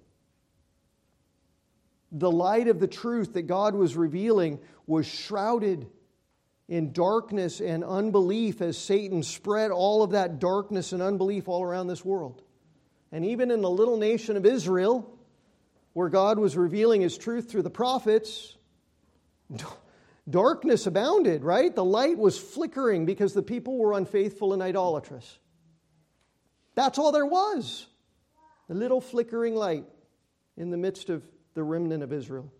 The 2.11 2.29
light 2.29 2.67
of 2.67 2.81
the 2.81 2.89
truth 2.89 3.35
that 3.35 3.43
God 3.43 3.73
was 3.73 3.95
revealing 3.95 4.59
was 4.85 5.05
shrouded 5.05 5.87
in 6.67 6.91
darkness 6.91 7.61
and 7.61 7.85
unbelief 7.85 8.61
as 8.61 8.77
Satan 8.77 9.23
spread 9.23 9.71
all 9.71 10.03
of 10.03 10.11
that 10.11 10.39
darkness 10.39 10.91
and 10.91 11.01
unbelief 11.01 11.47
all 11.47 11.63
around 11.63 11.87
this 11.87 12.03
world. 12.03 12.41
And 13.13 13.23
even 13.23 13.49
in 13.49 13.61
the 13.61 13.69
little 13.69 13.95
nation 13.95 14.35
of 14.35 14.45
Israel, 14.45 15.09
where 15.93 16.09
God 16.09 16.37
was 16.37 16.57
revealing 16.57 16.99
his 16.99 17.17
truth 17.17 17.49
through 17.49 17.63
the 17.63 17.69
prophets, 17.69 18.57
Darkness 20.29 20.85
abounded, 20.85 21.43
right? 21.43 21.73
The 21.73 21.83
light 21.83 22.17
was 22.17 22.37
flickering 22.37 23.05
because 23.05 23.33
the 23.33 23.41
people 23.41 23.77
were 23.77 23.93
unfaithful 23.93 24.53
and 24.53 24.61
idolatrous. 24.61 25.39
That's 26.75 26.97
all 26.97 27.11
there 27.11 27.25
was. 27.25 27.87
A 28.69 28.73
little 28.73 29.01
flickering 29.01 29.55
light 29.55 29.85
in 30.55 30.69
the 30.69 30.77
midst 30.77 31.09
of 31.09 31.23
the 31.53 31.63
remnant 31.63 32.03
of 32.03 32.13
Israel 32.13 32.51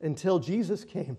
until 0.00 0.38
Jesus 0.38 0.84
came. 0.84 1.16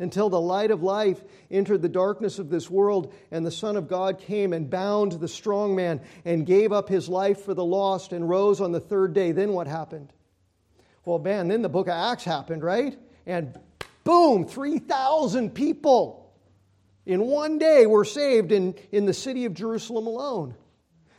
Until 0.00 0.28
the 0.28 0.40
light 0.40 0.70
of 0.70 0.80
life 0.80 1.24
entered 1.50 1.82
the 1.82 1.88
darkness 1.88 2.38
of 2.38 2.50
this 2.50 2.70
world, 2.70 3.12
and 3.32 3.44
the 3.44 3.50
Son 3.50 3.76
of 3.76 3.88
God 3.88 4.20
came 4.20 4.52
and 4.52 4.70
bound 4.70 5.12
the 5.12 5.26
strong 5.26 5.74
man 5.74 6.00
and 6.24 6.46
gave 6.46 6.70
up 6.70 6.88
his 6.88 7.08
life 7.08 7.40
for 7.40 7.52
the 7.52 7.64
lost 7.64 8.12
and 8.12 8.28
rose 8.28 8.60
on 8.60 8.70
the 8.70 8.78
third 8.78 9.12
day. 9.12 9.32
Then 9.32 9.54
what 9.54 9.66
happened? 9.66 10.12
Well, 11.04 11.18
man, 11.18 11.48
then 11.48 11.62
the 11.62 11.68
book 11.68 11.88
of 11.88 11.94
Acts 11.94 12.22
happened, 12.22 12.62
right? 12.62 12.96
And 13.26 13.58
Boom, 14.08 14.46
3,000 14.46 15.50
people 15.50 16.32
in 17.04 17.20
one 17.20 17.58
day 17.58 17.84
were 17.84 18.06
saved 18.06 18.52
in, 18.52 18.74
in 18.90 19.04
the 19.04 19.12
city 19.12 19.44
of 19.44 19.52
Jerusalem 19.52 20.06
alone. 20.06 20.54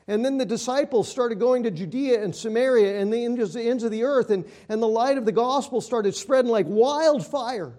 And 0.07 0.25
then 0.25 0.39
the 0.39 0.45
disciples 0.45 1.07
started 1.07 1.39
going 1.39 1.61
to 1.61 1.69
Judea 1.69 2.23
and 2.23 2.35
Samaria 2.35 2.99
and 2.99 3.13
the 3.13 3.23
ends 3.23 3.83
of 3.83 3.91
the 3.91 4.05
earth, 4.05 4.31
and, 4.31 4.43
and 4.69 4.81
the 4.81 4.87
light 4.87 5.19
of 5.19 5.25
the 5.25 5.31
gospel 5.31 5.81
started 5.81 6.15
spreading 6.15 6.49
like 6.49 6.65
wildfire. 6.67 7.73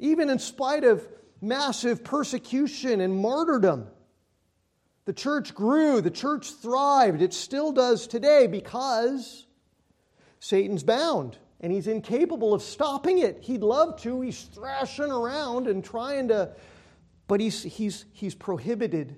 Even 0.00 0.28
in 0.28 0.40
spite 0.40 0.82
of 0.82 1.06
massive 1.40 2.02
persecution 2.02 3.00
and 3.00 3.14
martyrdom, 3.14 3.86
the 5.04 5.12
church 5.12 5.54
grew, 5.54 6.00
the 6.00 6.10
church 6.10 6.50
thrived. 6.50 7.22
It 7.22 7.32
still 7.32 7.70
does 7.70 8.08
today 8.08 8.48
because 8.48 9.46
Satan's 10.40 10.82
bound 10.82 11.38
and 11.60 11.72
he's 11.72 11.86
incapable 11.86 12.54
of 12.54 12.62
stopping 12.62 13.18
it. 13.18 13.38
He'd 13.42 13.62
love 13.62 14.00
to. 14.02 14.20
He's 14.20 14.44
thrashing 14.44 15.10
around 15.10 15.66
and 15.66 15.84
trying 15.84 16.28
to, 16.28 16.54
but 17.26 17.40
he's, 17.40 17.62
he's, 17.62 18.06
he's 18.12 18.34
prohibited 18.34 19.16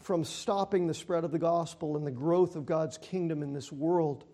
from 0.00 0.24
stopping 0.24 0.86
the 0.86 0.94
spread 0.94 1.24
of 1.24 1.30
the 1.30 1.38
gospel 1.38 1.96
and 1.96 2.06
the 2.06 2.10
growth 2.10 2.56
of 2.56 2.66
God's 2.66 2.98
kingdom 2.98 3.42
in 3.42 3.52
this 3.52 3.70
world. 3.70 4.24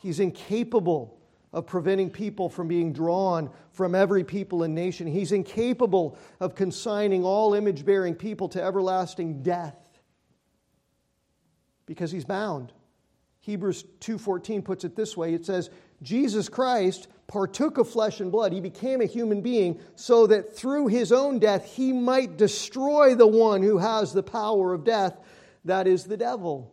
He's 0.00 0.20
incapable 0.20 1.18
of 1.52 1.66
preventing 1.66 2.10
people 2.10 2.48
from 2.48 2.66
being 2.66 2.92
drawn 2.92 3.50
from 3.72 3.94
every 3.94 4.24
people 4.24 4.62
and 4.62 4.74
nation. 4.74 5.06
He's 5.06 5.32
incapable 5.32 6.16
of 6.40 6.54
consigning 6.54 7.24
all 7.24 7.54
image 7.54 7.84
bearing 7.84 8.14
people 8.14 8.48
to 8.50 8.62
everlasting 8.62 9.42
death 9.42 9.76
because 11.86 12.10
he's 12.10 12.24
bound. 12.24 12.72
Hebrews 13.42 13.84
2:14 14.00 14.62
puts 14.62 14.84
it 14.84 14.94
this 14.94 15.16
way. 15.16 15.34
It 15.34 15.44
says, 15.44 15.68
"Jesus 16.00 16.48
Christ 16.48 17.08
partook 17.26 17.76
of 17.76 17.88
flesh 17.88 18.20
and 18.20 18.30
blood. 18.30 18.52
He 18.52 18.60
became 18.60 19.00
a 19.00 19.06
human 19.06 19.40
being 19.40 19.80
so 19.96 20.26
that 20.28 20.54
through 20.54 20.86
his 20.86 21.12
own 21.12 21.38
death 21.38 21.64
he 21.64 21.92
might 21.92 22.36
destroy 22.36 23.14
the 23.14 23.26
one 23.26 23.62
who 23.62 23.78
has 23.78 24.12
the 24.12 24.22
power 24.22 24.72
of 24.72 24.84
death, 24.84 25.18
that 25.64 25.86
is 25.86 26.04
the 26.04 26.16
devil." 26.16 26.70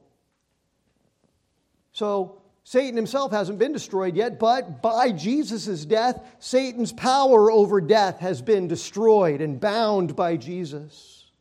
So, 1.91 2.35
Satan 2.63 2.95
himself 2.95 3.31
hasn't 3.31 3.57
been 3.57 3.73
destroyed 3.73 4.15
yet, 4.15 4.37
but 4.37 4.79
by 4.79 5.11
Jesus' 5.11 5.85
death, 5.85 6.23
Satan's 6.37 6.93
power 6.93 7.51
over 7.51 7.81
death 7.81 8.19
has 8.19 8.43
been 8.43 8.67
destroyed 8.67 9.41
and 9.41 9.59
bound 9.59 10.15
by 10.15 10.37
Jesus 10.37 11.31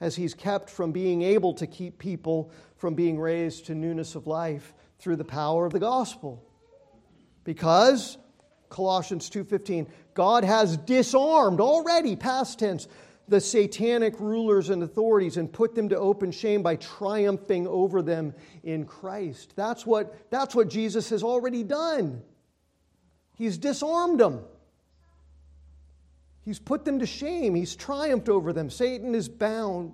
as 0.00 0.16
he's 0.16 0.34
kept 0.34 0.68
from 0.68 0.92
being 0.92 1.22
able 1.22 1.54
to 1.54 1.66
keep 1.66 1.98
people 1.98 2.50
from 2.78 2.94
being 2.94 3.20
raised 3.20 3.66
to 3.66 3.74
newness 3.74 4.14
of 4.14 4.26
life 4.26 4.72
through 4.98 5.16
the 5.16 5.24
power 5.24 5.66
of 5.66 5.72
the 5.72 5.78
gospel. 5.78 6.42
Because 7.44 8.16
Colossians 8.70 9.28
2:15 9.28 9.86
God 10.14 10.44
has 10.44 10.76
disarmed 10.78 11.60
already 11.60 12.16
past 12.16 12.58
tense 12.58 12.88
the 13.28 13.40
satanic 13.40 14.18
rulers 14.20 14.70
and 14.70 14.82
authorities 14.82 15.36
and 15.36 15.52
put 15.52 15.74
them 15.74 15.90
to 15.90 15.98
open 15.98 16.30
shame 16.30 16.62
by 16.62 16.76
triumphing 16.76 17.66
over 17.66 18.00
them 18.00 18.34
in 18.62 18.86
Christ. 18.86 19.52
That's 19.54 19.84
what, 19.84 20.30
that's 20.30 20.54
what 20.54 20.68
Jesus 20.68 21.10
has 21.10 21.22
already 21.22 21.62
done. 21.62 22.22
He's 23.34 23.58
disarmed 23.58 24.20
them. 24.20 24.40
He's 26.40 26.58
put 26.58 26.86
them 26.86 26.98
to 27.00 27.06
shame. 27.06 27.54
He's 27.54 27.76
triumphed 27.76 28.30
over 28.30 28.54
them. 28.54 28.70
Satan 28.70 29.14
is 29.14 29.28
bound 29.28 29.92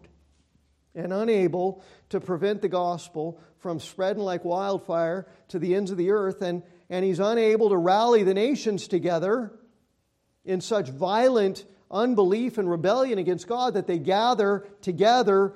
and 0.94 1.12
unable 1.12 1.82
to 2.10 2.20
prevent 2.20 2.62
the 2.62 2.68
gospel 2.68 3.40
from 3.58 3.80
spreading 3.80 4.22
like 4.22 4.44
wildfire 4.44 5.26
to 5.48 5.58
the 5.58 5.74
ends 5.74 5.90
of 5.90 5.96
the 5.96 6.10
earth, 6.10 6.42
and, 6.42 6.62
and 6.90 7.04
he's 7.04 7.20
unable 7.20 7.70
to 7.70 7.76
rally 7.76 8.22
the 8.22 8.34
nations 8.34 8.86
together 8.88 9.52
in 10.44 10.60
such 10.60 10.88
violent 10.90 11.64
unbelief 11.90 12.58
and 12.58 12.70
rebellion 12.70 13.18
against 13.18 13.46
God 13.46 13.74
that 13.74 13.86
they 13.86 13.98
gather 13.98 14.66
together 14.82 15.54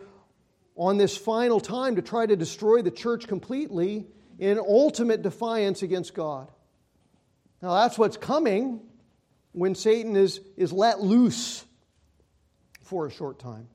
on 0.76 0.96
this 0.96 1.16
final 1.16 1.60
time 1.60 1.96
to 1.96 2.02
try 2.02 2.24
to 2.24 2.36
destroy 2.36 2.82
the 2.82 2.90
church 2.90 3.26
completely 3.26 4.06
in 4.38 4.58
ultimate 4.58 5.22
defiance 5.22 5.82
against 5.82 6.14
God. 6.14 6.50
Now, 7.60 7.74
that's 7.74 7.98
what's 7.98 8.16
coming 8.16 8.80
when 9.52 9.74
Satan 9.74 10.14
is, 10.14 10.40
is 10.56 10.72
let 10.72 11.00
loose 11.00 11.64
for 12.82 13.06
a 13.06 13.10
short 13.10 13.40
time. 13.40 13.68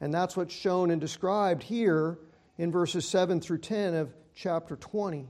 And 0.00 0.12
that's 0.12 0.36
what's 0.36 0.54
shown 0.54 0.90
and 0.90 1.00
described 1.00 1.62
here 1.62 2.18
in 2.58 2.70
verses 2.70 3.08
7 3.08 3.40
through 3.40 3.58
10 3.58 3.94
of 3.94 4.14
chapter 4.34 4.76
20. 4.76 5.28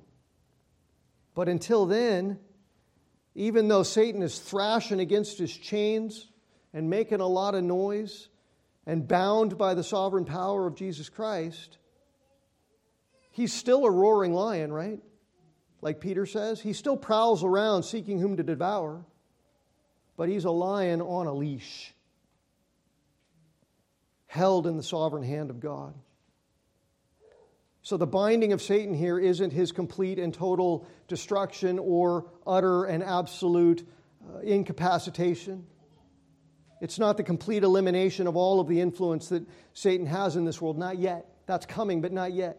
But 1.34 1.48
until 1.48 1.86
then, 1.86 2.38
even 3.34 3.68
though 3.68 3.82
Satan 3.82 4.22
is 4.22 4.38
thrashing 4.38 5.00
against 5.00 5.38
his 5.38 5.54
chains 5.54 6.28
and 6.72 6.88
making 6.88 7.20
a 7.20 7.26
lot 7.26 7.54
of 7.54 7.62
noise 7.62 8.28
and 8.86 9.06
bound 9.06 9.58
by 9.58 9.74
the 9.74 9.84
sovereign 9.84 10.24
power 10.24 10.66
of 10.66 10.74
Jesus 10.74 11.08
Christ, 11.08 11.78
he's 13.30 13.52
still 13.52 13.84
a 13.84 13.90
roaring 13.90 14.32
lion, 14.32 14.72
right? 14.72 15.00
Like 15.82 16.00
Peter 16.00 16.24
says, 16.24 16.60
he 16.60 16.72
still 16.72 16.96
prowls 16.96 17.44
around 17.44 17.82
seeking 17.82 18.18
whom 18.18 18.38
to 18.38 18.42
devour, 18.42 19.04
but 20.16 20.28
he's 20.28 20.44
a 20.44 20.50
lion 20.50 21.02
on 21.02 21.26
a 21.26 21.32
leash, 21.34 21.94
held 24.36 24.66
in 24.66 24.76
the 24.76 24.82
sovereign 24.82 25.24
hand 25.24 25.50
of 25.50 25.58
God. 25.58 25.94
So 27.82 27.96
the 27.96 28.06
binding 28.06 28.52
of 28.52 28.60
Satan 28.60 28.94
here 28.94 29.18
isn't 29.18 29.52
his 29.52 29.72
complete 29.72 30.18
and 30.18 30.34
total 30.34 30.86
destruction 31.08 31.78
or 31.78 32.26
utter 32.46 32.84
and 32.84 33.02
absolute 33.02 33.88
uh, 34.28 34.40
incapacitation. 34.40 35.66
It's 36.80 36.98
not 36.98 37.16
the 37.16 37.22
complete 37.22 37.62
elimination 37.62 38.26
of 38.26 38.36
all 38.36 38.60
of 38.60 38.68
the 38.68 38.80
influence 38.80 39.30
that 39.30 39.46
Satan 39.72 40.06
has 40.06 40.36
in 40.36 40.44
this 40.44 40.60
world. 40.60 40.76
Not 40.76 40.98
yet. 40.98 41.26
That's 41.46 41.64
coming, 41.64 42.02
but 42.02 42.12
not 42.12 42.32
yet. 42.32 42.58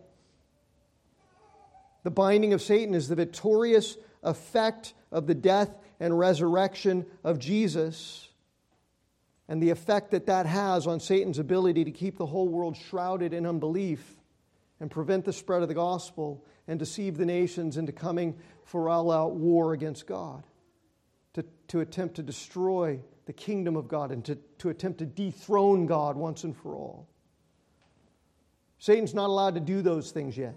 The 2.04 2.12
binding 2.12 2.54
of 2.54 2.62
Satan 2.62 2.96
is 2.96 3.08
the 3.08 3.16
victorious 3.16 3.98
effect 4.24 4.94
of 5.12 5.28
the 5.28 5.36
death 5.36 5.76
and 6.00 6.18
resurrection 6.18 7.06
of 7.24 7.38
Jesus 7.38 8.27
and 9.50 9.62
the 9.62 9.70
effect 9.70 10.12
that 10.12 10.26
that 10.26 10.46
has 10.46 10.88
on 10.88 11.00
Satan's 11.00 11.40
ability 11.40 11.86
to 11.86 11.92
keep 11.92 12.18
the 12.18 12.26
whole 12.26 12.48
world 12.48 12.76
shrouded 12.76 13.34
in 13.34 13.46
unbelief 13.46 14.18
and 14.80 14.92
prevent 14.92 15.26
the 15.26 15.34
spread 15.34 15.62
of 15.62 15.68
the 15.68 15.74
gospel 15.74 16.46
and 16.68 16.78
deceive 16.78 17.18
the 17.18 17.26
nations 17.26 17.78
into 17.78 17.92
coming 17.92 18.36
for 18.64 18.90
all 18.90 19.10
out 19.10 19.36
war 19.36 19.74
against 19.74 20.06
God, 20.06 20.44
to, 21.34 21.46
to 21.70 21.80
attempt 21.80 22.16
to 22.16 22.24
destroy 22.24 23.00
the 23.26 23.34
kingdom 23.34 23.76
of 23.76 23.88
God 23.88 24.12
and 24.12 24.24
to, 24.26 24.36
to 24.60 24.70
attempt 24.70 25.00
to 25.00 25.06
dethrone 25.06 25.86
God 25.86 26.16
once 26.16 26.44
and 26.44 26.56
for 26.56 26.76
all. 26.76 27.08
Satan's 28.80 29.14
not 29.14 29.28
allowed 29.30 29.56
to 29.56 29.62
do 29.62 29.82
those 29.82 30.12
things 30.12 30.38
yet. 30.38 30.56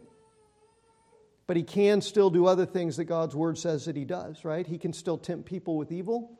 But 1.46 1.56
he 1.56 1.62
can 1.62 2.00
still 2.00 2.30
do 2.30 2.46
other 2.46 2.66
things 2.66 2.96
that 2.96 3.06
God's 3.06 3.34
word 3.34 3.58
says 3.58 3.86
that 3.86 3.96
he 3.96 4.04
does, 4.04 4.44
right? 4.44 4.64
He 4.64 4.78
can 4.78 4.92
still 4.92 5.18
tempt 5.18 5.46
people 5.46 5.76
with 5.76 5.90
evil. 5.90 6.38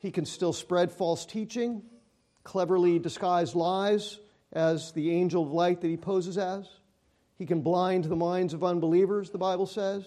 He 0.00 0.10
can 0.10 0.24
still 0.24 0.54
spread 0.54 0.90
false 0.90 1.26
teaching, 1.26 1.82
cleverly 2.42 2.98
disguised 2.98 3.54
lies 3.54 4.18
as 4.52 4.92
the 4.92 5.10
angel 5.12 5.42
of 5.42 5.52
light 5.52 5.82
that 5.82 5.88
he 5.88 5.98
poses 5.98 6.38
as. 6.38 6.66
He 7.36 7.44
can 7.44 7.60
blind 7.60 8.04
the 8.04 8.16
minds 8.16 8.54
of 8.54 8.64
unbelievers, 8.64 9.30
the 9.30 9.38
Bible 9.38 9.66
says. 9.66 10.04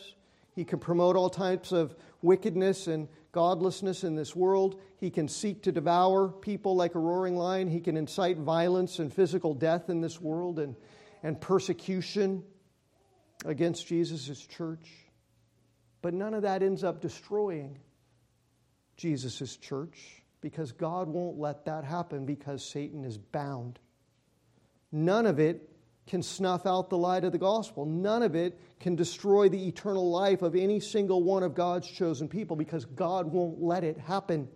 He 0.55 0.65
can 0.65 0.79
promote 0.79 1.15
all 1.15 1.29
types 1.29 1.71
of 1.71 1.95
wickedness 2.23 2.87
and 2.87 3.07
godlessness 3.31 4.03
in 4.03 4.15
this 4.15 4.35
world. 4.35 4.81
He 4.97 5.11
can 5.11 5.27
seek 5.27 5.61
to 5.63 5.71
devour 5.71 6.27
people 6.27 6.75
like 6.75 6.95
a 6.95 6.99
roaring 6.99 7.35
lion. 7.35 7.67
He 7.67 7.79
can 7.79 7.95
incite 7.95 8.37
violence 8.37 8.97
and 8.97 9.13
physical 9.13 9.53
death 9.53 9.89
in 9.89 10.01
this 10.01 10.19
world 10.19 10.57
and, 10.57 10.75
and 11.21 11.39
persecution 11.39 12.43
against 13.45 13.85
Jesus' 13.85 14.45
church. 14.47 14.89
But 16.01 16.15
none 16.15 16.33
of 16.33 16.41
that 16.41 16.63
ends 16.63 16.83
up 16.83 16.99
destroying 16.99 17.77
Jesus' 18.97 19.57
church 19.57 20.23
because 20.41 20.71
God 20.71 21.07
won't 21.07 21.39
let 21.39 21.65
that 21.65 21.83
happen 21.83 22.25
because 22.25 22.63
Satan 22.63 23.05
is 23.05 23.17
bound. 23.17 23.79
None 24.91 25.25
of 25.25 25.39
it 25.39 25.69
can 26.05 26.21
snuff 26.21 26.65
out 26.65 26.89
the 26.89 26.97
light 26.97 27.23
of 27.23 27.31
the 27.31 27.37
gospel. 27.37 27.85
None 27.85 28.23
of 28.23 28.35
it 28.35 28.59
can 28.79 28.95
destroy 28.95 29.47
the 29.47 29.67
eternal 29.67 30.11
life 30.11 30.41
of 30.41 30.55
any 30.55 30.79
single 30.79 31.23
one 31.23 31.43
of 31.43 31.55
God's 31.55 31.87
chosen 31.87 32.27
people 32.27 32.55
because 32.55 32.85
God 32.85 33.31
won't 33.31 33.61
let 33.61 33.83
it 33.83 33.97
happen. 33.97 34.49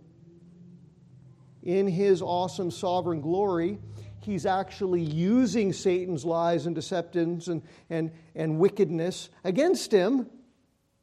In 1.63 1.87
his 1.87 2.21
awesome 2.21 2.69
sovereign 2.69 3.21
glory, 3.21 3.79
he's 4.19 4.45
actually 4.45 5.01
using 5.01 5.71
Satan's 5.71 6.25
lies 6.25 6.65
and 6.65 6.75
deceptions 6.75 7.47
and, 7.47 7.61
and, 7.89 8.11
and 8.35 8.59
wickedness 8.59 9.29
against 9.45 9.91
him 9.91 10.29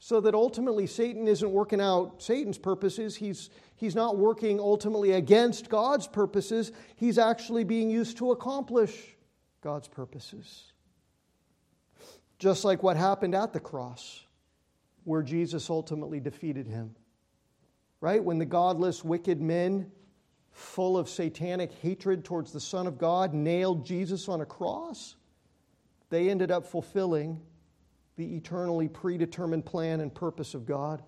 so 0.05 0.21
that 0.21 0.35
ultimately 0.35 0.87
Satan 0.87 1.27
isn't 1.27 1.51
working 1.51 1.81
out 1.81 2.21
Satan's 2.21 2.59
purposes. 2.59 3.17
He's, 3.17 3.49
he's 3.75 3.95
not 3.95 4.19
working 4.19 4.61
ultimately 4.61 5.13
against 5.13 5.71
God's 5.71 6.07
purposes. 6.07 6.73
He's 6.95 7.17
actually 7.17 7.65
being 7.65 7.89
used 7.89 8.19
to 8.19 8.31
accomplish 8.31 9.17
God's 9.63 9.89
purposes. 9.89 10.73
Just 12.39 12.67
like 12.67 12.83
what 12.83 12.99
happened 12.99 13.35
at 13.35 13.55
the 13.55 13.61
cross, 13.61 14.21
where 15.05 15.23
Jesus 15.23 15.71
ultimately 15.71 16.21
defeated 16.21 16.67
him. 16.67 16.95
Right? 18.03 18.23
When 18.23 18.37
the 18.37 18.45
godless, 18.45 19.03
wicked 19.03 19.41
men, 19.41 19.91
full 20.53 20.99
of 20.99 21.09
satanic 21.09 21.73
hatred 21.81 22.27
towards 22.27 22.53
the 22.53 22.61
Son 22.61 22.87
of 22.87 22.99
God, 22.99 23.33
nailed 23.33 23.87
Jesus 23.87 24.29
on 24.29 24.43
a 24.43 24.47
cross, 24.47 25.17
they 26.11 26.29
ended 26.29 26.51
up 26.51 26.67
fulfilling 26.67 27.41
the 28.17 28.37
eternally 28.37 28.89
predetermined 28.89 29.65
plan 29.65 30.01
and 30.01 30.15
purpose 30.15 30.55
of 30.55 30.67
God 30.67 31.03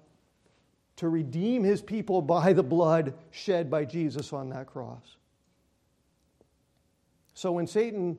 to 0.96 1.08
redeem 1.08 1.62
his 1.62 1.82
people 1.82 2.22
by 2.22 2.52
the 2.52 2.62
blood 2.62 3.14
shed 3.30 3.70
by 3.70 3.84
Jesus 3.84 4.32
on 4.32 4.50
that 4.50 4.66
cross. 4.66 5.16
So 7.34 7.52
when 7.52 7.66
Satan 7.66 8.18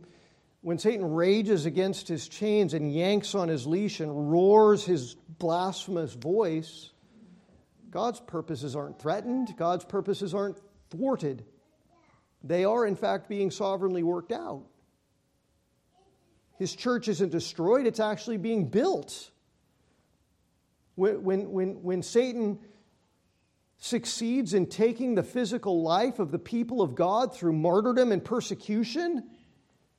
when 0.61 0.79
Satan 0.79 1.13
rages 1.13 1.65
against 1.65 2.07
his 2.07 2.27
chains 2.27 2.73
and 2.73 2.93
yanks 2.93 3.35
on 3.35 3.47
his 3.47 3.65
leash 3.65 3.99
and 3.99 4.31
roars 4.31 4.83
his 4.83 5.15
blasphemous 5.37 6.13
voice, 6.13 6.91
God's 7.89 8.19
purposes 8.19 8.75
aren't 8.75 8.99
threatened, 8.99 9.55
God's 9.55 9.85
purposes 9.85 10.33
aren't 10.33 10.57
thwarted. 10.89 11.45
They 12.43 12.65
are, 12.65 12.85
in 12.85 12.95
fact, 12.95 13.29
being 13.29 13.49
sovereignly 13.49 14.03
worked 14.03 14.31
out. 14.31 14.65
His 16.57 16.75
church 16.75 17.07
isn't 17.07 17.31
destroyed, 17.31 17.85
it's 17.85 17.99
actually 17.99 18.37
being 18.37 18.69
built. 18.69 19.31
When, 20.95 21.23
when, 21.23 21.83
when, 21.83 22.01
Satan 22.01 22.59
succeeds 23.77 24.55
in 24.55 24.65
taking 24.65 25.13
the 25.13 25.21
physical 25.21 25.83
life 25.83 26.17
of 26.17 26.31
the 26.31 26.39
people 26.39 26.81
of 26.81 26.95
God 26.95 27.35
through 27.35 27.53
martyrdom 27.53 28.11
and 28.11 28.25
persecution, 28.25 29.23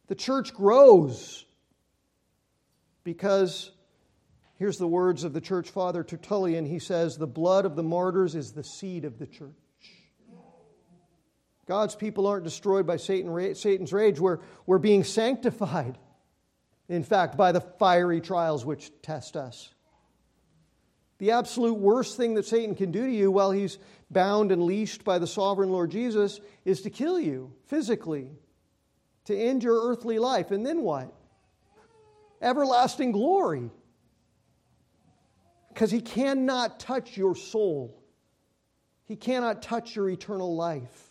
the 0.09 0.17
church 0.17 0.53
grows. 0.53 1.47
Because 3.05 3.71
here's 4.57 4.79
the 4.79 4.89
words 4.89 5.23
of 5.23 5.33
the 5.33 5.41
church 5.41 5.71
father 5.71 6.03
Tertullian. 6.03 6.67
He 6.67 6.81
says, 6.81 7.17
The 7.17 7.29
blood 7.29 7.65
of 7.65 7.77
the 7.77 7.85
martyrs 7.85 8.35
is 8.35 8.53
the 8.53 8.65
seed 8.65 9.05
of 9.05 9.19
the 9.19 9.27
church. 9.27 9.53
God's 11.67 11.95
people 11.95 12.27
aren't 12.27 12.45
destroyed 12.45 12.87
by 12.87 12.97
Satan, 12.97 13.55
Satan's 13.55 13.93
rage. 13.93 14.19
We're, 14.19 14.39
we're 14.65 14.79
being 14.79 15.05
sanctified, 15.05 15.99
in 16.89 17.03
fact, 17.05 17.37
by 17.37 17.53
the 17.53 17.61
fiery 17.61 18.21
trials 18.21 18.65
which 18.65 18.91
test 19.03 19.37
us. 19.37 19.73
The 21.19 21.33
absolute 21.33 21.79
worst 21.79 22.17
thing 22.17 22.35
that 22.35 22.47
Satan 22.47 22.75
can 22.75 22.93
do 22.93 23.05
to 23.05 23.13
you 23.13 23.31
while 23.31 23.51
he's 23.51 23.79
bound 24.11 24.53
and 24.53 24.63
leashed 24.63 25.05
by 25.05 25.19
the 25.19 25.27
sovereign 25.27 25.71
Lord 25.71 25.91
Jesus 25.91 26.41
is 26.65 26.83
to 26.83 26.91
kill 26.91 27.19
you 27.19 27.53
physically, 27.67 28.31
to 29.25 29.37
end 29.37 29.63
your 29.63 29.91
earthly 29.91 30.19
life. 30.19 30.51
And 30.51 30.65
then 30.65 30.83
what? 30.83 31.13
Everlasting 32.41 33.13
glory. 33.13 33.71
Because 35.75 35.91
he 35.91 36.01
cannot 36.01 36.81
touch 36.81 37.17
your 37.17 37.35
soul, 37.35 38.01
he 39.05 39.17
cannot 39.17 39.61
touch 39.61 39.97
your 39.97 40.09
eternal 40.09 40.57
life 40.57 41.08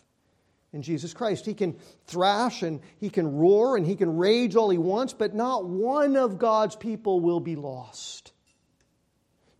in 0.72 0.82
Jesus 0.82 1.14
Christ. 1.14 1.46
He 1.46 1.54
can 1.54 1.76
thrash 2.06 2.62
and 2.62 2.80
he 2.98 3.10
can 3.10 3.36
roar 3.36 3.76
and 3.76 3.86
he 3.86 3.96
can 3.96 4.16
rage 4.16 4.56
all 4.56 4.70
he 4.70 4.78
wants, 4.78 5.12
but 5.12 5.34
not 5.34 5.64
one 5.64 6.16
of 6.16 6.38
God's 6.38 6.76
people 6.76 7.20
will 7.20 7.40
be 7.40 7.56
lost. 7.56 8.32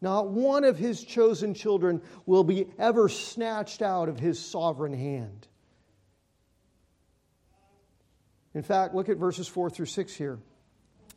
Not 0.00 0.28
one 0.28 0.64
of 0.64 0.78
his 0.78 1.02
chosen 1.02 1.54
children 1.54 2.02
will 2.24 2.44
be 2.44 2.66
ever 2.78 3.08
snatched 3.08 3.82
out 3.82 4.08
of 4.08 4.20
his 4.20 4.38
sovereign 4.38 4.92
hand. 4.92 5.48
In 8.54 8.62
fact, 8.62 8.94
look 8.94 9.08
at 9.08 9.16
verses 9.16 9.48
4 9.48 9.70
through 9.70 9.86
6 9.86 10.14
here. 10.14 10.38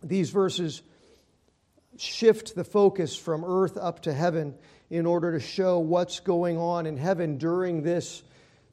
These 0.03 0.31
verses 0.31 0.81
shift 1.97 2.55
the 2.55 2.63
focus 2.63 3.15
from 3.15 3.45
earth 3.45 3.77
up 3.77 4.03
to 4.03 4.13
heaven 4.13 4.55
in 4.89 5.05
order 5.05 5.33
to 5.33 5.39
show 5.39 5.79
what's 5.79 6.19
going 6.19 6.57
on 6.57 6.85
in 6.85 6.97
heaven 6.97 7.37
during 7.37 7.83
this, 7.83 8.23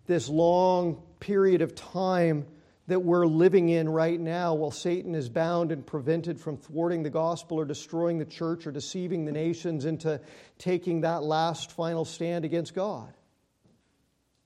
this 0.07 0.29
long 0.29 1.03
period 1.21 1.63
of 1.63 1.75
time 1.75 2.47
that 2.89 3.01
we're 3.01 3.27
living 3.27 3.69
in 3.69 3.89
right 3.89 4.19
now 4.19 4.55
while 4.55 4.71
Satan 4.71 5.15
is 5.15 5.29
bound 5.29 5.73
and 5.73 5.87
prevented 5.87 6.41
from 6.41 6.57
thwarting 6.57 7.03
the 7.03 7.11
gospel 7.11 7.61
or 7.61 7.67
destroying 7.67 8.19
the 8.19 8.25
church 8.25 8.67
or 8.67 8.73
deceiving 8.73 9.27
the 9.27 9.33
nations 9.33 9.85
into 9.85 10.21
taking 10.59 11.03
that 11.03 11.23
last 11.23 11.71
final 11.71 12.07
stand 12.07 12.47
against 12.47 12.75
God. 12.75 13.13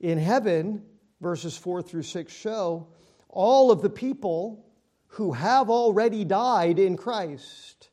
In 0.01 0.17
heaven, 0.17 0.83
verses 1.21 1.57
4 1.57 1.81
through 1.81 2.03
6 2.03 2.33
show, 2.33 2.87
all 3.29 3.71
of 3.71 3.81
the 3.81 3.89
people 3.89 4.65
who 5.07 5.31
have 5.31 5.69
already 5.69 6.25
died 6.25 6.79
in 6.79 6.97
Christ. 6.97 7.89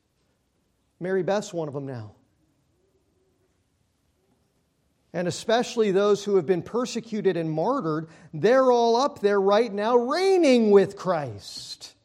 Mary 0.99 1.23
Beth's 1.23 1.53
one 1.53 1.69
of 1.69 1.73
them 1.73 1.85
now 1.85 2.11
and 5.13 5.27
especially 5.27 5.91
those 5.91 6.23
who 6.23 6.37
have 6.37 6.45
been 6.45 6.61
persecuted 6.61 7.35
and 7.35 7.51
martyred, 7.51 8.07
they're 8.33 8.71
all 8.71 8.95
up 8.95 9.19
there 9.19 9.41
right 9.41 9.71
now 9.71 9.97
reigning 9.97 10.71
with 10.71 10.95
Christ. 10.95 11.95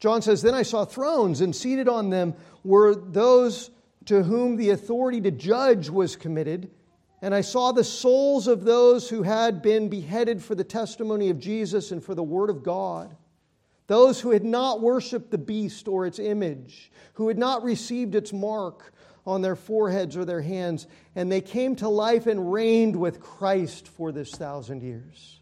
John 0.00 0.22
says, 0.22 0.42
Then 0.42 0.54
I 0.54 0.62
saw 0.62 0.84
thrones, 0.84 1.40
and 1.40 1.54
seated 1.54 1.88
on 1.88 2.10
them 2.10 2.34
were 2.64 2.94
those 2.94 3.70
to 4.06 4.22
whom 4.22 4.56
the 4.56 4.70
authority 4.70 5.20
to 5.20 5.30
judge 5.30 5.90
was 5.90 6.16
committed. 6.16 6.70
And 7.22 7.34
I 7.34 7.42
saw 7.42 7.70
the 7.70 7.84
souls 7.84 8.48
of 8.48 8.64
those 8.64 9.10
who 9.10 9.22
had 9.22 9.60
been 9.60 9.88
beheaded 9.88 10.42
for 10.42 10.54
the 10.54 10.64
testimony 10.64 11.28
of 11.28 11.38
Jesus 11.38 11.92
and 11.92 12.02
for 12.02 12.14
the 12.14 12.22
word 12.22 12.48
of 12.48 12.62
God. 12.62 13.14
Those 13.88 14.20
who 14.20 14.30
had 14.30 14.44
not 14.44 14.80
worshiped 14.80 15.30
the 15.30 15.38
beast 15.38 15.86
or 15.86 16.06
its 16.06 16.18
image, 16.18 16.90
who 17.14 17.28
had 17.28 17.36
not 17.36 17.62
received 17.62 18.14
its 18.14 18.32
mark 18.32 18.92
on 19.26 19.42
their 19.42 19.56
foreheads 19.56 20.16
or 20.16 20.24
their 20.24 20.42
hands, 20.42 20.86
and 21.14 21.30
they 21.30 21.40
came 21.40 21.76
to 21.76 21.88
life 21.88 22.26
and 22.26 22.52
reigned 22.52 22.96
with 22.96 23.20
Christ 23.20 23.88
for 23.88 24.12
this 24.12 24.30
thousand 24.30 24.82
years. 24.82 25.40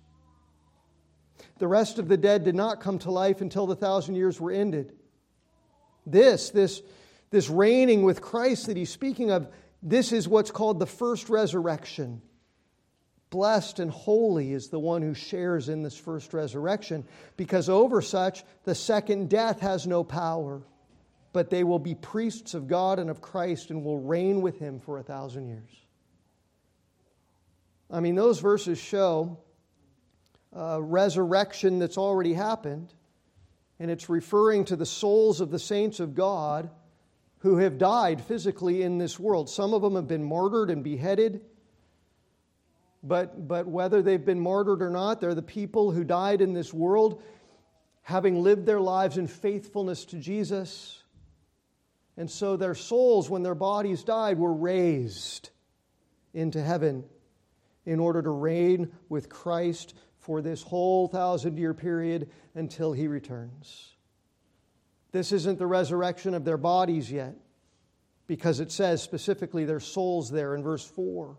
The 1.58 1.68
rest 1.68 1.98
of 1.98 2.08
the 2.08 2.16
dead 2.16 2.44
did 2.44 2.54
not 2.54 2.80
come 2.80 2.98
to 3.00 3.10
life 3.10 3.40
until 3.40 3.66
the 3.66 3.76
thousand 3.76 4.14
years 4.14 4.40
were 4.40 4.52
ended. 4.52 4.92
This, 6.06 6.50
this, 6.50 6.82
this 7.30 7.50
reigning 7.50 8.02
with 8.02 8.20
Christ 8.20 8.66
that 8.66 8.76
he's 8.76 8.90
speaking 8.90 9.30
of, 9.30 9.48
this 9.82 10.12
is 10.12 10.28
what's 10.28 10.50
called 10.50 10.78
the 10.78 10.86
first 10.86 11.28
resurrection. 11.28 12.22
Blessed 13.30 13.78
and 13.78 13.90
holy 13.90 14.52
is 14.52 14.68
the 14.68 14.78
one 14.78 15.02
who 15.02 15.14
shares 15.14 15.68
in 15.68 15.82
this 15.82 15.98
first 15.98 16.32
resurrection, 16.32 17.04
because 17.36 17.68
over 17.68 18.00
such 18.00 18.42
the 18.64 18.74
second 18.74 19.28
death 19.28 19.60
has 19.60 19.86
no 19.86 20.02
power 20.02 20.62
but 21.32 21.50
they 21.50 21.64
will 21.64 21.78
be 21.78 21.94
priests 21.94 22.54
of 22.54 22.68
God 22.68 22.98
and 22.98 23.10
of 23.10 23.20
Christ 23.20 23.70
and 23.70 23.84
will 23.84 23.98
reign 23.98 24.40
with 24.40 24.58
him 24.58 24.80
for 24.80 24.98
a 24.98 25.02
thousand 25.02 25.48
years. 25.48 25.70
I 27.90 28.00
mean, 28.00 28.14
those 28.14 28.40
verses 28.40 28.78
show 28.78 29.38
a 30.52 30.80
resurrection 30.80 31.78
that's 31.78 31.98
already 31.98 32.34
happened, 32.34 32.92
and 33.78 33.90
it's 33.90 34.08
referring 34.08 34.64
to 34.66 34.76
the 34.76 34.86
souls 34.86 35.40
of 35.40 35.50
the 35.50 35.58
saints 35.58 36.00
of 36.00 36.14
God 36.14 36.70
who 37.38 37.58
have 37.58 37.78
died 37.78 38.20
physically 38.20 38.82
in 38.82 38.98
this 38.98 39.18
world. 39.18 39.48
Some 39.48 39.72
of 39.72 39.82
them 39.82 39.94
have 39.94 40.08
been 40.08 40.24
martyred 40.24 40.70
and 40.70 40.82
beheaded. 40.82 41.42
But, 43.02 43.46
but 43.46 43.68
whether 43.68 44.02
they've 44.02 44.24
been 44.24 44.40
martyred 44.40 44.82
or 44.82 44.90
not, 44.90 45.20
they're 45.20 45.34
the 45.34 45.42
people 45.42 45.92
who 45.92 46.02
died 46.02 46.40
in 46.40 46.52
this 46.52 46.74
world 46.74 47.22
having 48.02 48.42
lived 48.42 48.66
their 48.66 48.80
lives 48.80 49.18
in 49.18 49.26
faithfulness 49.26 50.06
to 50.06 50.16
Jesus 50.16 50.97
and 52.18 52.28
so 52.28 52.56
their 52.56 52.74
souls, 52.74 53.30
when 53.30 53.44
their 53.44 53.54
bodies 53.54 54.02
died, 54.02 54.40
were 54.40 54.52
raised 54.52 55.50
into 56.34 56.60
heaven 56.60 57.04
in 57.86 58.00
order 58.00 58.20
to 58.20 58.30
reign 58.30 58.90
with 59.08 59.28
Christ 59.28 59.94
for 60.18 60.42
this 60.42 60.60
whole 60.60 61.06
thousand 61.06 61.56
year 61.58 61.72
period 61.72 62.28
until 62.56 62.92
he 62.92 63.06
returns. 63.06 63.94
This 65.12 65.30
isn't 65.30 65.60
the 65.60 65.66
resurrection 65.68 66.34
of 66.34 66.44
their 66.44 66.56
bodies 66.56 67.10
yet, 67.10 67.36
because 68.26 68.58
it 68.58 68.72
says 68.72 69.00
specifically 69.00 69.64
their 69.64 69.80
souls 69.80 70.28
there 70.28 70.56
in 70.56 70.62
verse 70.64 70.84
4. 70.84 71.36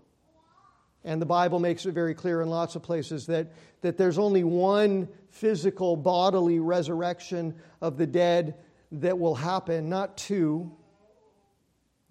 And 1.03 1.21
the 1.21 1.25
Bible 1.25 1.59
makes 1.59 1.85
it 1.85 1.91
very 1.91 2.13
clear 2.13 2.41
in 2.41 2.49
lots 2.49 2.75
of 2.75 2.83
places 2.83 3.25
that, 3.25 3.51
that 3.81 3.97
there's 3.97 4.17
only 4.17 4.45
one 4.45 5.09
physical 5.29 5.97
bodily 5.97 6.59
resurrection 6.59 7.55
of 7.81 7.97
the 7.97 8.07
dead 8.07 8.55
that 8.91 9.19
will 9.19 9.35
happen, 9.35 9.89
not 9.89 10.17
two. 10.17 10.71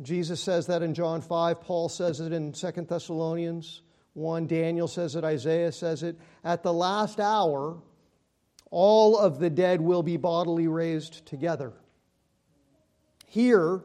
Jesus 0.00 0.40
says 0.40 0.66
that 0.68 0.82
in 0.82 0.94
John 0.94 1.20
5. 1.20 1.60
Paul 1.60 1.88
says 1.88 2.20
it 2.20 2.32
in 2.32 2.52
2 2.52 2.70
Thessalonians 2.88 3.82
1. 4.14 4.46
Daniel 4.46 4.86
says 4.86 5.16
it. 5.16 5.24
Isaiah 5.24 5.72
says 5.72 6.02
it. 6.02 6.16
At 6.44 6.62
the 6.62 6.72
last 6.72 7.18
hour, 7.18 7.78
all 8.70 9.18
of 9.18 9.38
the 9.38 9.50
dead 9.50 9.80
will 9.80 10.02
be 10.02 10.16
bodily 10.16 10.68
raised 10.68 11.26
together. 11.26 11.72
Here, 13.26 13.82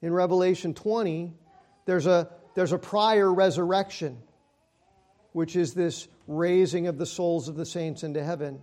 in 0.00 0.12
Revelation 0.12 0.74
20, 0.74 1.32
there's 1.86 2.06
a, 2.06 2.30
there's 2.54 2.72
a 2.72 2.78
prior 2.78 3.32
resurrection, 3.32 4.18
which 5.32 5.56
is 5.56 5.74
this 5.74 6.08
raising 6.26 6.86
of 6.86 6.96
the 6.96 7.06
souls 7.06 7.48
of 7.48 7.56
the 7.56 7.66
saints 7.66 8.02
into 8.02 8.22
heaven. 8.22 8.60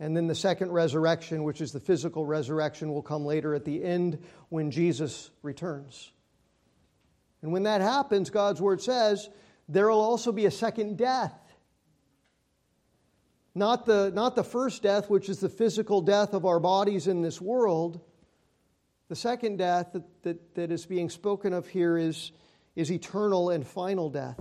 And 0.00 0.16
then 0.16 0.26
the 0.26 0.34
second 0.34 0.72
resurrection, 0.72 1.44
which 1.44 1.60
is 1.60 1.72
the 1.72 1.78
physical 1.78 2.24
resurrection, 2.24 2.90
will 2.90 3.02
come 3.02 3.26
later 3.26 3.54
at 3.54 3.66
the 3.66 3.84
end 3.84 4.18
when 4.48 4.70
Jesus 4.70 5.30
returns. 5.42 6.10
And 7.42 7.52
when 7.52 7.64
that 7.64 7.82
happens, 7.82 8.30
God's 8.30 8.62
word 8.62 8.80
says 8.80 9.28
there 9.68 9.88
will 9.90 10.00
also 10.00 10.32
be 10.32 10.46
a 10.46 10.50
second 10.50 10.96
death. 10.96 11.34
Not 13.54 13.84
the, 13.84 14.10
not 14.14 14.36
the 14.36 14.44
first 14.44 14.82
death, 14.82 15.10
which 15.10 15.28
is 15.28 15.40
the 15.40 15.48
physical 15.50 16.00
death 16.00 16.32
of 16.32 16.46
our 16.46 16.60
bodies 16.60 17.06
in 17.06 17.20
this 17.20 17.38
world. 17.38 18.00
The 19.08 19.16
second 19.16 19.58
death 19.58 19.92
that, 19.92 20.22
that, 20.22 20.54
that 20.54 20.72
is 20.72 20.86
being 20.86 21.10
spoken 21.10 21.52
of 21.52 21.68
here 21.68 21.98
is, 21.98 22.32
is 22.74 22.90
eternal 22.90 23.50
and 23.50 23.66
final 23.66 24.08
death, 24.08 24.40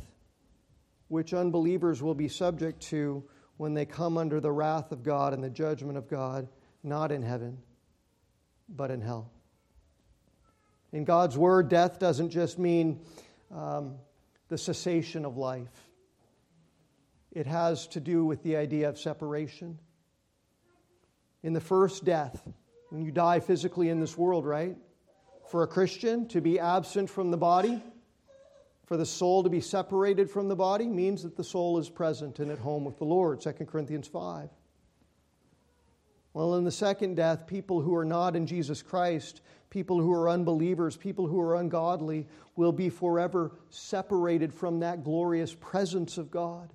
which 1.10 1.34
unbelievers 1.34 2.01
will 2.01 2.16
be 2.16 2.30
subject 2.30 2.82
to 2.84 3.26
when 3.60 3.74
they 3.74 3.86
come 3.86 4.18
under 4.18 4.39
the 4.39 4.49
wrath 4.49 4.93
of 4.93 5.03
God 5.03 5.34
and 5.34 5.43
the 5.43 5.49
judgment 5.49 5.97
of 5.97 6.07
God, 6.07 6.47
not 6.82 7.12
in 7.12 7.22
heaven, 7.22 7.57
but 8.70 8.89
in 8.89 9.01
hell. 9.01 9.30
In 10.93 11.03
God's 11.03 11.38
word, 11.38 11.68
death 11.68 11.99
doesn't 11.99 12.30
just 12.30 12.57
mean 12.57 13.01
um, 13.53 13.95
the 14.47 14.57
cessation 14.57 15.26
of 15.26 15.36
life. 15.36 15.89
it 17.34 17.45
has 17.45 17.86
to 17.88 17.99
do 17.99 18.24
with 18.24 18.41
the 18.43 18.55
idea 18.55 18.88
of 18.88 18.97
separation. 18.97 19.78
In 21.43 21.51
the 21.51 21.60
first 21.60 22.05
death, 22.05 22.41
when 22.91 23.01
you 23.01 23.12
die 23.12 23.41
physically 23.41 23.89
in 23.89 23.99
this 23.99 24.18
world, 24.18 24.45
right? 24.45 24.78
For 25.49 25.64
a 25.64 25.68
Christian 25.68 26.30
to 26.30 26.39
be 26.39 26.62
absent 26.62 27.10
from 27.10 27.30
the 27.30 27.38
body, 27.38 27.84
for 28.90 28.98
the 28.98 29.06
soul 29.06 29.44
to 29.44 29.50
be 29.52 29.62
separated 29.62 30.32
from 30.32 30.48
the 30.48 30.56
body, 30.56 30.88
means 30.88 31.22
that 31.22 31.38
the 31.38 31.44
soul 31.44 31.78
is 31.78 31.88
present 31.88 32.40
and 32.40 32.50
at 32.50 32.58
home 32.58 32.84
with 32.84 32.98
the 32.98 33.06
Lord. 33.06 33.40
2 33.40 33.52
Corinthians 33.68 34.08
5. 34.08 34.50
Well, 36.34 36.56
in 36.56 36.64
the 36.64 36.72
second 36.72 37.14
death, 37.14 37.46
people 37.46 37.82
who 37.82 37.94
are 37.94 38.04
not 38.04 38.36
in 38.36 38.48
Jesus 38.48 38.82
Christ, 38.82 39.42
people 39.70 40.02
who 40.02 40.12
are 40.12 40.28
unbelievers, 40.28 40.98
people 40.98 41.28
who 41.28 41.40
are 41.40 41.58
ungodly, 41.58 42.26
will 42.56 42.72
be 42.72 42.90
forever 42.90 43.52
separated 43.70 44.52
from 44.52 44.80
that 44.80 45.04
glorious 45.04 45.54
presence 45.54 46.18
of 46.18 46.32
God 46.32 46.74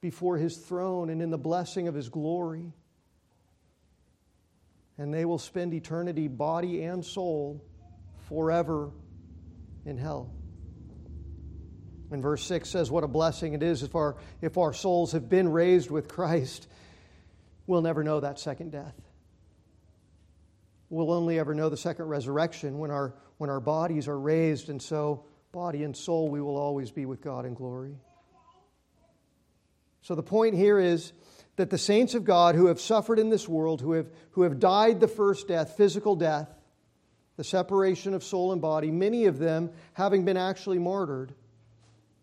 before 0.00 0.36
His 0.36 0.58
throne 0.58 1.10
and 1.10 1.20
in 1.20 1.30
the 1.30 1.38
blessing 1.38 1.88
of 1.88 1.94
His 1.96 2.08
glory. 2.08 2.72
And 4.96 5.12
they 5.12 5.24
will 5.24 5.40
spend 5.40 5.74
eternity, 5.74 6.28
body 6.28 6.84
and 6.84 7.04
soul, 7.04 7.60
forever 8.28 8.92
in 9.84 9.98
hell. 9.98 10.32
And 12.10 12.22
verse 12.22 12.44
6 12.44 12.68
says, 12.68 12.90
What 12.90 13.04
a 13.04 13.08
blessing 13.08 13.54
it 13.54 13.62
is 13.62 13.82
if 13.82 13.94
our, 13.94 14.16
if 14.40 14.58
our 14.58 14.72
souls 14.72 15.12
have 15.12 15.28
been 15.28 15.50
raised 15.50 15.90
with 15.90 16.08
Christ 16.08 16.68
we'll 17.66 17.82
never 17.82 18.02
know 18.04 18.20
that 18.20 18.38
second 18.38 18.72
death. 18.72 18.94
We'll 20.90 21.12
only 21.12 21.38
ever 21.38 21.54
know 21.54 21.68
the 21.68 21.76
second 21.76 22.06
resurrection 22.06 22.78
when 22.78 22.90
our, 22.90 23.14
when 23.38 23.50
our 23.50 23.60
bodies 23.60 24.06
are 24.06 24.18
raised, 24.18 24.68
and 24.68 24.80
so, 24.80 25.24
body 25.50 25.82
and 25.82 25.96
soul, 25.96 26.28
we 26.28 26.40
will 26.40 26.56
always 26.56 26.90
be 26.90 27.06
with 27.06 27.20
God 27.20 27.46
in 27.46 27.54
glory. 27.54 27.96
So, 30.02 30.14
the 30.14 30.22
point 30.22 30.54
here 30.54 30.78
is 30.78 31.12
that 31.56 31.70
the 31.70 31.78
saints 31.78 32.14
of 32.14 32.24
God 32.24 32.54
who 32.54 32.66
have 32.66 32.80
suffered 32.80 33.18
in 33.18 33.30
this 33.30 33.48
world, 33.48 33.80
who 33.80 33.92
have, 33.92 34.06
who 34.32 34.42
have 34.42 34.60
died 34.60 35.00
the 35.00 35.08
first 35.08 35.48
death, 35.48 35.76
physical 35.76 36.14
death, 36.16 36.48
the 37.36 37.44
separation 37.44 38.14
of 38.14 38.22
soul 38.22 38.52
and 38.52 38.62
body, 38.62 38.90
many 38.90 39.26
of 39.26 39.38
them 39.38 39.70
having 39.92 40.24
been 40.24 40.36
actually 40.36 40.78
martyred, 40.78 41.34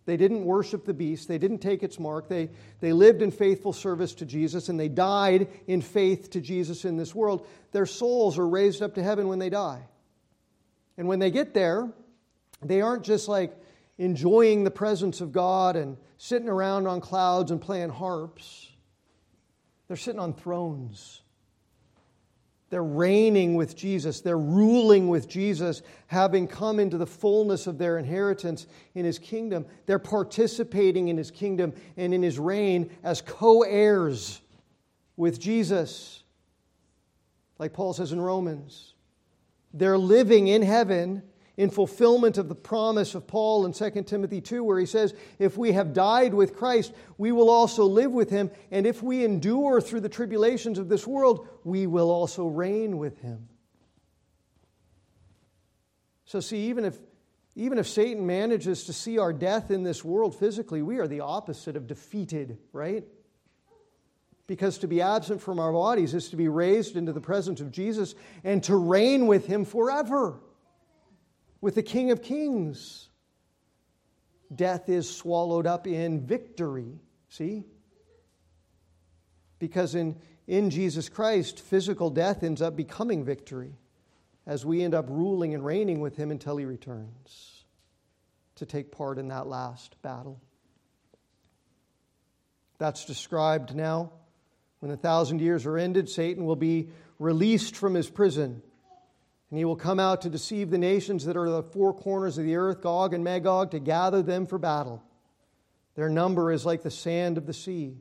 they 0.05 0.17
didn't 0.17 0.45
worship 0.45 0.85
the 0.85 0.93
beast. 0.93 1.27
They 1.27 1.37
didn't 1.37 1.59
take 1.59 1.83
its 1.83 1.99
mark. 1.99 2.27
They, 2.27 2.49
they 2.79 2.91
lived 2.91 3.21
in 3.21 3.31
faithful 3.31 3.71
service 3.71 4.15
to 4.15 4.25
Jesus 4.25 4.67
and 4.67 4.79
they 4.79 4.89
died 4.89 5.47
in 5.67 5.81
faith 5.81 6.31
to 6.31 6.41
Jesus 6.41 6.85
in 6.85 6.97
this 6.97 7.13
world. 7.13 7.47
Their 7.71 7.85
souls 7.85 8.37
are 8.39 8.47
raised 8.47 8.81
up 8.81 8.95
to 8.95 9.03
heaven 9.03 9.27
when 9.27 9.39
they 9.39 9.49
die. 9.49 9.83
And 10.97 11.07
when 11.07 11.19
they 11.19 11.31
get 11.31 11.53
there, 11.53 11.91
they 12.63 12.81
aren't 12.81 13.03
just 13.03 13.27
like 13.27 13.55
enjoying 13.97 14.63
the 14.63 14.71
presence 14.71 15.21
of 15.21 15.31
God 15.31 15.75
and 15.75 15.97
sitting 16.17 16.49
around 16.49 16.87
on 16.87 16.99
clouds 16.99 17.51
and 17.51 17.61
playing 17.61 17.89
harps. 17.89 18.69
They're 19.87 19.97
sitting 19.97 20.19
on 20.19 20.33
thrones. 20.33 21.21
They're 22.71 22.81
reigning 22.81 23.55
with 23.55 23.75
Jesus. 23.75 24.21
They're 24.21 24.39
ruling 24.39 25.09
with 25.09 25.27
Jesus, 25.27 25.81
having 26.07 26.47
come 26.47 26.79
into 26.79 26.97
the 26.97 27.05
fullness 27.05 27.67
of 27.67 27.77
their 27.77 27.97
inheritance 27.97 28.65
in 28.95 29.03
his 29.03 29.19
kingdom. 29.19 29.65
They're 29.85 29.99
participating 29.99 31.09
in 31.09 31.17
his 31.17 31.31
kingdom 31.31 31.73
and 31.97 32.13
in 32.13 32.23
his 32.23 32.39
reign 32.39 32.89
as 33.03 33.21
co 33.21 33.63
heirs 33.63 34.39
with 35.17 35.37
Jesus, 35.37 36.23
like 37.59 37.73
Paul 37.73 37.91
says 37.91 38.13
in 38.13 38.21
Romans. 38.21 38.93
They're 39.73 39.97
living 39.97 40.47
in 40.47 40.61
heaven 40.61 41.23
in 41.61 41.69
fulfillment 41.69 42.39
of 42.39 42.49
the 42.49 42.55
promise 42.55 43.13
of 43.13 43.27
Paul 43.27 43.67
in 43.67 43.71
2 43.71 44.01
Timothy 44.01 44.41
2, 44.41 44.63
where 44.63 44.79
he 44.79 44.87
says, 44.87 45.13
If 45.37 45.59
we 45.59 45.73
have 45.73 45.93
died 45.93 46.33
with 46.33 46.55
Christ, 46.55 46.91
we 47.19 47.31
will 47.31 47.51
also 47.51 47.85
live 47.85 48.11
with 48.11 48.31
him. 48.31 48.49
And 48.71 48.87
if 48.87 49.03
we 49.03 49.23
endure 49.23 49.79
through 49.79 49.99
the 49.99 50.09
tribulations 50.09 50.79
of 50.79 50.89
this 50.89 51.05
world, 51.05 51.47
we 51.63 51.85
will 51.85 52.09
also 52.09 52.47
reign 52.47 52.97
with 52.97 53.21
him. 53.21 53.47
So, 56.25 56.39
see, 56.39 56.69
even 56.69 56.83
if, 56.83 56.97
even 57.55 57.77
if 57.77 57.87
Satan 57.87 58.25
manages 58.25 58.85
to 58.85 58.93
see 58.93 59.19
our 59.19 59.31
death 59.31 59.69
in 59.69 59.83
this 59.83 60.03
world 60.03 60.33
physically, 60.33 60.81
we 60.81 60.97
are 60.97 61.07
the 61.07 61.19
opposite 61.19 61.75
of 61.75 61.85
defeated, 61.85 62.57
right? 62.73 63.03
Because 64.47 64.79
to 64.79 64.87
be 64.87 64.99
absent 64.99 65.43
from 65.43 65.59
our 65.59 65.71
bodies 65.71 66.15
is 66.15 66.29
to 66.29 66.37
be 66.37 66.47
raised 66.47 66.95
into 66.95 67.13
the 67.13 67.21
presence 67.21 67.61
of 67.61 67.71
Jesus 67.71 68.15
and 68.43 68.63
to 68.63 68.75
reign 68.75 69.27
with 69.27 69.45
him 69.45 69.63
forever 69.63 70.39
with 71.61 71.75
the 71.75 71.83
King 71.83 72.11
of 72.11 72.21
Kings. 72.21 73.07
Death 74.53 74.89
is 74.89 75.09
swallowed 75.09 75.65
up 75.65 75.87
in 75.87 76.25
victory. 76.25 76.99
See? 77.29 77.63
Because 79.59 79.95
in, 79.95 80.17
in 80.47 80.69
Jesus 80.71 81.07
Christ, 81.07 81.61
physical 81.61 82.09
death 82.09 82.43
ends 82.43 82.61
up 82.61 82.75
becoming 82.75 83.23
victory 83.23 83.75
as 84.45 84.65
we 84.65 84.83
end 84.83 84.93
up 84.93 85.05
ruling 85.07 85.53
and 85.53 85.63
reigning 85.63 86.01
with 86.01 86.17
Him 86.17 86.31
until 86.31 86.57
He 86.57 86.65
returns 86.65 87.63
to 88.55 88.65
take 88.65 88.91
part 88.91 89.17
in 89.17 89.29
that 89.29 89.47
last 89.47 89.95
battle. 90.01 90.41
That's 92.77 93.05
described 93.05 93.75
now. 93.75 94.11
When 94.79 94.89
the 94.89 94.97
thousand 94.97 95.39
years 95.41 95.67
are 95.67 95.77
ended, 95.77 96.09
Satan 96.09 96.45
will 96.45 96.55
be 96.55 96.89
released 97.19 97.75
from 97.75 97.93
his 97.93 98.09
prison 98.09 98.63
and 99.51 99.57
he 99.57 99.65
will 99.65 99.75
come 99.75 99.99
out 99.99 100.21
to 100.21 100.29
deceive 100.29 100.69
the 100.69 100.77
nations 100.77 101.25
that 101.25 101.35
are 101.35 101.49
the 101.49 101.61
four 101.61 101.93
corners 101.93 102.37
of 102.37 102.45
the 102.45 102.55
earth, 102.55 102.81
Gog 102.81 103.13
and 103.13 103.21
Magog, 103.21 103.71
to 103.71 103.79
gather 103.79 104.23
them 104.23 104.47
for 104.47 104.57
battle. 104.57 105.03
Their 105.95 106.07
number 106.07 106.53
is 106.53 106.65
like 106.65 106.83
the 106.83 106.89
sand 106.89 107.37
of 107.37 107.45
the 107.45 107.53
sea. 107.53 107.97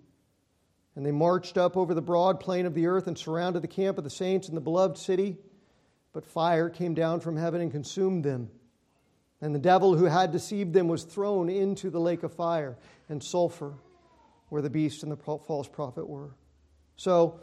And 0.94 1.04
they 1.04 1.10
marched 1.10 1.58
up 1.58 1.76
over 1.76 1.92
the 1.92 2.00
broad 2.00 2.38
plain 2.38 2.66
of 2.66 2.74
the 2.74 2.86
earth 2.86 3.08
and 3.08 3.18
surrounded 3.18 3.62
the 3.62 3.68
camp 3.68 3.98
of 3.98 4.04
the 4.04 4.10
saints 4.10 4.48
in 4.48 4.54
the 4.54 4.60
beloved 4.60 4.96
city. 4.96 5.38
But 6.12 6.24
fire 6.24 6.70
came 6.70 6.94
down 6.94 7.18
from 7.18 7.36
heaven 7.36 7.60
and 7.60 7.72
consumed 7.72 8.24
them. 8.24 8.48
And 9.40 9.52
the 9.52 9.60
devil 9.60 9.96
who 9.96 10.04
had 10.04 10.30
deceived 10.30 10.72
them 10.72 10.86
was 10.86 11.02
thrown 11.02 11.48
into 11.48 11.90
the 11.90 12.00
lake 12.00 12.22
of 12.22 12.32
fire 12.32 12.76
and 13.08 13.20
sulfur, 13.20 13.74
where 14.50 14.62
the 14.62 14.70
beast 14.70 15.02
and 15.02 15.10
the 15.10 15.16
false 15.16 15.66
prophet 15.66 16.08
were. 16.08 16.30
So, 16.94 17.40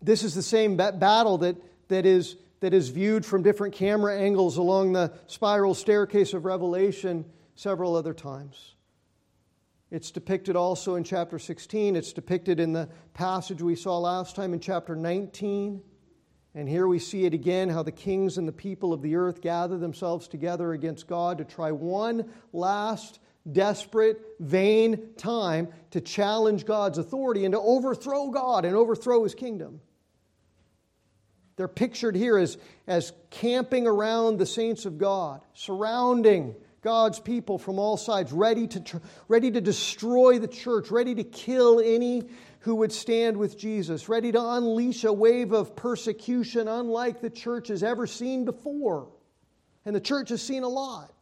this 0.00 0.24
is 0.24 0.34
the 0.34 0.42
same 0.42 0.76
battle 0.76 1.38
that, 1.38 1.56
that 1.88 2.06
is 2.06 2.36
that 2.60 2.74
is 2.74 2.88
viewed 2.88 3.24
from 3.24 3.42
different 3.42 3.74
camera 3.74 4.18
angles 4.18 4.56
along 4.56 4.92
the 4.92 5.12
spiral 5.26 5.74
staircase 5.74 6.32
of 6.34 6.44
Revelation 6.44 7.24
several 7.54 7.96
other 7.96 8.14
times. 8.14 8.74
It's 9.90 10.10
depicted 10.10 10.56
also 10.56 10.96
in 10.96 11.04
chapter 11.04 11.38
16. 11.38 11.94
It's 11.94 12.12
depicted 12.12 12.58
in 12.58 12.72
the 12.72 12.88
passage 13.14 13.62
we 13.62 13.76
saw 13.76 13.98
last 13.98 14.34
time 14.34 14.52
in 14.52 14.60
chapter 14.60 14.96
19. 14.96 15.80
And 16.54 16.68
here 16.68 16.88
we 16.88 16.98
see 16.98 17.24
it 17.24 17.34
again 17.34 17.68
how 17.68 17.82
the 17.82 17.92
kings 17.92 18.38
and 18.38 18.48
the 18.48 18.52
people 18.52 18.92
of 18.92 19.02
the 19.02 19.14
earth 19.14 19.42
gather 19.42 19.78
themselves 19.78 20.26
together 20.26 20.72
against 20.72 21.06
God 21.06 21.38
to 21.38 21.44
try 21.44 21.70
one 21.70 22.30
last 22.52 23.20
desperate, 23.52 24.20
vain 24.40 25.10
time 25.16 25.68
to 25.90 26.00
challenge 26.00 26.64
God's 26.64 26.98
authority 26.98 27.44
and 27.44 27.52
to 27.52 27.60
overthrow 27.60 28.30
God 28.30 28.64
and 28.64 28.74
overthrow 28.74 29.22
his 29.22 29.34
kingdom. 29.34 29.80
They're 31.56 31.68
pictured 31.68 32.14
here 32.14 32.36
as, 32.36 32.58
as 32.86 33.12
camping 33.30 33.86
around 33.86 34.38
the 34.38 34.46
saints 34.46 34.84
of 34.84 34.98
God, 34.98 35.40
surrounding 35.54 36.54
God's 36.82 37.18
people 37.18 37.58
from 37.58 37.78
all 37.78 37.96
sides, 37.96 38.30
ready 38.30 38.66
to, 38.68 39.00
ready 39.26 39.50
to 39.50 39.60
destroy 39.60 40.38
the 40.38 40.48
church, 40.48 40.90
ready 40.90 41.14
to 41.14 41.24
kill 41.24 41.80
any 41.80 42.28
who 42.60 42.76
would 42.76 42.92
stand 42.92 43.36
with 43.36 43.56
Jesus, 43.56 44.08
ready 44.08 44.32
to 44.32 44.40
unleash 44.40 45.04
a 45.04 45.12
wave 45.12 45.52
of 45.52 45.74
persecution 45.74 46.68
unlike 46.68 47.20
the 47.20 47.30
church 47.30 47.68
has 47.68 47.82
ever 47.82 48.06
seen 48.06 48.44
before. 48.44 49.08
And 49.84 49.96
the 49.96 50.00
church 50.00 50.28
has 50.28 50.42
seen 50.42 50.62
a 50.62 50.68
lot. 50.68 51.12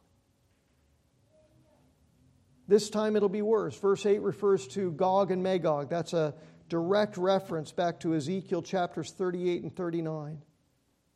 This 2.67 2.89
time 2.89 3.15
it'll 3.15 3.29
be 3.29 3.43
worse. 3.43 3.77
Verse 3.77 4.07
8 4.07 4.23
refers 4.23 4.67
to 4.69 4.91
Gog 4.93 5.31
and 5.31 5.43
Magog. 5.43 5.91
That's 5.91 6.15
a 6.15 6.35
direct 6.69 7.17
reference 7.17 7.73
back 7.73 8.01
to 8.01 8.15
Ezekiel 8.15 8.63
chapters 8.63 9.13
38 9.13 9.63
and 9.63 9.75
39, 9.75 10.43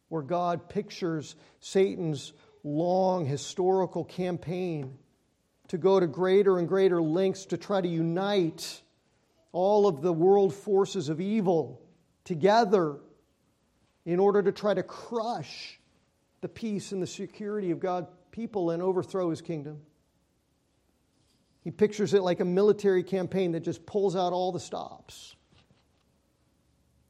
where 0.08 0.22
God 0.22 0.68
pictures 0.68 1.36
Satan's 1.60 2.32
long 2.62 3.24
historical 3.24 4.04
campaign 4.04 4.98
to 5.68 5.78
go 5.78 6.00
to 6.00 6.06
greater 6.06 6.58
and 6.58 6.68
greater 6.68 7.00
lengths 7.00 7.46
to 7.46 7.56
try 7.56 7.80
to 7.80 7.88
unite 7.88 8.82
all 9.52 9.86
of 9.86 10.02
the 10.02 10.12
world 10.12 10.54
forces 10.54 11.08
of 11.08 11.20
evil 11.20 11.80
together 12.24 12.96
in 14.04 14.18
order 14.18 14.42
to 14.42 14.52
try 14.52 14.74
to 14.74 14.82
crush 14.82 15.78
the 16.40 16.48
peace 16.48 16.92
and 16.92 17.02
the 17.02 17.06
security 17.06 17.70
of 17.70 17.80
God's 17.80 18.08
people 18.30 18.70
and 18.70 18.82
overthrow 18.82 19.30
his 19.30 19.40
kingdom. 19.40 19.80
He 21.62 21.70
pictures 21.70 22.14
it 22.14 22.22
like 22.22 22.40
a 22.40 22.44
military 22.44 23.02
campaign 23.02 23.52
that 23.52 23.60
just 23.60 23.84
pulls 23.84 24.16
out 24.16 24.32
all 24.32 24.52
the 24.52 24.60
stops 24.60 25.34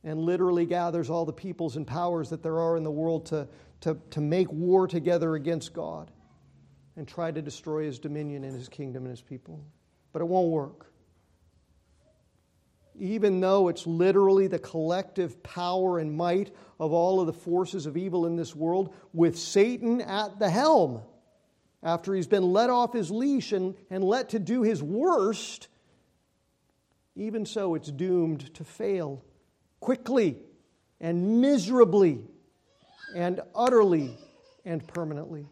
and 0.09 0.20
literally 0.20 0.64
gathers 0.64 1.11
all 1.11 1.26
the 1.26 1.32
peoples 1.32 1.76
and 1.76 1.86
powers 1.86 2.30
that 2.30 2.42
there 2.42 2.59
are 2.59 2.78
in 2.78 2.82
the 2.82 2.90
world 2.90 3.26
to, 3.26 3.46
to, 3.82 3.94
to 4.11 4.22
make 4.22 4.50
war 4.50 4.88
together 4.88 5.34
against 5.34 5.74
God 5.74 6.11
and 6.96 7.06
try 7.06 7.30
to 7.30 7.42
destroy 7.42 7.84
his 7.84 7.98
dominion 7.98 8.42
and 8.44 8.54
his 8.54 8.70
kingdom 8.70 9.02
and 9.02 9.11
his 9.11 9.20
people. 9.20 9.62
but 10.12 10.22
it 10.22 10.24
won't 10.24 10.48
work. 10.48 10.86
Even 12.98 13.40
though 13.40 13.68
it's 13.68 13.86
literally 13.86 14.46
the 14.46 14.59
collective 14.59 15.42
power 15.42 15.98
and 15.98 16.16
might 16.16 16.54
of 16.80 16.90
all 16.90 17.20
of 17.20 17.26
the 17.26 17.32
forces 17.32 17.84
of 17.84 17.98
evil 17.98 18.24
in 18.24 18.34
this 18.34 18.56
world, 18.56 18.94
with 19.12 19.38
Satan 19.38 20.00
at 20.00 20.38
the 20.38 20.48
helm, 20.48 21.02
after 21.82 22.14
he's 22.14 22.26
been 22.26 22.52
let 22.54 22.70
off 22.70 22.94
his 22.94 23.11
leash 23.11 23.52
and, 23.52 23.76
and 23.90 24.02
let 24.02 24.30
to 24.30 24.38
do 24.38 24.62
his 24.62 24.82
worst, 24.82 25.68
even 27.14 27.44
so 27.44 27.74
it's 27.74 27.90
doomed 27.92 28.52
to 28.54 28.64
fail 28.64 29.22
quickly 29.80 30.38
and 31.00 31.40
miserably 31.40 32.20
and 33.14 33.40
utterly 33.54 34.16
and 34.64 34.86
permanently. 34.86 35.46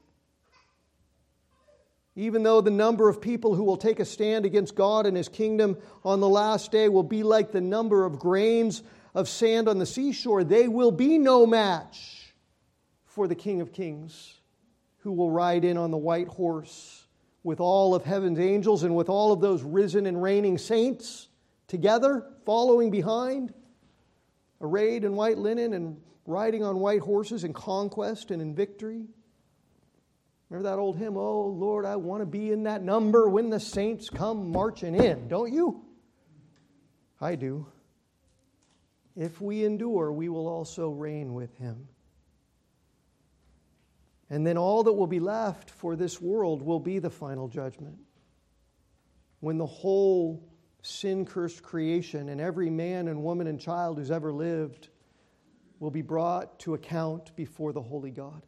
Even 2.14 2.42
though 2.42 2.60
the 2.62 2.70
number 2.70 3.08
of 3.08 3.20
people 3.20 3.54
who 3.54 3.62
will 3.62 3.76
take 3.76 4.00
a 4.00 4.04
stand 4.04 4.46
against 4.46 4.74
God 4.74 5.04
and 5.06 5.16
His 5.16 5.28
kingdom 5.28 5.76
on 6.04 6.20
the 6.20 6.28
last 6.28 6.72
day 6.72 6.88
will 6.88 7.02
be 7.02 7.22
like 7.22 7.52
the 7.52 7.60
number 7.60 8.04
of 8.04 8.18
grains 8.18 8.82
of 9.14 9.28
sand 9.28 9.68
on 9.68 9.78
the 9.78 9.86
seashore, 9.86 10.42
they 10.42 10.66
will 10.68 10.90
be 10.90 11.18
no 11.18 11.46
match 11.46 12.34
for 13.04 13.28
the 13.28 13.34
King 13.34 13.60
of 13.60 13.72
Kings, 13.72 14.34
who 14.98 15.12
will 15.12 15.30
ride 15.30 15.64
in 15.64 15.76
on 15.76 15.90
the 15.90 15.96
white 15.96 16.28
horse 16.28 17.06
with 17.42 17.60
all 17.60 17.94
of 17.94 18.04
heaven's 18.04 18.40
angels 18.40 18.82
and 18.82 18.96
with 18.96 19.08
all 19.08 19.32
of 19.32 19.40
those 19.40 19.62
risen 19.62 20.06
and 20.06 20.22
reigning 20.22 20.58
saints 20.58 21.28
together, 21.68 22.26
following 22.44 22.90
behind, 22.90 23.54
arrayed 24.60 25.04
in 25.04 25.14
white 25.14 25.38
linen 25.38 25.72
and 25.72 26.00
riding 26.26 26.64
on 26.64 26.78
white 26.78 27.00
horses 27.00 27.44
in 27.44 27.52
conquest 27.52 28.30
and 28.30 28.42
in 28.42 28.54
victory. 28.54 29.06
Remember 30.48 30.68
that 30.70 30.78
old 30.78 30.96
hymn, 30.96 31.16
Oh 31.16 31.46
Lord, 31.46 31.84
I 31.84 31.96
want 31.96 32.22
to 32.22 32.26
be 32.26 32.52
in 32.52 32.64
that 32.64 32.82
number 32.82 33.28
when 33.28 33.50
the 33.50 33.60
saints 33.60 34.08
come 34.08 34.50
marching 34.50 34.94
in, 34.94 35.28
don't 35.28 35.52
you? 35.52 35.84
I 37.20 37.34
do. 37.34 37.66
If 39.16 39.40
we 39.40 39.64
endure, 39.64 40.12
we 40.12 40.28
will 40.28 40.46
also 40.46 40.90
reign 40.90 41.34
with 41.34 41.56
him. 41.56 41.88
And 44.28 44.46
then 44.46 44.58
all 44.58 44.82
that 44.82 44.92
will 44.92 45.06
be 45.06 45.20
left 45.20 45.70
for 45.70 45.96
this 45.96 46.20
world 46.20 46.60
will 46.60 46.80
be 46.80 46.98
the 46.98 47.10
final 47.10 47.48
judgment. 47.48 47.96
When 49.40 49.56
the 49.56 49.66
whole 49.66 50.42
sin 50.86 51.24
cursed 51.24 51.62
creation 51.62 52.28
and 52.28 52.40
every 52.40 52.70
man 52.70 53.08
and 53.08 53.22
woman 53.22 53.46
and 53.46 53.60
child 53.60 53.98
who's 53.98 54.10
ever 54.10 54.32
lived 54.32 54.88
will 55.80 55.90
be 55.90 56.02
brought 56.02 56.58
to 56.60 56.74
account 56.74 57.34
before 57.36 57.72
the 57.72 57.82
holy 57.82 58.10
God. 58.10 58.46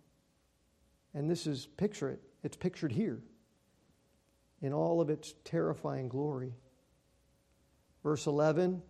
And 1.14 1.28
this 1.28 1.46
is, 1.46 1.66
picture 1.66 2.10
it, 2.10 2.22
it's 2.42 2.56
pictured 2.56 2.92
here 2.92 3.20
in 4.62 4.72
all 4.72 5.00
of 5.00 5.10
its 5.10 5.34
terrifying 5.44 6.08
glory. 6.08 6.54
Verse 8.02 8.26
11 8.26 8.82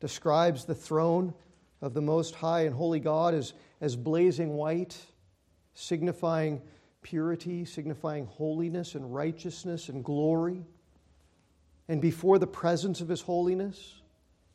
describes 0.00 0.64
the 0.64 0.74
throne 0.74 1.32
of 1.80 1.94
the 1.94 2.02
Most 2.02 2.34
High 2.34 2.62
and 2.62 2.74
Holy 2.74 3.00
God 3.00 3.34
as, 3.34 3.54
as 3.80 3.96
blazing 3.96 4.54
white, 4.54 4.96
signifying 5.74 6.60
purity, 7.02 7.64
signifying 7.64 8.26
holiness 8.26 8.94
and 8.94 9.14
righteousness 9.14 9.88
and 9.88 10.04
glory. 10.04 10.66
And 11.90 12.00
before 12.00 12.38
the 12.38 12.46
presence 12.46 13.00
of 13.00 13.08
His 13.08 13.20
holiness, 13.20 14.00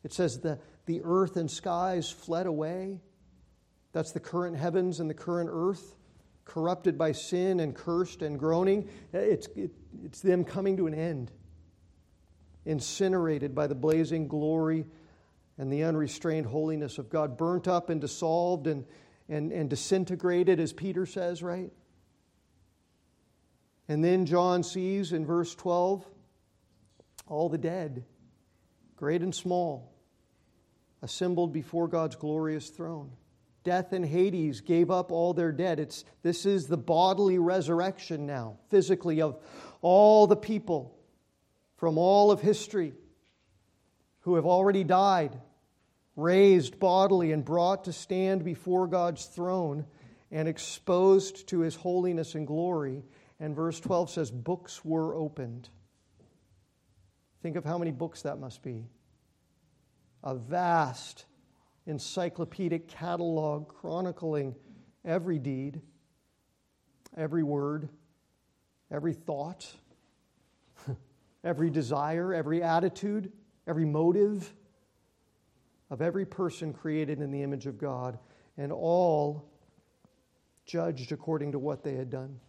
it 0.02 0.14
says 0.14 0.40
the, 0.40 0.58
the 0.86 1.02
earth 1.04 1.36
and 1.36 1.50
skies 1.50 2.10
fled 2.10 2.46
away. 2.46 3.02
That's 3.92 4.12
the 4.12 4.20
current 4.20 4.56
heavens 4.56 5.00
and 5.00 5.10
the 5.10 5.14
current 5.14 5.50
earth 5.52 5.96
corrupted 6.46 6.96
by 6.96 7.12
sin 7.12 7.60
and 7.60 7.74
cursed 7.74 8.22
and 8.22 8.38
groaning, 8.38 8.88
it's, 9.12 9.48
it, 9.48 9.70
it's 10.02 10.22
them 10.22 10.44
coming 10.44 10.78
to 10.78 10.86
an 10.86 10.94
end, 10.94 11.30
incinerated 12.64 13.54
by 13.54 13.66
the 13.66 13.74
blazing 13.74 14.28
glory 14.28 14.86
and 15.58 15.70
the 15.70 15.82
unrestrained 15.82 16.46
holiness 16.46 16.96
of 16.96 17.10
God, 17.10 17.36
burnt 17.36 17.68
up 17.68 17.90
and 17.90 18.00
dissolved 18.00 18.66
and, 18.66 18.86
and, 19.28 19.52
and 19.52 19.68
disintegrated, 19.68 20.58
as 20.58 20.72
Peter 20.72 21.04
says, 21.04 21.42
right? 21.42 21.70
And 23.88 24.02
then 24.02 24.24
John 24.24 24.62
sees 24.62 25.12
in 25.12 25.26
verse 25.26 25.54
12 25.54 26.06
all 27.26 27.48
the 27.48 27.58
dead, 27.58 28.04
great 28.96 29.22
and 29.22 29.34
small, 29.34 29.92
assembled 31.02 31.52
before 31.52 31.88
God's 31.88 32.16
glorious 32.16 32.70
throne 32.70 33.10
death 33.66 33.92
and 33.92 34.06
Hades 34.06 34.60
gave 34.60 34.92
up 34.92 35.10
all 35.10 35.34
their 35.34 35.50
dead. 35.50 35.80
It's, 35.80 36.04
this 36.22 36.46
is 36.46 36.68
the 36.68 36.76
bodily 36.76 37.36
resurrection 37.40 38.24
now, 38.24 38.58
physically, 38.70 39.20
of 39.20 39.42
all 39.82 40.28
the 40.28 40.36
people 40.36 40.96
from 41.76 41.98
all 41.98 42.30
of 42.30 42.40
history 42.40 42.94
who 44.20 44.36
have 44.36 44.46
already 44.46 44.84
died, 44.84 45.36
raised 46.14 46.78
bodily, 46.78 47.32
and 47.32 47.44
brought 47.44 47.84
to 47.84 47.92
stand 47.92 48.44
before 48.44 48.86
God's 48.86 49.26
throne 49.26 49.84
and 50.30 50.46
exposed 50.46 51.48
to 51.48 51.58
his 51.58 51.74
holiness 51.74 52.36
and 52.36 52.46
glory. 52.46 53.02
And 53.40 53.56
verse 53.56 53.80
12 53.80 54.10
says, 54.10 54.30
Books 54.30 54.84
were 54.84 55.16
opened. 55.16 55.68
Think 57.42 57.56
of 57.56 57.64
how 57.64 57.78
many 57.78 57.92
books 57.92 58.22
that 58.22 58.38
must 58.38 58.62
be. 58.62 58.86
A 60.22 60.34
vast 60.34 61.26
encyclopedic 61.86 62.88
catalog 62.88 63.68
chronicling 63.68 64.54
every 65.04 65.38
deed, 65.38 65.80
every 67.16 67.42
word, 67.42 67.88
every 68.90 69.14
thought, 69.14 69.70
every 71.44 71.70
desire, 71.70 72.34
every 72.34 72.62
attitude, 72.62 73.32
every 73.66 73.84
motive 73.84 74.52
of 75.90 76.02
every 76.02 76.26
person 76.26 76.72
created 76.72 77.20
in 77.20 77.30
the 77.30 77.42
image 77.42 77.66
of 77.66 77.78
God, 77.78 78.18
and 78.58 78.72
all 78.72 79.48
judged 80.64 81.12
according 81.12 81.52
to 81.52 81.58
what 81.58 81.84
they 81.84 81.94
had 81.94 82.10
done. 82.10 82.40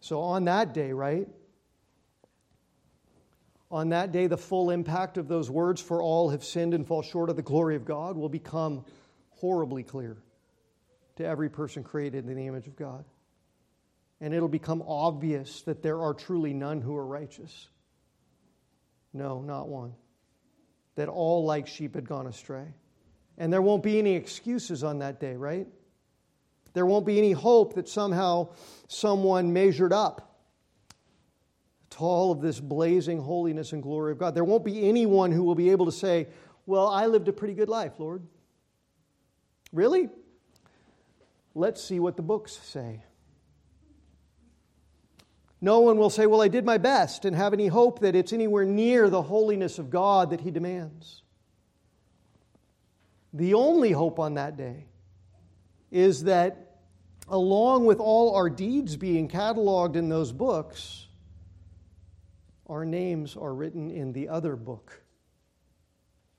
So 0.00 0.20
on 0.20 0.44
that 0.44 0.74
day, 0.74 0.92
right? 0.92 1.28
On 3.72 3.88
that 3.88 4.12
day, 4.12 4.26
the 4.26 4.36
full 4.36 4.68
impact 4.68 5.16
of 5.16 5.28
those 5.28 5.50
words, 5.50 5.80
for 5.80 6.02
all 6.02 6.28
have 6.28 6.44
sinned 6.44 6.74
and 6.74 6.86
fall 6.86 7.00
short 7.00 7.30
of 7.30 7.36
the 7.36 7.42
glory 7.42 7.74
of 7.74 7.86
God, 7.86 8.18
will 8.18 8.28
become 8.28 8.84
horribly 9.30 9.82
clear 9.82 10.18
to 11.16 11.24
every 11.24 11.48
person 11.48 11.82
created 11.82 12.28
in 12.28 12.36
the 12.36 12.46
image 12.46 12.66
of 12.66 12.76
God. 12.76 13.06
And 14.20 14.34
it'll 14.34 14.46
become 14.46 14.82
obvious 14.86 15.62
that 15.62 15.82
there 15.82 16.02
are 16.02 16.12
truly 16.12 16.52
none 16.52 16.82
who 16.82 16.94
are 16.94 17.06
righteous. 17.06 17.68
No, 19.14 19.40
not 19.40 19.68
one. 19.68 19.94
That 20.96 21.08
all 21.08 21.46
like 21.46 21.66
sheep 21.66 21.94
had 21.94 22.06
gone 22.06 22.26
astray. 22.26 22.74
And 23.38 23.50
there 23.50 23.62
won't 23.62 23.82
be 23.82 23.98
any 23.98 24.14
excuses 24.16 24.84
on 24.84 24.98
that 24.98 25.18
day, 25.18 25.34
right? 25.34 25.66
There 26.74 26.84
won't 26.84 27.06
be 27.06 27.16
any 27.16 27.32
hope 27.32 27.74
that 27.74 27.88
somehow 27.88 28.50
someone 28.86 29.54
measured 29.54 29.94
up 29.94 30.31
to 31.92 31.98
all 31.98 32.32
of 32.32 32.40
this 32.40 32.60
blazing 32.60 33.20
holiness 33.20 33.72
and 33.72 33.82
glory 33.82 34.12
of 34.12 34.18
God. 34.18 34.34
There 34.34 34.44
won't 34.44 34.64
be 34.64 34.88
anyone 34.88 35.32
who 35.32 35.44
will 35.44 35.54
be 35.54 35.70
able 35.70 35.86
to 35.86 35.92
say, 35.92 36.28
Well, 36.66 36.88
I 36.88 37.06
lived 37.06 37.28
a 37.28 37.32
pretty 37.32 37.54
good 37.54 37.68
life, 37.68 37.92
Lord. 37.98 38.22
Really? 39.72 40.08
Let's 41.54 41.82
see 41.82 42.00
what 42.00 42.16
the 42.16 42.22
books 42.22 42.58
say. 42.62 43.02
No 45.60 45.80
one 45.80 45.96
will 45.96 46.10
say, 46.10 46.26
Well, 46.26 46.42
I 46.42 46.48
did 46.48 46.64
my 46.64 46.78
best, 46.78 47.24
and 47.24 47.36
have 47.36 47.52
any 47.52 47.68
hope 47.68 48.00
that 48.00 48.14
it's 48.14 48.32
anywhere 48.32 48.64
near 48.64 49.08
the 49.08 49.22
holiness 49.22 49.78
of 49.78 49.90
God 49.90 50.30
that 50.30 50.40
He 50.40 50.50
demands. 50.50 51.22
The 53.32 53.54
only 53.54 53.92
hope 53.92 54.18
on 54.18 54.34
that 54.34 54.56
day 54.56 54.86
is 55.90 56.24
that, 56.24 56.78
along 57.28 57.86
with 57.86 57.98
all 57.98 58.34
our 58.34 58.50
deeds 58.50 58.96
being 58.96 59.28
cataloged 59.28 59.94
in 59.94 60.08
those 60.08 60.32
books, 60.32 61.06
our 62.72 62.86
names 62.86 63.36
are 63.36 63.52
written 63.52 63.90
in 63.90 64.14
the 64.14 64.30
other 64.30 64.56
book, 64.56 65.02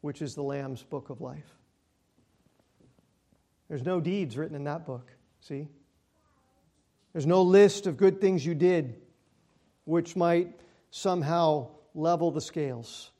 which 0.01 0.19
is 0.19 0.33
the 0.33 0.41
Lamb's 0.41 0.81
book 0.81 1.11
of 1.11 1.21
life. 1.21 1.59
There's 3.69 3.83
no 3.83 4.01
deeds 4.01 4.35
written 4.35 4.55
in 4.55 4.63
that 4.63 4.83
book, 4.83 5.11
see? 5.41 5.67
There's 7.11 7.27
no 7.27 7.43
list 7.43 7.85
of 7.85 7.97
good 7.97 8.19
things 8.19 8.43
you 8.43 8.55
did 8.55 8.99
which 9.85 10.15
might 10.15 10.59
somehow 10.89 11.67
level 11.93 12.31
the 12.31 12.41
scales, 12.41 13.11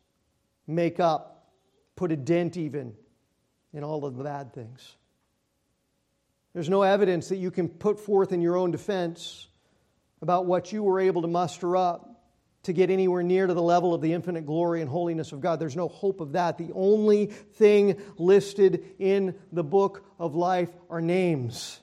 make 0.65 0.99
up, 0.99 1.51
put 1.95 2.11
a 2.11 2.17
dent 2.17 2.57
even 2.57 2.95
in 3.73 3.83
all 3.83 4.05
of 4.05 4.17
the 4.17 4.23
bad 4.23 4.53
things. 4.53 4.95
There's 6.53 6.69
no 6.69 6.81
evidence 6.81 7.29
that 7.29 7.37
you 7.37 7.51
can 7.51 7.69
put 7.69 7.99
forth 7.99 8.31
in 8.31 8.41
your 8.41 8.57
own 8.57 8.71
defense 8.71 9.49
about 10.19 10.47
what 10.47 10.73
you 10.73 10.81
were 10.81 10.99
able 10.99 11.21
to 11.21 11.27
muster 11.27 11.77
up 11.77 12.09
to 12.63 12.73
get 12.73 12.89
anywhere 12.89 13.23
near 13.23 13.45
to 13.45 13.53
the 13.53 13.61
level 13.61 13.93
of 13.93 14.01
the 14.01 14.13
infinite 14.13 14.45
glory 14.45 14.81
and 14.81 14.89
holiness 14.89 15.31
of 15.31 15.41
God. 15.41 15.59
There's 15.59 15.75
no 15.75 15.87
hope 15.89 16.21
of 16.21 16.31
that. 16.31 16.57
The 16.57 16.71
only 16.73 17.27
thing 17.27 18.01
listed 18.17 18.85
in 18.99 19.35
the 19.51 19.63
book 19.63 20.05
of 20.17 20.33
life 20.33 20.69
are 20.89 21.01
names. 21.01 21.81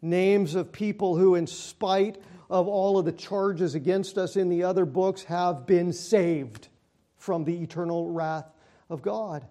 Names 0.00 0.54
of 0.54 0.72
people 0.72 1.16
who, 1.16 1.34
in 1.34 1.46
spite 1.46 2.18
of 2.50 2.68
all 2.68 2.98
of 2.98 3.04
the 3.04 3.12
charges 3.12 3.74
against 3.74 4.18
us 4.18 4.36
in 4.36 4.48
the 4.48 4.64
other 4.64 4.84
books 4.84 5.24
have 5.24 5.66
been 5.66 5.92
saved 5.92 6.68
from 7.16 7.44
the 7.44 7.62
eternal 7.62 8.10
wrath 8.10 8.50
of 8.90 9.02
God. 9.02 9.46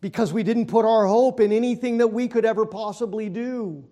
Because 0.00 0.32
we 0.32 0.42
didn't 0.42 0.66
put 0.66 0.84
our 0.84 1.06
hope 1.06 1.40
in 1.40 1.52
anything 1.52 1.98
that 1.98 2.08
we 2.08 2.28
could 2.28 2.44
ever 2.44 2.66
possibly 2.66 3.28
do. 3.28 3.84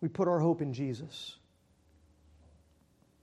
We 0.00 0.08
put 0.08 0.28
our 0.28 0.40
hope 0.40 0.62
in 0.62 0.72
Jesus, 0.72 1.36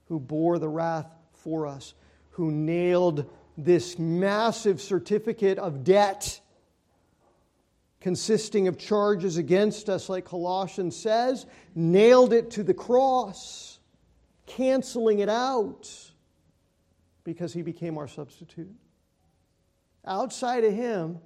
who 0.10 0.20
bore 0.20 0.60
the 0.60 0.68
wrath 0.68 1.16
for 1.34 1.66
us, 1.66 1.94
who 2.32 2.52
nailed 2.52 3.30
this 3.58 3.98
massive 3.98 4.82
certificate 4.82 5.58
of 5.58 5.84
debt 5.84 6.42
consisting 8.02 8.68
of 8.68 8.78
charges 8.78 9.38
against 9.38 9.90
us, 9.90 10.10
like 10.10 10.26
Colossians 10.26 10.96
says, 10.96 11.46
nailed 11.76 12.34
it 12.34 12.52
to 12.52 12.64
the 12.64 12.74
cross, 12.74 13.80
canceling 14.46 15.20
it 15.20 15.30
out 15.30 15.90
because 17.24 17.54
he 17.54 17.62
became 17.62 17.98
our 17.98 18.08
substitute. 18.08 18.74
Outside 20.06 20.64
of 20.64 20.74
him, 20.74 21.20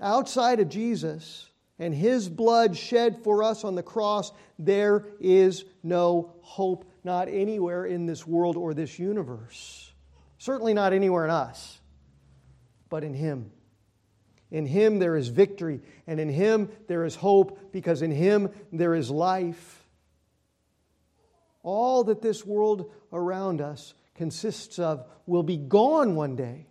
outside 0.00 0.60
of 0.60 0.68
Jesus 0.68 1.50
and 1.78 1.94
his 1.94 2.28
blood 2.28 2.76
shed 2.76 3.24
for 3.24 3.42
us 3.42 3.64
on 3.64 3.74
the 3.74 3.82
cross, 3.82 4.32
there 4.58 5.06
is 5.20 5.64
no 5.82 6.34
hope, 6.42 6.84
not 7.06 7.28
anywhere 7.28 7.86
in 7.86 8.04
this 8.04 8.26
world 8.26 8.56
or 8.56 8.74
this 8.74 8.98
universe. 8.98 9.92
Certainly 10.36 10.74
not 10.74 10.92
anywhere 10.92 11.24
in 11.24 11.30
us, 11.30 11.80
but 12.90 13.02
in 13.02 13.14
him. 13.14 13.52
In 14.50 14.66
him 14.66 14.98
there 14.98 15.16
is 15.16 15.28
victory, 15.28 15.80
and 16.06 16.20
in 16.20 16.28
him 16.28 16.68
there 16.88 17.04
is 17.04 17.14
hope, 17.14 17.72
because 17.72 18.02
in 18.02 18.10
him 18.10 18.50
there 18.72 18.94
is 18.94 19.10
life. 19.10 19.88
All 21.62 22.04
that 22.04 22.20
this 22.20 22.44
world 22.44 22.92
around 23.12 23.60
us 23.60 23.94
consists 24.14 24.78
of 24.78 25.06
will 25.26 25.42
be 25.42 25.56
gone 25.56 26.16
one 26.16 26.36
day. 26.36 26.66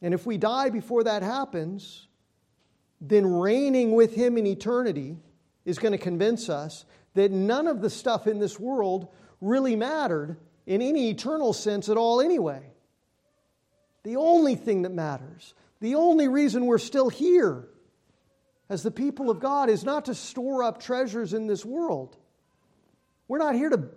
And 0.00 0.12
if 0.14 0.26
we 0.26 0.36
die 0.36 0.70
before 0.70 1.04
that 1.04 1.22
happens, 1.22 2.06
then 3.00 3.26
reigning 3.26 3.94
with 3.94 4.14
him 4.14 4.36
in 4.36 4.46
eternity 4.46 5.16
is 5.64 5.78
going 5.78 5.92
to 5.92 5.98
convince 5.98 6.48
us 6.48 6.84
that 7.14 7.30
none 7.30 7.66
of 7.66 7.80
the 7.80 7.90
stuff 7.90 8.26
in 8.26 8.38
this 8.38 8.58
world 8.58 9.08
really 9.40 9.76
mattered 9.76 10.36
in 10.66 10.80
any 10.80 11.10
eternal 11.10 11.52
sense 11.52 11.88
at 11.88 11.96
all, 11.96 12.20
anyway. 12.20 12.62
The 14.04 14.16
only 14.16 14.54
thing 14.54 14.82
that 14.82 14.92
matters, 14.92 15.54
the 15.80 15.94
only 15.96 16.28
reason 16.28 16.66
we're 16.66 16.78
still 16.78 17.08
here 17.08 17.68
as 18.68 18.82
the 18.82 18.90
people 18.90 19.30
of 19.30 19.38
God 19.38 19.68
is 19.68 19.84
not 19.84 20.06
to 20.06 20.14
store 20.14 20.62
up 20.62 20.82
treasures 20.82 21.34
in 21.34 21.46
this 21.46 21.64
world. 21.64 22.16
We're 23.28 23.38
not 23.38 23.54
here 23.54 23.70
to 23.70 23.88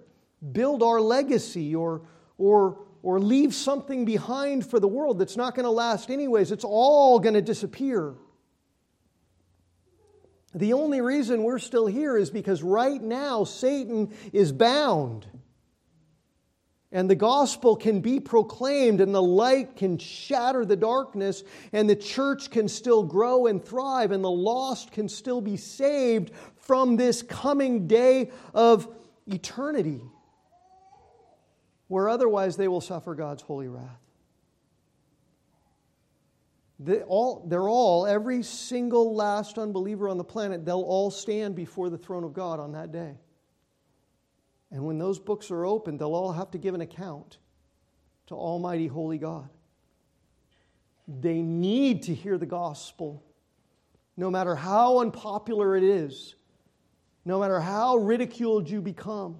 build 0.51 0.83
our 0.83 0.99
legacy 0.99 1.75
or, 1.75 2.01
or, 2.37 2.79
or 3.01 3.19
leave 3.19 3.53
something 3.53 4.05
behind 4.05 4.69
for 4.69 4.79
the 4.79 4.87
world 4.87 5.19
that's 5.19 5.37
not 5.37 5.55
going 5.55 5.63
to 5.63 5.71
last 5.71 6.09
anyways. 6.09 6.51
It's 6.51 6.65
all 6.65 7.19
going 7.19 7.35
to 7.35 7.41
disappear. 7.41 8.15
The 10.55 10.73
only 10.73 11.01
reason 11.01 11.43
we're 11.43 11.59
still 11.59 11.85
here 11.85 12.17
is 12.17 12.29
because 12.29 12.63
right 12.63 13.01
now 13.01 13.43
Satan 13.43 14.13
is 14.33 14.51
bound 14.51 15.27
and 16.95 17.09
the 17.09 17.15
gospel 17.15 17.75
can 17.75 17.99
be 17.99 18.21
proclaimed, 18.21 19.01
and 19.01 19.13
the 19.13 19.21
light 19.21 19.75
can 19.75 19.97
shatter 19.97 20.63
the 20.63 20.77
darkness, 20.77 21.43
and 21.73 21.89
the 21.89 21.95
church 21.95 22.49
can 22.49 22.69
still 22.69 23.03
grow 23.03 23.47
and 23.47 23.61
thrive, 23.61 24.13
and 24.13 24.23
the 24.23 24.31
lost 24.31 24.93
can 24.93 25.09
still 25.09 25.41
be 25.41 25.57
saved 25.57 26.31
from 26.55 26.95
this 26.95 27.21
coming 27.21 27.85
day 27.85 28.31
of 28.53 28.87
eternity, 29.27 29.99
where 31.89 32.07
otherwise 32.07 32.55
they 32.55 32.69
will 32.69 32.79
suffer 32.79 33.13
God's 33.13 33.41
holy 33.41 33.67
wrath. 33.67 34.04
They 36.79 37.01
all, 37.01 37.45
they're 37.47 37.69
all, 37.69 38.05
every 38.05 38.43
single 38.43 39.15
last 39.15 39.57
unbeliever 39.57 40.09
on 40.09 40.17
the 40.17 40.23
planet, 40.23 40.65
they'll 40.65 40.81
all 40.81 41.09
stand 41.09 41.55
before 41.55 41.89
the 41.89 41.97
throne 41.97 42.23
of 42.23 42.33
God 42.33 42.59
on 42.59 42.73
that 42.73 42.91
day. 42.91 43.17
And 44.71 44.83
when 44.83 44.97
those 44.97 45.19
books 45.19 45.51
are 45.51 45.65
opened, 45.65 45.99
they'll 45.99 46.13
all 46.13 46.33
have 46.33 46.51
to 46.51 46.57
give 46.57 46.75
an 46.75 46.81
account 46.81 47.37
to 48.27 48.35
Almighty 48.35 48.87
Holy 48.87 49.17
God. 49.17 49.49
They 51.07 51.41
need 51.41 52.03
to 52.03 52.13
hear 52.13 52.37
the 52.37 52.45
gospel, 52.45 53.23
no 54.17 54.29
matter 54.29 54.55
how 54.55 54.99
unpopular 54.99 55.77
it 55.77 55.83
is, 55.83 56.35
no 57.23 57.39
matter 57.39 57.59
how 57.61 57.97
ridiculed 57.97 58.69
you 58.69 58.81
become. 58.81 59.39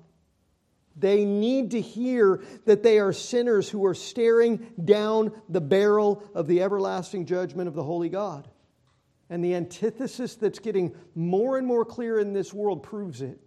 They 0.96 1.26
need 1.26 1.72
to 1.72 1.82
hear 1.82 2.41
that 2.66 2.84
they 2.84 3.00
are 3.00 3.12
sinners 3.12 3.70
who 3.70 3.86
are 3.86 3.93
staring 3.93 4.72
down 4.84 5.34
the 5.50 5.62
barrel 5.62 6.24
of 6.34 6.48
the 6.48 6.62
everlasting 6.62 7.26
judgment 7.26 7.68
of 7.68 7.74
the 7.74 7.84
Holy 7.84 8.10
God. 8.10 8.48
And 9.30 9.43
the 9.43 9.56
antithesis 9.56 10.36
that's 10.36 10.60
getting 10.60 10.96
more 11.14 11.58
and 11.58 11.68
more 11.68 11.84
clear 11.84 12.20
in 12.20 12.34
this 12.34 12.54
world 12.54 12.84
proves 12.84 13.22
it. 13.22 13.39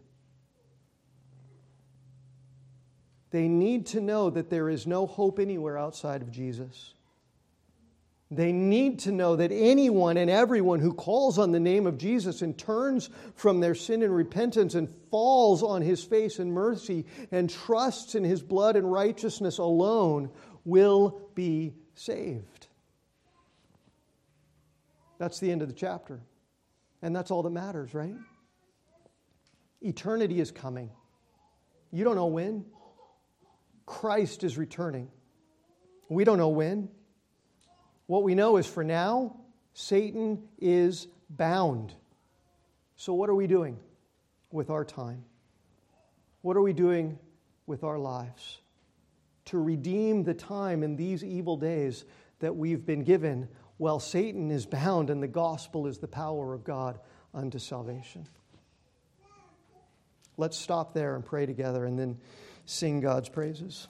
They 3.31 3.49
need 3.49 3.87
to 3.89 4.01
know 4.01 4.31
that 4.31 4.51
there 4.51 4.69
is 4.69 4.87
no 4.87 5.07
hope 5.07 5.39
anywhere 5.39 5.79
outside 5.79 6.23
of 6.23 6.31
Jesus. 6.31 6.95
They 8.31 8.53
need 8.53 9.01
to 9.01 9.13
know 9.13 9.37
that 9.37 9.53
anyone 9.53 10.19
and 10.19 10.31
everyone 10.31 10.81
who 10.81 10.93
calls 10.93 11.39
on 11.39 11.51
the 11.51 11.61
name 11.61 11.87
of 11.87 11.97
Jesus 11.97 12.43
and 12.43 12.59
turns 12.59 13.09
from 13.35 13.61
their 13.61 13.75
sin 13.75 14.03
and 14.03 14.15
repentance 14.15 14.75
and 14.75 14.91
falls 15.11 15.63
on 15.63 15.81
his 15.81 16.05
face 16.05 16.39
in 16.39 16.53
mercy 16.53 17.07
and 17.31 17.49
trusts 17.49 18.15
in 18.15 18.25
his 18.25 18.43
blood 18.43 18.77
and 18.77 18.93
righteousness 18.93 19.57
alone 19.57 20.31
will 20.67 21.23
be 21.35 21.75
saved. 21.95 22.67
That's 25.19 25.41
the 25.41 25.51
end 25.51 25.63
of 25.63 25.69
the 25.69 25.75
chapter. 25.75 26.21
And 27.01 27.17
that's 27.17 27.31
all 27.31 27.43
that 27.45 27.51
matters, 27.51 27.95
right? 27.95 28.15
Eternity 29.81 30.39
is 30.39 30.51
coming. 30.51 30.91
You 31.91 32.05
don't 32.05 32.17
know 32.17 32.27
when. 32.27 32.67
Christ 33.87 34.45
is 34.45 34.59
returning. 34.59 35.09
We 36.11 36.25
don't 36.25 36.37
know 36.37 36.51
when. 36.51 36.91
What 38.09 38.23
we 38.23 38.35
know 38.35 38.57
is 38.57 38.67
for 38.67 38.83
now, 38.83 39.37
Satan 39.75 40.49
is 40.59 41.07
bound. 41.29 41.93
So, 42.97 43.13
what 43.13 43.29
are 43.29 43.35
we 43.35 43.47
doing 43.47 43.79
with 44.51 44.71
our 44.71 44.83
time? 44.83 45.25
What 46.41 46.57
are 46.57 46.63
we 46.63 46.73
doing 46.73 47.19
with 47.67 47.85
our 47.85 47.99
lives 47.99 48.59
to 49.45 49.63
redeem 49.63 50.25
the 50.25 50.33
time 50.33 50.83
in 50.83 50.97
these 50.97 51.23
evil 51.23 51.59
days 51.59 52.07
that 52.41 52.57
we've 52.57 52.87
been 52.87 53.05
given 53.05 53.47
while 53.77 54.01
Satan 54.01 54.51
is 54.51 54.65
bound 54.65 55.11
and 55.11 55.23
the 55.23 55.29
gospel 55.29 55.87
is 55.87 55.99
the 55.99 56.09
power 56.09 56.55
of 56.55 56.65
God 56.65 56.99
unto 57.35 57.59
salvation? 57.59 58.27
Let's 60.39 60.57
stop 60.57 60.95
there 60.95 61.15
and 61.15 61.23
pray 61.23 61.45
together 61.45 61.85
and 61.85 61.99
then 61.99 62.17
sing 62.65 63.01
God's 63.01 63.29
praises. 63.29 63.87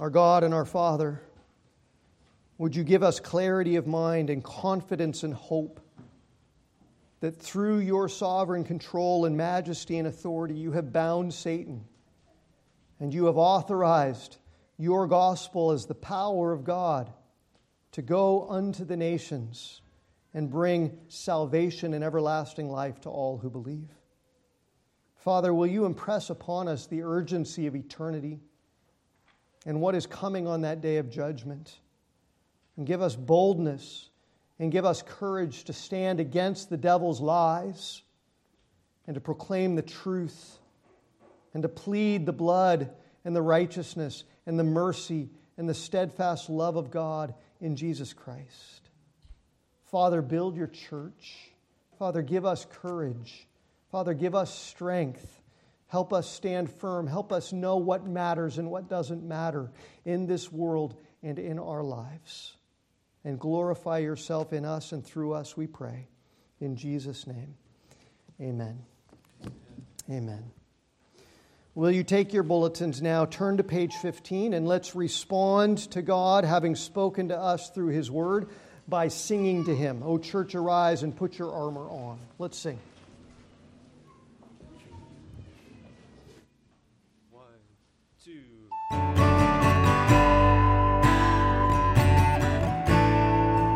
Our 0.00 0.08
God 0.08 0.44
and 0.44 0.54
our 0.54 0.64
Father, 0.64 1.20
would 2.58 2.76
you 2.76 2.84
give 2.84 3.02
us 3.02 3.20
clarity 3.20 3.76
of 3.76 3.86
mind 3.86 4.30
and 4.30 4.42
confidence 4.44 5.22
and 5.22 5.34
hope 5.34 5.80
that 7.20 7.40
through 7.40 7.78
your 7.78 8.08
sovereign 8.08 8.64
control 8.64 9.24
and 9.24 9.36
majesty 9.36 9.98
and 9.98 10.06
authority 10.06 10.54
you 10.54 10.72
have 10.72 10.92
bound 10.92 11.32
Satan 11.32 11.84
and 13.00 13.12
you 13.12 13.26
have 13.26 13.36
authorized 13.36 14.36
your 14.78 15.06
gospel 15.06 15.70
as 15.70 15.86
the 15.86 15.94
power 15.94 16.52
of 16.52 16.64
God 16.64 17.12
to 17.92 18.02
go 18.02 18.48
unto 18.48 18.84
the 18.84 18.96
nations 18.96 19.80
and 20.32 20.50
bring 20.50 20.98
salvation 21.08 21.94
and 21.94 22.02
everlasting 22.02 22.68
life 22.68 23.00
to 23.00 23.08
all 23.08 23.38
who 23.38 23.48
believe. 23.48 23.88
Father, 25.16 25.54
will 25.54 25.66
you 25.66 25.86
impress 25.86 26.28
upon 26.28 26.68
us 26.68 26.86
the 26.86 27.02
urgency 27.02 27.66
of 27.66 27.74
eternity 27.74 28.40
and 29.64 29.80
what 29.80 29.94
is 29.94 30.06
coming 30.06 30.46
on 30.46 30.60
that 30.62 30.80
day 30.80 30.98
of 30.98 31.08
judgment? 31.08 31.78
And 32.76 32.86
give 32.86 33.02
us 33.02 33.16
boldness 33.16 34.08
and 34.58 34.70
give 34.72 34.84
us 34.84 35.02
courage 35.02 35.64
to 35.64 35.72
stand 35.72 36.20
against 36.20 36.70
the 36.70 36.76
devil's 36.76 37.20
lies 37.20 38.02
and 39.06 39.14
to 39.14 39.20
proclaim 39.20 39.74
the 39.74 39.82
truth 39.82 40.58
and 41.52 41.62
to 41.62 41.68
plead 41.68 42.26
the 42.26 42.32
blood 42.32 42.90
and 43.24 43.34
the 43.34 43.42
righteousness 43.42 44.24
and 44.46 44.58
the 44.58 44.64
mercy 44.64 45.30
and 45.56 45.68
the 45.68 45.74
steadfast 45.74 46.50
love 46.50 46.76
of 46.76 46.90
God 46.90 47.34
in 47.60 47.76
Jesus 47.76 48.12
Christ. 48.12 48.90
Father, 49.86 50.20
build 50.22 50.56
your 50.56 50.66
church. 50.66 51.52
Father, 51.98 52.22
give 52.22 52.44
us 52.44 52.66
courage. 52.68 53.46
Father, 53.90 54.14
give 54.14 54.34
us 54.34 54.52
strength. 54.52 55.40
Help 55.86 56.12
us 56.12 56.28
stand 56.28 56.70
firm. 56.70 57.06
Help 57.06 57.32
us 57.32 57.52
know 57.52 57.76
what 57.76 58.04
matters 58.04 58.58
and 58.58 58.70
what 58.70 58.88
doesn't 58.88 59.22
matter 59.22 59.70
in 60.04 60.26
this 60.26 60.50
world 60.50 60.96
and 61.22 61.38
in 61.38 61.60
our 61.60 61.84
lives. 61.84 62.56
And 63.24 63.38
glorify 63.38 63.98
yourself 63.98 64.52
in 64.52 64.64
us 64.64 64.92
and 64.92 65.04
through 65.04 65.32
us, 65.32 65.56
we 65.56 65.66
pray. 65.66 66.08
In 66.60 66.76
Jesus' 66.76 67.26
name, 67.26 67.54
Amen. 68.40 68.78
Amen. 70.10 70.50
Will 71.74 71.90
you 71.90 72.04
take 72.04 72.32
your 72.32 72.42
bulletins 72.42 73.02
now, 73.02 73.24
turn 73.24 73.56
to 73.56 73.64
page 73.64 73.94
15, 73.94 74.54
and 74.54 74.68
let's 74.68 74.94
respond 74.94 75.78
to 75.90 76.02
God, 76.02 76.44
having 76.44 76.76
spoken 76.76 77.28
to 77.28 77.38
us 77.38 77.70
through 77.70 77.88
His 77.88 78.10
Word, 78.10 78.48
by 78.86 79.08
singing 79.08 79.64
to 79.64 79.74
Him. 79.74 80.02
O 80.04 80.18
church, 80.18 80.54
arise 80.54 81.02
and 81.02 81.16
put 81.16 81.38
your 81.38 81.52
armor 81.52 81.88
on. 81.88 82.18
Let's 82.38 82.58
sing. 82.58 82.78